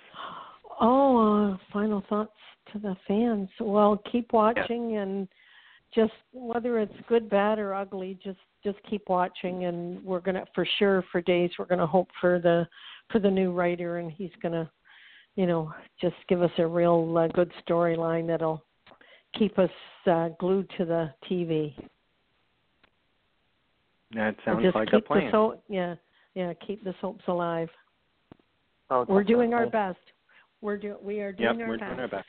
[0.81, 2.33] Oh, uh, final thoughts
[2.73, 3.49] to the fans.
[3.61, 5.29] Well, keep watching and
[5.95, 9.65] just whether it's good, bad, or ugly, just just keep watching.
[9.65, 12.67] And we're gonna for sure for days we're gonna hope for the
[13.11, 14.71] for the new writer, and he's gonna,
[15.37, 18.65] you know, just give us a real uh, good storyline that'll
[19.37, 19.71] keep us
[20.07, 21.75] uh, glued to the TV.
[24.15, 25.27] That sounds just like keep a plan.
[25.27, 25.95] the soap, yeah,
[26.35, 27.69] yeah, keep the soaps alive.
[28.91, 29.99] Oh, We're doing our best.
[30.63, 31.89] We're do we are yep, doing our we're best.
[31.89, 32.27] doing our best.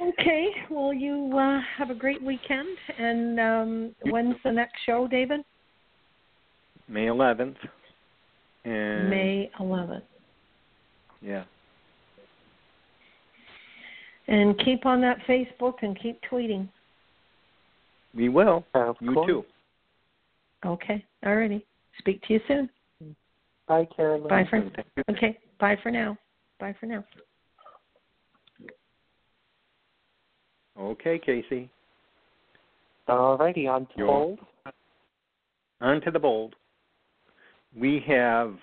[0.00, 0.48] Okay.
[0.70, 2.76] Well, you uh, have a great weekend.
[2.98, 5.40] And um, when's the next show, David?
[6.88, 7.56] May 11th.
[8.64, 10.02] And May 11th.
[11.22, 11.44] Yeah.
[14.28, 16.68] And keep on that Facebook and keep tweeting.
[18.14, 18.64] We will.
[18.74, 19.26] Of You course.
[19.28, 19.44] too.
[20.64, 21.04] Okay.
[21.24, 21.62] Alrighty.
[21.98, 22.68] Speak to you soon.
[23.68, 24.28] Bye, Carolyn.
[24.28, 25.04] Bye for Thank you.
[25.10, 25.38] okay.
[25.58, 26.16] Bye for now.
[26.60, 27.04] Bye for now.
[30.78, 31.70] Okay, Casey.
[33.08, 34.38] Alrighty, on to You're bold.
[35.80, 36.54] On to the bold.
[37.78, 38.56] We have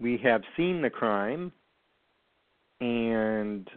[0.00, 1.52] we have seen the crime
[2.80, 3.68] and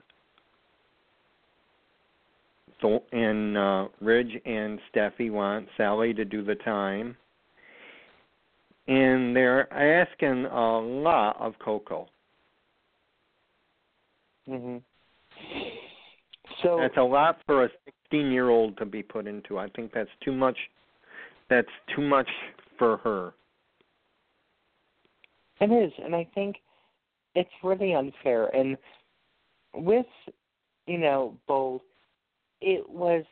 [2.82, 7.16] so and uh Ridge and Steffy want Sally to do the time.
[8.88, 12.08] And they're asking a lot of Coco.
[14.48, 14.78] hmm
[16.62, 17.70] So That's a lot for a
[18.12, 19.58] 16 year old to be put into.
[19.58, 20.58] I think that's too much.
[21.50, 22.30] That's too much
[22.78, 23.34] for her.
[25.62, 26.58] It is, and I think
[27.34, 28.48] it's really unfair.
[28.56, 28.78] And
[29.74, 30.06] with,
[30.86, 31.82] you know, Bold,
[32.62, 33.24] it was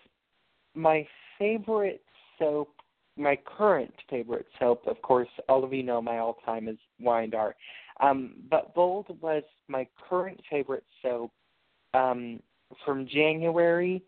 [0.73, 1.05] my
[1.37, 2.01] favorite
[2.39, 2.69] soap,
[3.17, 4.87] my current favorite soap.
[4.87, 7.55] Of course, all of you know my all time is Wyandotte.
[7.99, 11.31] Um, but Bold was my current favorite soap
[11.93, 12.39] um,
[12.85, 14.03] from January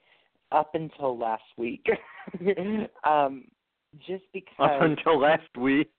[0.52, 1.86] up until last week.
[3.04, 3.46] um,
[4.08, 5.90] just because up until last week.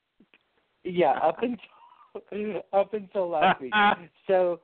[0.85, 3.75] Yeah, up until up until last week.
[4.27, 4.61] So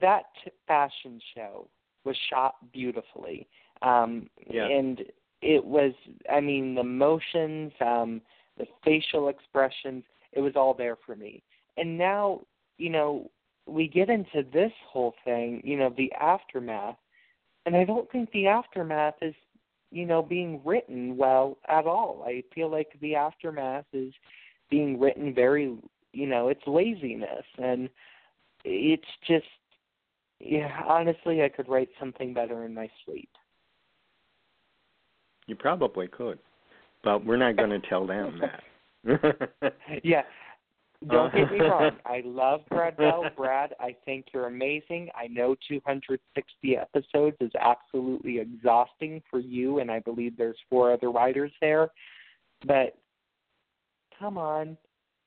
[0.00, 0.24] that
[0.66, 1.68] fashion show
[2.04, 3.48] was shot beautifully.
[3.82, 4.66] Um Yeah.
[4.66, 5.02] and
[5.46, 5.92] it was
[6.30, 8.20] I mean the motions, um,
[8.58, 11.42] the facial expressions, it was all there for me.
[11.76, 12.42] And now,
[12.78, 13.30] you know,
[13.66, 16.96] we get into this whole thing, you know, the aftermath,
[17.64, 19.34] and I don't think the aftermath is,
[19.90, 22.24] you know, being written well at all.
[22.26, 24.12] I feel like the aftermath is
[24.70, 25.76] being written very,
[26.12, 27.88] you know, it's laziness and
[28.64, 29.46] it's just
[30.40, 33.30] yeah, honestly I could write something better in my sleep.
[35.46, 36.38] You probably could,
[37.04, 38.62] but we're not going to tell them that.
[40.04, 40.22] yeah.
[41.08, 41.90] Don't get me wrong.
[42.06, 43.24] I love Brad Bell.
[43.36, 45.10] Brad, I think you're amazing.
[45.14, 51.10] I know 260 episodes is absolutely exhausting for you, and I believe there's four other
[51.10, 51.88] writers there.
[52.66, 52.96] But
[54.18, 54.76] come on,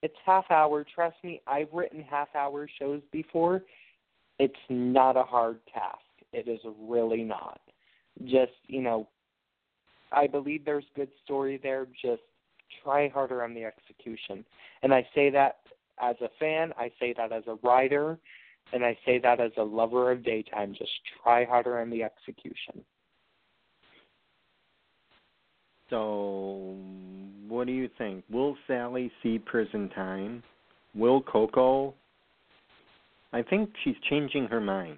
[0.02, 0.84] it's half hour.
[0.84, 3.62] Trust me, I've written half hour shows before.
[4.40, 6.00] It's not a hard task.
[6.34, 7.60] It is really not.
[8.24, 9.08] Just, you know,
[10.12, 11.88] I believe there's good story there.
[12.02, 12.22] Just
[12.84, 14.46] try harder on the execution.
[14.84, 15.58] And I say that
[16.02, 18.18] as a fan, I say that as a writer,
[18.72, 20.74] and I say that as a lover of daytime.
[20.78, 20.92] Just
[21.24, 22.84] try harder on the execution.
[25.90, 26.76] so,
[27.48, 28.24] what do you think?
[28.30, 30.44] Will Sally see prison time?
[30.96, 31.94] Will Coco?
[33.34, 34.98] I think she's changing her mind.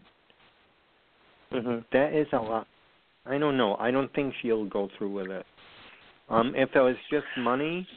[1.51, 1.79] Mm-hmm.
[1.91, 2.67] That is a lot.
[3.25, 3.75] I don't know.
[3.75, 5.45] I don't think she'll go through with it.
[6.29, 7.87] Um, if it was just money,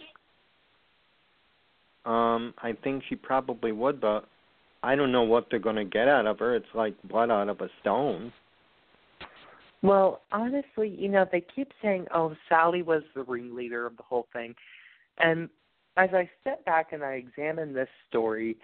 [2.05, 4.27] um, I think she probably would, but
[4.83, 6.55] I don't know what they're going to get out of her.
[6.55, 8.33] It's like blood out of a stone.
[9.83, 14.27] Well, honestly, you know, they keep saying, "Oh, Sally was the ringleader of the whole
[14.33, 14.55] thing,"
[15.19, 15.49] and
[15.97, 18.57] as I step back and I examine this story,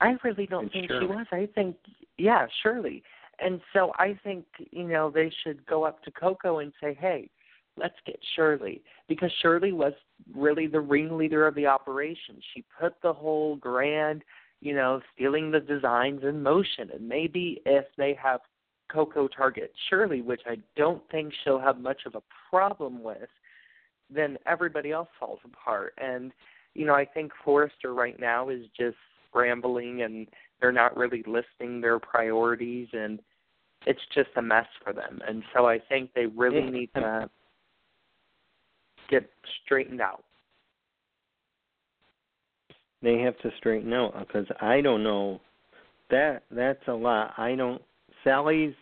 [0.00, 1.06] I really don't It's think Shirley.
[1.06, 1.26] she was.
[1.32, 1.76] I think,
[2.18, 3.02] yeah, Shirley.
[3.38, 7.28] And so I think you know they should go up to Coco and say, "Hey,
[7.76, 9.92] let's get Shirley," because Shirley was
[10.34, 12.40] really the ringleader of the operation.
[12.54, 14.22] She put the whole grand,
[14.60, 16.90] you know, stealing the designs in motion.
[16.92, 18.40] And maybe if they have
[18.88, 23.28] Coco target Shirley, which I don't think she'll have much of a problem with,
[24.08, 25.94] then everybody else falls apart.
[25.98, 26.32] And
[26.74, 28.96] you know, I think Forrester right now is just
[29.36, 30.26] scrambling and
[30.60, 33.20] they're not really listing their priorities and
[33.86, 35.20] it's just a mess for them.
[35.28, 37.28] And so I think they really need to
[39.10, 39.28] get
[39.64, 40.24] straightened out.
[43.02, 45.40] They have to straighten out because I don't know.
[46.10, 47.34] That that's a lot.
[47.36, 47.82] I don't.
[48.24, 48.74] Sally's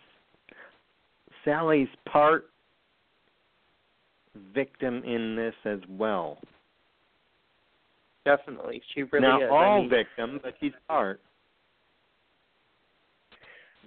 [1.45, 2.47] Sally's part
[4.55, 6.39] victim in this as well.
[8.25, 8.83] Definitely.
[8.95, 9.51] She really Not is.
[9.51, 11.21] all I mean, victim, but she's part.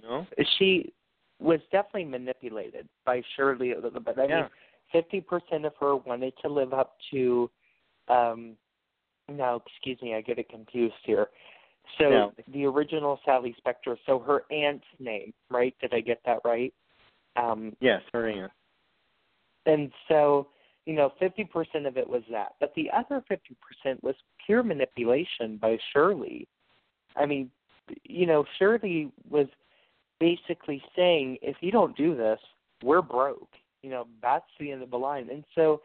[0.02, 0.26] No.
[0.58, 0.92] she
[1.40, 4.18] was definitely manipulated by Shirley a little bit.
[4.18, 4.42] I Yeah.
[4.42, 4.50] mean,
[4.92, 7.50] fifty percent of her wanted to live up to.
[8.08, 8.56] um
[9.28, 11.28] No, excuse me, I get it confused here.
[11.98, 12.34] So No.
[12.48, 13.96] the original Sally Spectra.
[14.06, 15.74] So her aunt's name, right?
[15.80, 16.72] Did I get that right?
[17.36, 18.52] Um, Yes, her aunt.
[19.66, 20.48] and so
[20.88, 24.14] you know, fifty percent of it was that, but the other fifty percent was
[24.46, 26.48] pure manipulation by Shirley.
[27.14, 27.50] I mean,
[28.04, 29.48] you know, Shirley was
[30.18, 32.40] basically saying, if you don't do this,
[32.82, 33.50] we're broke.
[33.82, 35.28] You know, that's the end of the line.
[35.30, 35.82] And so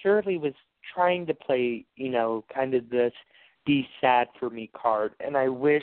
[0.00, 0.54] Shirley was
[0.94, 3.12] trying to play, you know, kind of this
[3.66, 5.14] be sad for me card.
[5.18, 5.82] And I wish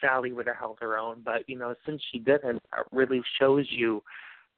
[0.00, 3.66] Sally would have held her own, but you know, since she didn't, that really shows
[3.70, 4.04] you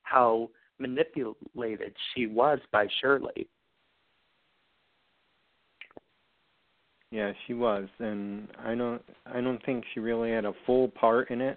[0.03, 3.49] how manipulated she was by Shirley.
[7.11, 9.01] Yeah, she was, and I don't.
[9.33, 11.57] I don't think she really had a full part in it.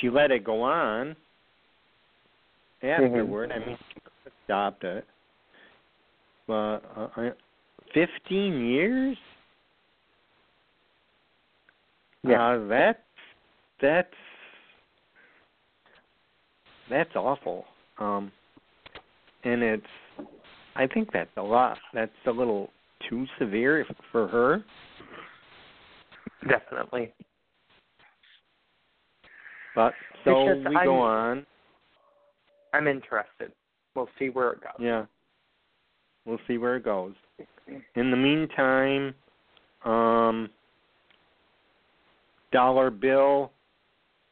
[0.00, 1.16] She let it go on
[2.82, 3.50] afterward.
[3.50, 5.06] I mean, she stopped it.
[6.46, 7.32] But uh, I-
[7.94, 9.16] fifteen years.
[12.22, 12.56] Yeah.
[12.56, 13.04] Uh, that
[13.80, 14.08] that's
[16.90, 17.64] that's awful.
[17.98, 18.30] Um,
[19.44, 19.86] and it's.
[20.76, 21.78] I think that's a lot.
[21.92, 22.70] That's a little
[23.08, 24.64] too severe for her.
[26.48, 27.12] Definitely.
[29.74, 29.92] But
[30.24, 31.46] so we I'm- go on.
[32.72, 33.52] I'm interested.
[33.94, 34.72] We'll see where it goes.
[34.78, 35.06] Yeah.
[36.24, 37.14] We'll see where it goes.
[37.94, 39.14] In the meantime,
[39.84, 40.50] um
[42.52, 43.52] Dollar Bill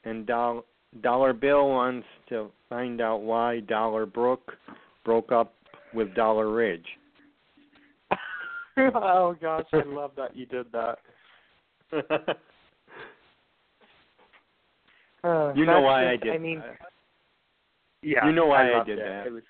[0.05, 0.65] and Dol-
[1.03, 4.53] Dollar Bill wants to find out why Dollar Brooke
[5.05, 5.55] broke up
[5.95, 6.87] with Dollar Ridge.
[8.79, 10.99] oh gosh, I love that you did that.
[15.25, 16.35] Uh, you know why just, I did.
[16.35, 16.77] I mean, that.
[18.03, 19.09] yeah, You know why I loved did it.
[19.09, 19.27] that.
[19.27, 19.43] It was,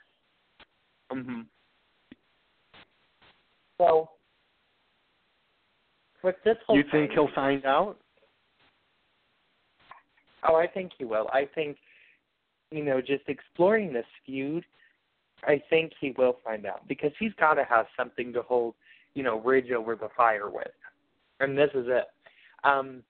[1.12, 1.40] hmm
[3.76, 4.08] So,
[6.22, 7.98] with this whole You think thing, he'll find out?
[10.48, 11.28] Oh, I think he will.
[11.30, 11.76] I think,
[12.70, 14.64] you know, just exploring this feud,
[15.44, 18.74] I think he will find out because he's got to have something to hold,
[19.14, 20.66] you know, Ridge over the fire with,
[21.40, 22.06] and this is it.
[22.64, 23.02] Um,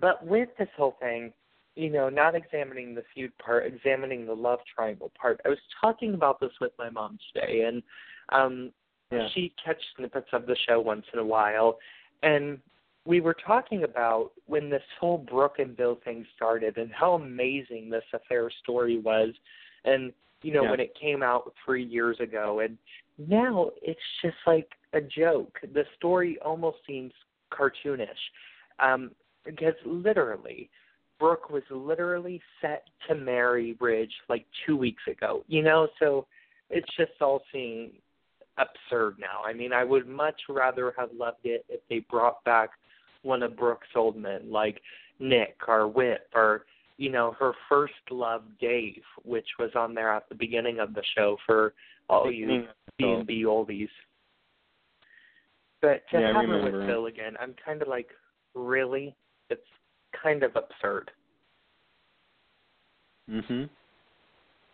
[0.00, 1.32] but with this whole thing,
[1.76, 5.40] you know, not examining the feud part, examining the love triangle part.
[5.44, 7.82] I was talking about this with my mom today, and
[8.30, 8.72] um,
[9.10, 9.28] Yeah.
[9.34, 11.78] she catch snippets of the show once in a while,
[12.22, 12.60] and
[13.06, 17.90] we were talking about when this whole Brooke and Bill thing started and how amazing
[17.90, 19.34] this affair story was,
[19.84, 20.12] and
[20.42, 20.70] you know Yeah.
[20.70, 22.78] when it came out three years ago, and
[23.18, 25.60] now it's just like a joke.
[25.72, 27.12] The story almost seems
[27.50, 28.30] cartoonish,
[28.78, 29.14] um,
[29.44, 30.70] because literally.
[31.20, 36.26] Brooke was literally set to marry Ridge like two weeks ago, you know, so
[36.70, 37.92] it's just all seeming
[38.58, 39.40] absurd now.
[39.46, 42.70] I mean, I would much rather have loved it if they brought back
[43.24, 44.80] one of Brooke's old men, like
[45.18, 50.28] Nick or Whip or you know her first love, Dave, which was on there at
[50.28, 51.74] the beginning of the show for
[52.08, 52.66] all you
[52.98, 53.88] B and B oldies.
[55.80, 56.86] But to Yeah, have her with.
[56.86, 58.08] Bill again, I'm kind of like,
[58.54, 59.14] really?
[59.50, 59.66] It's
[60.22, 61.10] kind of absurd.
[63.28, 63.68] Mhm.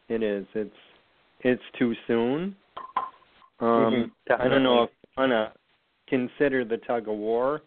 [0.08, 0.46] It is.
[0.54, 0.76] It's
[1.40, 2.56] it's too soon.
[3.60, 5.54] Um Mhm, I don't know if I wanna
[6.06, 7.62] consider the tug of war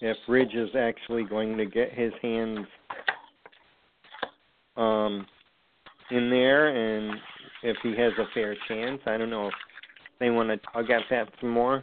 [0.00, 2.66] if Ridge is actually going to get his hands
[4.76, 5.26] um
[6.10, 7.18] in there and
[7.62, 9.00] if he has a fair chance.
[9.06, 9.54] I don't know if
[10.20, 11.82] they want to tug at that some more.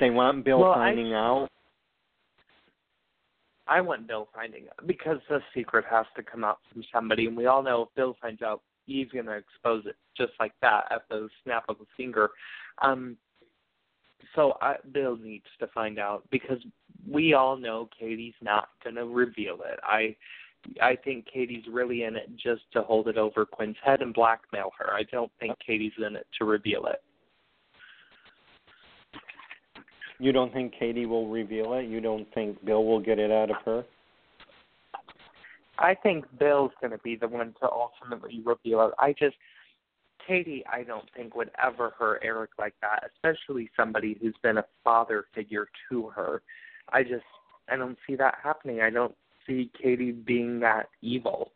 [0.00, 1.48] They want Bill Well, I- finding out.
[3.66, 7.36] I want Bill finding out because the secret has to come out from somebody, and
[7.36, 10.84] we all know if Bill finds out, he's going to expose it just like that
[10.90, 12.30] at the snap of a finger.
[12.82, 13.16] Um,
[14.34, 16.58] so I, Bill needs to find out because
[17.08, 19.78] we all know Katie's not going to reveal it.
[19.82, 20.16] I
[20.80, 24.70] I think Katie's really in it just to hold it over Quinn's head and blackmail
[24.78, 24.94] her.
[24.94, 27.02] I don't think Katie's in it to reveal it.
[30.18, 31.86] You don't think Katie will reveal it?
[31.86, 33.84] You don't think Bill will get it out of her?
[35.78, 38.94] I think Bill's going to be the one to ultimately reveal it.
[38.98, 39.36] I just,
[40.26, 44.64] Katie, I don't think would ever hurt Eric like that, especially somebody who's been a
[44.82, 46.42] father figure to her.
[46.92, 47.24] I just,
[47.68, 48.80] I don't see that happening.
[48.80, 49.14] I don't
[49.46, 51.52] see Katie being that evil.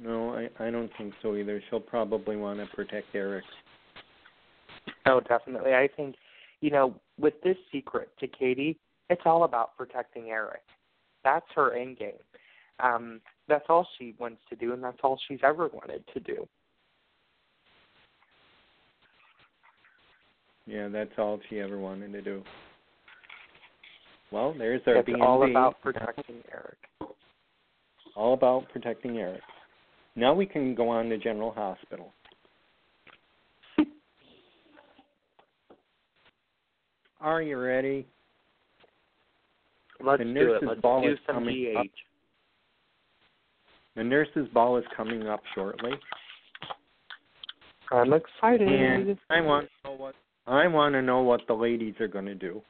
[0.00, 1.60] No, I I don't think so either.
[1.68, 3.44] She'll probably want to protect Eric.
[5.06, 5.74] Oh, definitely.
[5.74, 6.14] I think,
[6.60, 8.78] you know, with this secret to Katie,
[9.10, 10.62] it's all about protecting Eric.
[11.24, 12.12] That's her end game.
[12.80, 16.46] Um, that's all she wants to do, and that's all she's ever wanted to do.
[20.66, 22.42] Yeah, that's all she ever wanted to do.
[24.30, 25.20] Well, there's our it's B&B.
[25.22, 26.76] all about protecting Eric.
[28.14, 29.40] all about protecting Eric.
[30.14, 32.12] Now we can go on to General Hospital.
[37.20, 38.06] Are you ready?
[40.04, 40.62] Let's The do it.
[40.64, 41.86] Let's ball do is some coming up.
[43.98, 45.90] The nurse's ball is coming up shortly,
[47.90, 48.68] I'm excited.
[48.68, 50.14] and I want to know what
[50.46, 52.62] I want to know what the ladies are going to do.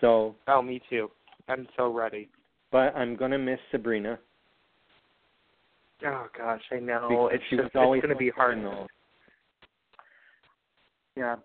[0.00, 1.10] So, Oh, me too.
[1.46, 2.30] I'm so ready.
[2.72, 4.18] but I'm going to miss Sabrina.
[6.06, 7.06] Oh gosh, I know.
[7.10, 8.56] because it's she just was always it's going to be hard.
[8.64, 8.86] though.
[11.16, 11.36] Yeah.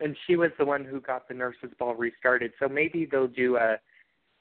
[0.00, 2.52] And she was the one who got the nurse's ball restarted.
[2.58, 3.76] So maybe they'll do a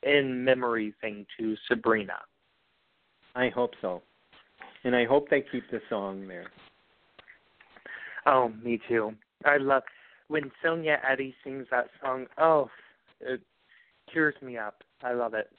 [0.04, 2.20] in memory thing to Sabrina.
[3.38, 4.02] I hope so,
[4.84, 6.48] and I hope they keep the song there.
[8.26, 9.14] Oh, me too.
[9.46, 9.84] I love
[10.28, 12.26] when Sonya Eddy sings that song.
[12.40, 12.68] Oh,
[13.22, 13.40] it
[14.12, 14.84] tears me up.
[15.04, 15.52] I love it.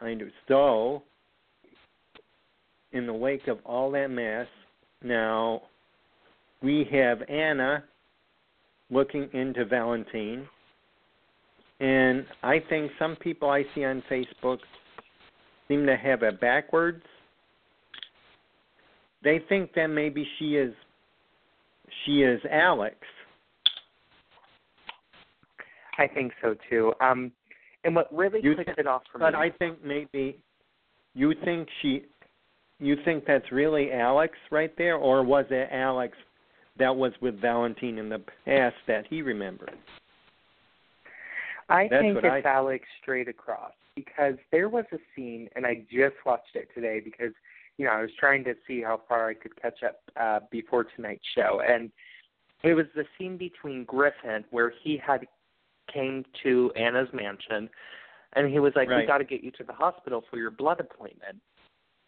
[0.00, 0.28] I do.
[0.48, 1.04] So,
[2.90, 4.48] in the wake of all that mess,
[5.04, 5.62] now
[6.64, 7.84] we have Anna
[8.90, 10.48] looking into Valentine.
[11.78, 14.58] And I think some people I see on Facebook
[15.68, 17.02] seem to have it backwards.
[19.22, 20.74] They think that maybe she is
[22.04, 22.96] she is Alex.
[25.98, 26.92] I think so too.
[27.00, 27.32] Um,
[27.84, 29.32] and what really You clicked think- it off for But me.
[29.32, 30.38] But I think maybe
[31.14, 32.04] you think she,
[32.78, 36.16] you think that's really Alex right there, or was it Alex
[36.78, 39.72] that was with Valentine in the past that he remembered?
[41.68, 45.84] I That's think it's I- Alex straight across because there was a scene, and I
[45.90, 47.32] just watched it today because
[47.76, 50.84] you know I was trying to see how far I could catch up uh, before
[50.84, 51.90] tonight's show, and
[52.62, 55.26] it was the scene between Griffin where he had
[55.92, 57.68] came to Anna's mansion,
[58.34, 59.06] and he was like, "We Right.
[59.06, 61.40] got to get you to the hospital for your blood appointment,"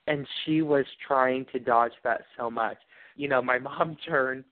[0.06, 2.78] and she was trying to dodge that so much.
[3.16, 4.44] You know, my mom turned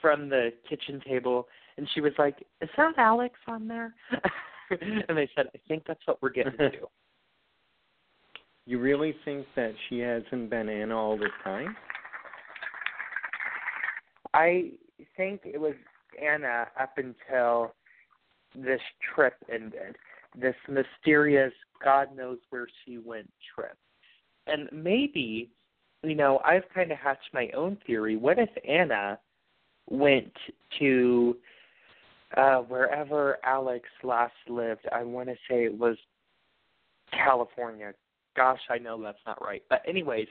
[0.00, 3.94] from the kitchen table and she was like, "Is that Alex on there?"
[4.70, 6.70] and they said, "I think that's what we're getting to."
[8.66, 11.76] You really think that she hasn't been Anna all this time?
[14.32, 14.70] I
[15.18, 15.74] think it was
[16.20, 17.74] Anna up until
[18.54, 18.80] this
[19.14, 19.96] trip ended.
[20.34, 21.52] This mysterious
[21.84, 23.76] God knows where she went trip.
[24.46, 25.50] And maybe,
[26.02, 28.16] you know, I've kind of hatched my own theory.
[28.16, 29.18] What if Anna
[29.90, 30.32] went
[30.78, 31.36] to
[32.36, 34.86] uh wherever Alex last lived?
[34.92, 35.96] I want to say it was
[37.12, 37.92] California.
[38.36, 39.62] Gosh, I know that's not right.
[39.68, 40.26] But anyways,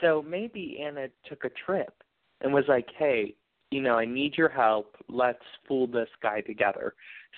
[0.00, 2.02] so maybe Anna took a trip
[2.40, 3.34] and was like, "Hey,
[3.70, 4.96] you know, I need your help.
[5.08, 6.94] Let's fool this guy together."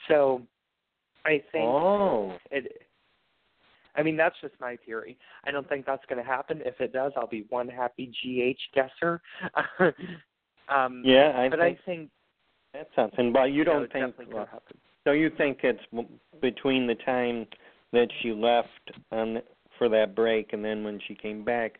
[0.08, 0.42] So,
[1.24, 2.82] I think Oh, it.
[3.94, 5.18] I mean, that's just my theory.
[5.44, 6.62] I don't think that's going to happen.
[6.64, 9.20] If it does, I'll be one happy GH guesser.
[10.70, 12.10] um, yeah, I but think I think
[12.72, 13.32] that's something.
[13.32, 14.46] But you don't think to
[15.04, 15.12] so?
[15.12, 15.80] You think it's
[16.40, 17.46] between the time
[17.92, 18.68] that she left
[19.10, 19.42] on
[19.78, 21.78] for that break and then when she came back,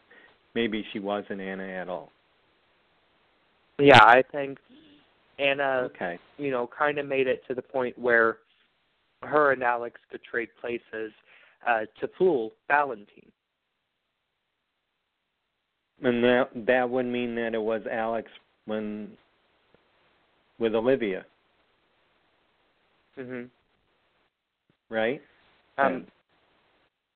[0.55, 2.11] maybe she wasn't Anna at all.
[3.79, 4.59] Yeah, I think
[5.39, 6.19] Anna, Okay.
[6.39, 8.39] you know, kind of made it to the point where
[9.23, 11.13] her and Alex could trade places
[11.67, 13.31] uh, to fool Valentine.
[16.03, 18.29] And that that would mean that it was Alex
[18.67, 19.17] when
[20.59, 21.25] with Olivia,
[23.17, 23.43] hmm
[24.91, 25.21] right?
[25.79, 26.07] Um,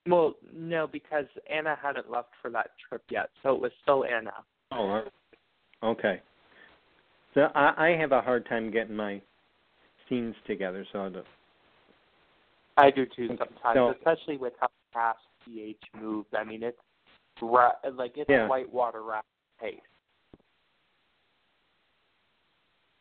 [0.06, 4.32] well, no, because Anna hadn't left for that trip yet, so it was still Anna.
[4.72, 5.02] Oh,
[5.82, 6.20] okay.
[7.34, 9.20] So I, I have a hard time getting my
[10.08, 10.86] scenes together.
[10.92, 11.22] So the,
[12.76, 16.28] I do too sometimes, so- especially with how fast GH moves.
[16.36, 16.78] I mean, it's
[17.42, 18.48] ra- like it's Yeah.
[18.48, 19.26] whitewater rapid
[19.60, 19.80] pace.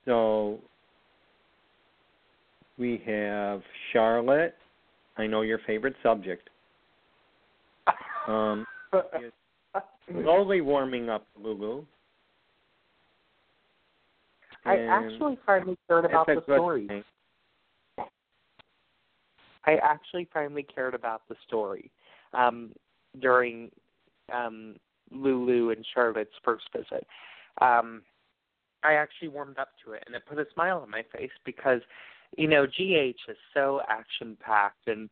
[0.06, 0.60] So
[2.77, 3.61] we have
[3.91, 4.56] Charlotte.
[5.18, 6.49] I know your favorite subject.
[8.27, 8.65] Um,
[10.10, 11.86] slowly warming up, Lulu.
[14.65, 16.88] I actually finally cared about the story.
[16.88, 17.03] thing.
[19.65, 21.91] I actually finally cared about the story
[22.34, 22.72] um,
[23.19, 23.69] during
[24.34, 24.76] um,
[25.11, 27.06] Lulu and Charlotte's first visit.
[27.61, 28.02] Um,
[28.86, 31.82] I actually warmed up to it, and it put a smile on my face because,
[32.38, 35.10] you know, GH is so action packed, and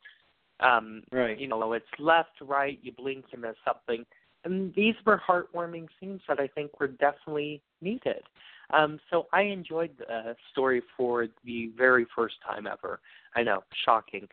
[0.59, 1.37] um, Right.
[1.37, 4.05] you know, it's left, right, you blink, you miss something.
[4.45, 8.23] And these were heartwarming scenes that I think were definitely needed.
[8.71, 12.99] Um, so I enjoyed the story for the very first time ever.
[13.35, 14.27] I know, shocking.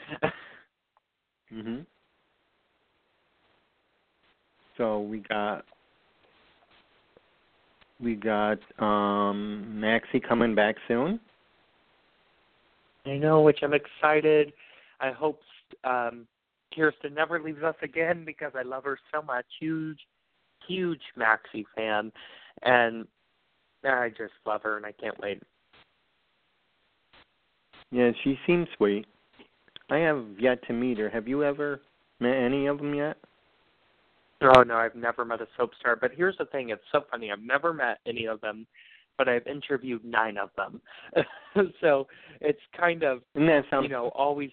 [1.53, 1.85] Mhm.
[4.77, 5.65] So we got
[8.03, 11.21] we got um Maxie coming back soon.
[13.07, 14.53] I know, which I'm excited.
[15.01, 15.41] I hope
[15.85, 16.27] um,
[16.75, 19.47] Kirsten never leaves us again because I love her so much.
[19.59, 19.99] Huge,
[20.69, 22.13] huge Maxie fan,
[22.63, 23.07] and
[23.85, 25.43] I just love her, and I can't wait.
[27.91, 29.07] Yeah, she seems sweet.
[29.91, 31.09] I have yet to meet her.
[31.09, 31.81] Have you ever
[32.21, 33.17] met any of them yet?
[34.43, 35.97] Oh no, I've never met a soap star.
[35.97, 37.31] But here's the thing: it's so funny.
[37.31, 38.67] I've never met any of them,
[39.19, 40.81] but I've interviewed nine of them.
[41.81, 42.07] so
[42.41, 44.51] it's kind of you know always.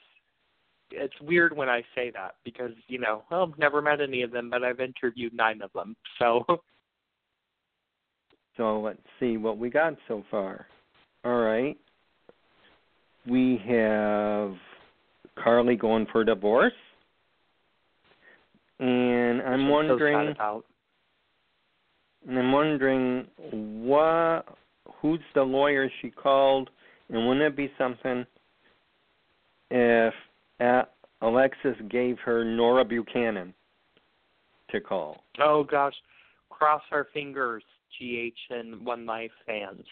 [0.89, 4.31] It's weird when I say that because you know well, I've never met any of
[4.31, 5.95] them, but I've interviewed nine of them.
[6.19, 6.43] So
[8.57, 10.65] So let's see what we got so far.
[11.23, 11.77] All right.
[13.29, 14.53] We have
[15.41, 16.73] Carly going for divorce.
[18.79, 20.65] And I'm so wondering about.
[22.27, 24.45] and I'm wondering what
[25.01, 26.69] who's the lawyer she called
[27.09, 28.25] and wouldn't it be something
[29.71, 30.13] if
[30.59, 30.83] uh,
[31.21, 33.53] Alexis gave her Nora Buchanan
[34.71, 35.23] to call?
[35.39, 35.95] Oh gosh,
[36.49, 37.63] cross our fingers,
[37.99, 39.83] GH and One Life fans.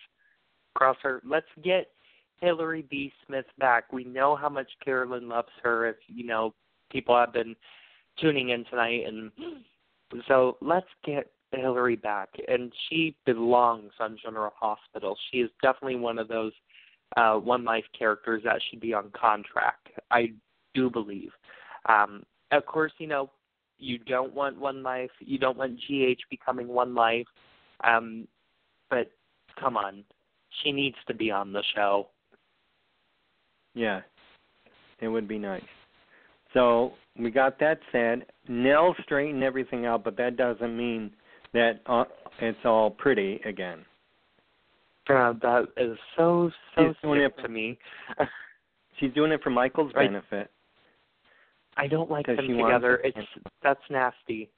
[0.75, 1.21] Cross our.
[1.25, 1.89] Let's get
[2.41, 3.11] Hillary B.
[3.25, 3.91] Smith back.
[3.93, 5.87] We know how much Carolyn loves her.
[5.87, 6.53] If you know,
[6.91, 7.55] people have been
[8.19, 9.31] tuning in tonight, and
[10.27, 12.29] so let's get Hillary back.
[12.47, 15.17] And she belongs on General Hospital.
[15.31, 16.53] She is definitely one of those
[17.17, 19.89] uh, One Life characters that should be on contract.
[20.11, 20.33] I
[20.73, 21.31] do believe.
[21.87, 23.29] Um, of course, you know,
[23.77, 25.11] you don't want One Life.
[25.19, 27.27] You don't want GH becoming One Life.
[27.83, 28.27] Um,
[28.89, 29.11] but
[29.59, 30.03] come on,
[30.63, 32.07] she needs to be on the show.
[33.73, 34.01] Yeah,
[35.01, 35.61] it would be nice.
[36.55, 38.25] So we got that said.
[38.47, 41.11] Nelle straightened everything out, but that doesn't mean
[41.53, 42.05] that uh,
[42.39, 43.79] it's all pretty again.
[45.07, 47.77] Uh, that is so so She's doing sick it- to me.
[48.99, 50.07] She's doing it for Michael's Right.
[50.07, 50.49] benefit.
[51.77, 52.97] I don't like them together.
[53.03, 53.27] to- It's
[53.61, 54.49] that's nasty.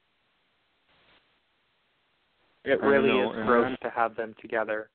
[2.63, 4.89] It really is gross to have them together.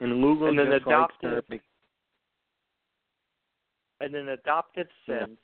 [0.00, 1.42] And Lulu And then just likes her.
[4.00, 5.38] In an adoptive sense,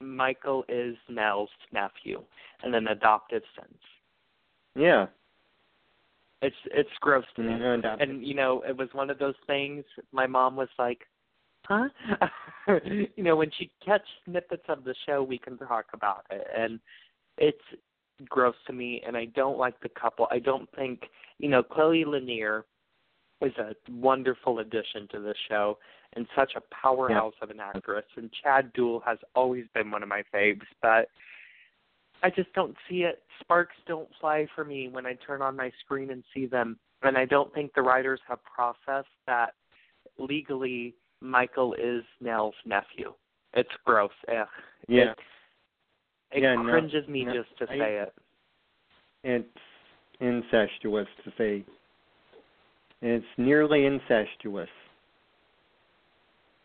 [0.00, 2.22] Michael is Nelle's nephew.
[2.64, 3.82] In an adoptive sense,
[4.74, 5.06] Yeah.
[6.42, 7.52] it's it's gross to me.
[7.52, 11.06] And, uh, and you know it was one of those things my mom was like
[11.64, 11.88] huh
[12.84, 16.80] you know when she catch snippets of the show we can talk about it and
[17.36, 17.58] it's
[18.28, 21.02] gross to me and i don't like the couple i don't think
[21.38, 22.64] you know chloe lanier
[23.42, 25.78] is a wonderful addition to the show
[26.14, 30.08] and such a powerhouse of an actress and chad Duell has always been one of
[30.08, 31.08] my faves but
[32.22, 33.22] I just don't see it.
[33.40, 36.76] Sparks don't fly for me when I turn on my screen and see them.
[37.02, 39.50] And I don't think the writers have processed that
[40.18, 43.12] legally Michael is Nelle's nephew.
[43.54, 44.10] It's gross.
[44.28, 44.46] Ugh.
[44.88, 45.02] yeah.
[45.02, 45.18] It,
[46.32, 48.12] it Yeah, no, cringes me no, just to I- say it.
[49.22, 49.58] It's
[50.20, 51.64] incestuous to say.
[53.02, 54.68] It's nearly incestuous.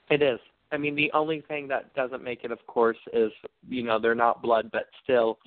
[0.10, 0.39] It is.
[0.72, 3.31] I mean, the only thing that doesn't make it, of course, is
[3.69, 5.38] you know they're not blood, but still,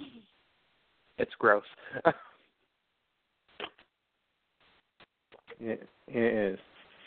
[1.19, 1.65] it's gross.
[5.59, 6.59] It, it is.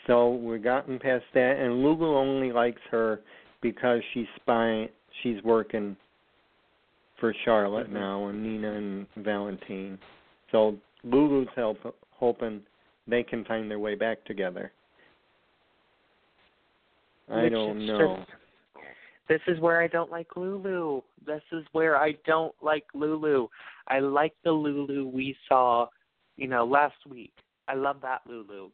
[0.06, 3.20] So we've gotten past that, and Lulu only likes her
[3.60, 4.88] because she's spying.
[5.22, 5.96] She's working
[7.18, 7.92] for Charlotte Mhm.
[7.92, 9.98] now, and Nina and Valentine.
[10.50, 11.78] So Lulu's help,
[12.10, 12.62] hoping
[13.10, 14.72] they can find their way back together.
[17.30, 18.16] I Which don't know.
[18.16, 18.30] just-
[19.28, 21.02] this is where I don't like Lulu.
[21.24, 23.46] This is where I don't like Lulu.
[23.86, 25.86] I like the Lulu we saw,
[26.36, 27.32] you know, last week.
[27.68, 28.70] I love that Lulu.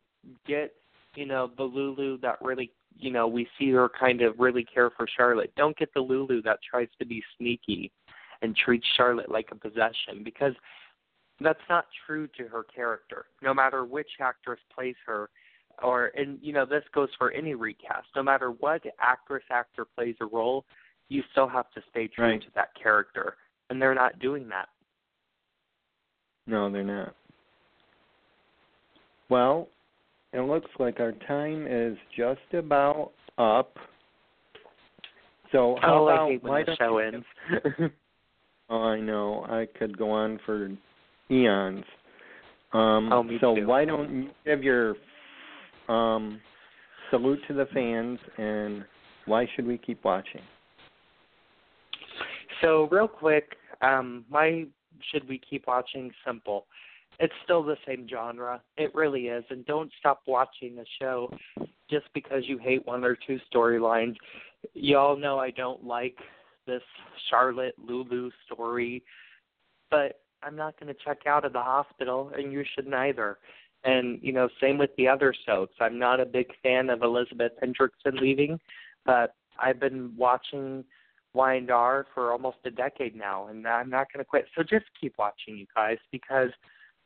[0.46, 0.74] Get,
[1.14, 4.88] you know, the Lulu that really, you know, we see her kind of really care
[4.88, 5.52] for Charlotte.
[5.56, 7.92] Don't get the Lulu that tries to be sneaky
[8.40, 10.54] and treats Charlotte like a possession because
[11.40, 13.26] that's not true to her character.
[13.42, 15.28] No matter which actress plays her,
[15.82, 20.14] or and you know this goes for any recast no matter what actress actor plays
[20.20, 20.64] a role
[21.08, 22.40] you still have to stay true Right.
[22.40, 23.36] to that character
[23.70, 24.68] and they're not doing that
[26.46, 27.14] No, they're not.
[29.28, 29.68] Well,
[30.32, 33.76] it looks like our time is just about up.
[35.50, 37.26] So how oh about i hate when the show ends
[38.68, 39.44] Oh, I know.
[39.48, 40.72] I could go on for
[41.30, 41.84] eons.
[42.72, 43.66] Um, Oh, me so too.
[43.66, 44.96] why don't you give your
[45.88, 46.40] um,
[47.10, 48.84] salute to the fans and
[49.26, 50.42] why should we keep watching?
[52.62, 54.64] so real quick um why
[55.10, 56.66] should we keep watching simple
[57.20, 61.30] it's still the same genre it really is and don't stop watching the show
[61.90, 64.16] just because you hate one or two storylines
[64.72, 66.16] y'all know i don't like
[66.66, 66.82] this
[67.28, 69.02] charlotte lulu story
[69.90, 73.38] but i'm not going to check out of the hospital and you should neither
[73.84, 77.52] and you know same with the other soaps i'm not a big fan of elizabeth
[77.62, 78.58] hendrickson leaving
[79.04, 80.84] but i've been watching
[81.36, 84.46] Y&R for almost a decade now, and I'm not going to quit.
[84.56, 86.48] So just keep watching, you guys, because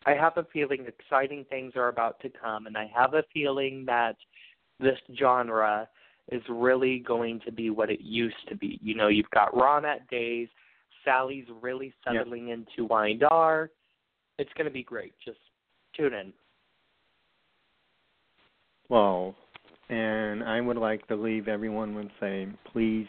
[0.07, 3.85] I have a feeling exciting things are about to come, and I have a feeling
[3.87, 4.17] that
[4.79, 5.89] this genre
[6.33, 8.79] is really going to be what it used to be.
[8.83, 10.49] You know, you've got Ron at Days,
[11.05, 12.15] Sally's really Yep.
[12.17, 13.71] settling into Y&R.
[14.39, 15.13] It's going to be great.
[15.25, 15.39] Just
[15.97, 16.33] tune in.
[18.89, 19.35] Well,
[19.89, 23.07] and I would like to leave everyone with saying, please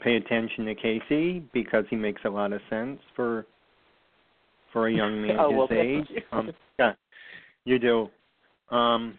[0.00, 3.46] pay attention to Casey because he makes a lot of sense for
[4.72, 6.06] for a young man Oh, his well, age.
[6.08, 6.22] you.
[6.32, 6.92] Um, yeah,
[7.64, 8.08] you do.
[8.74, 9.18] Um,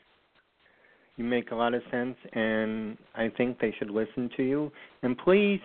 [1.16, 4.72] you make a lot of sense, and I think they should listen to you.
[5.04, 5.62] And please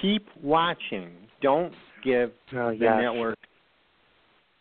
[0.00, 1.12] keep watching.
[1.40, 1.72] Don't
[2.04, 3.38] give Oh, the network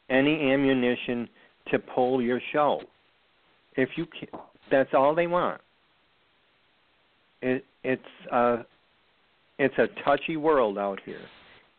[0.10, 1.28] any ammunition
[1.72, 2.82] to pull your show.
[3.78, 4.40] If you ca-
[4.70, 5.62] that's all they want.
[7.42, 8.02] It it's
[8.32, 8.66] a
[9.58, 11.22] it's a touchy world out here.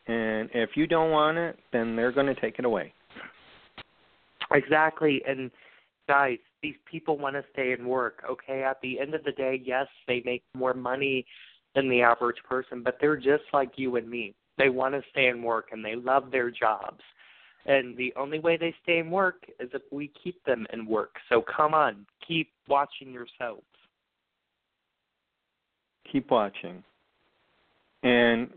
[0.06, 2.92] And if you don't want it, then they're going to take it away.
[4.50, 5.22] Exactly.
[5.26, 5.50] And
[6.08, 8.24] guys, these people want to stay and work.
[8.28, 11.24] Okay, at the end of the day, yes, they make more money
[11.74, 14.34] than the average person, but they're just like you and me.
[14.58, 17.00] They want to stay and work and they love their jobs.
[17.64, 21.14] And the only way they stay and work is if we keep them in work.
[21.28, 23.62] So come on, keep watching yourselves.
[26.10, 26.82] Keep watching.
[28.02, 28.50] And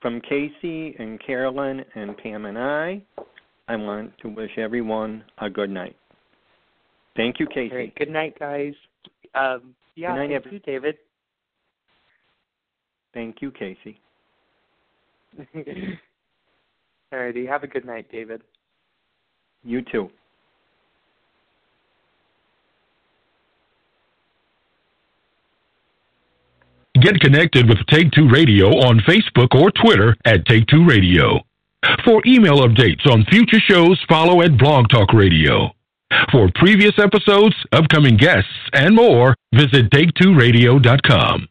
[0.00, 3.02] from Casey and Carolyn and Pam and I,
[3.68, 5.96] I want to wish everyone a good night.
[7.16, 7.92] Thank you, Casey.
[7.96, 8.74] Good night, guys.
[9.34, 10.96] Um, yeah, good night, thank you, David.
[13.14, 14.00] Thank you, Casey.
[17.12, 18.42] Alrighty, have a good night, David.
[19.64, 20.10] You too.
[27.00, 31.40] Get connected with Take Two Radio on Facebook or Twitter at Take Two Radio.
[32.04, 35.72] For email updates on future shows, follow at Blog Talk Radio.
[36.30, 41.48] For previous episodes, upcoming guests, and more, visit take2radio.com.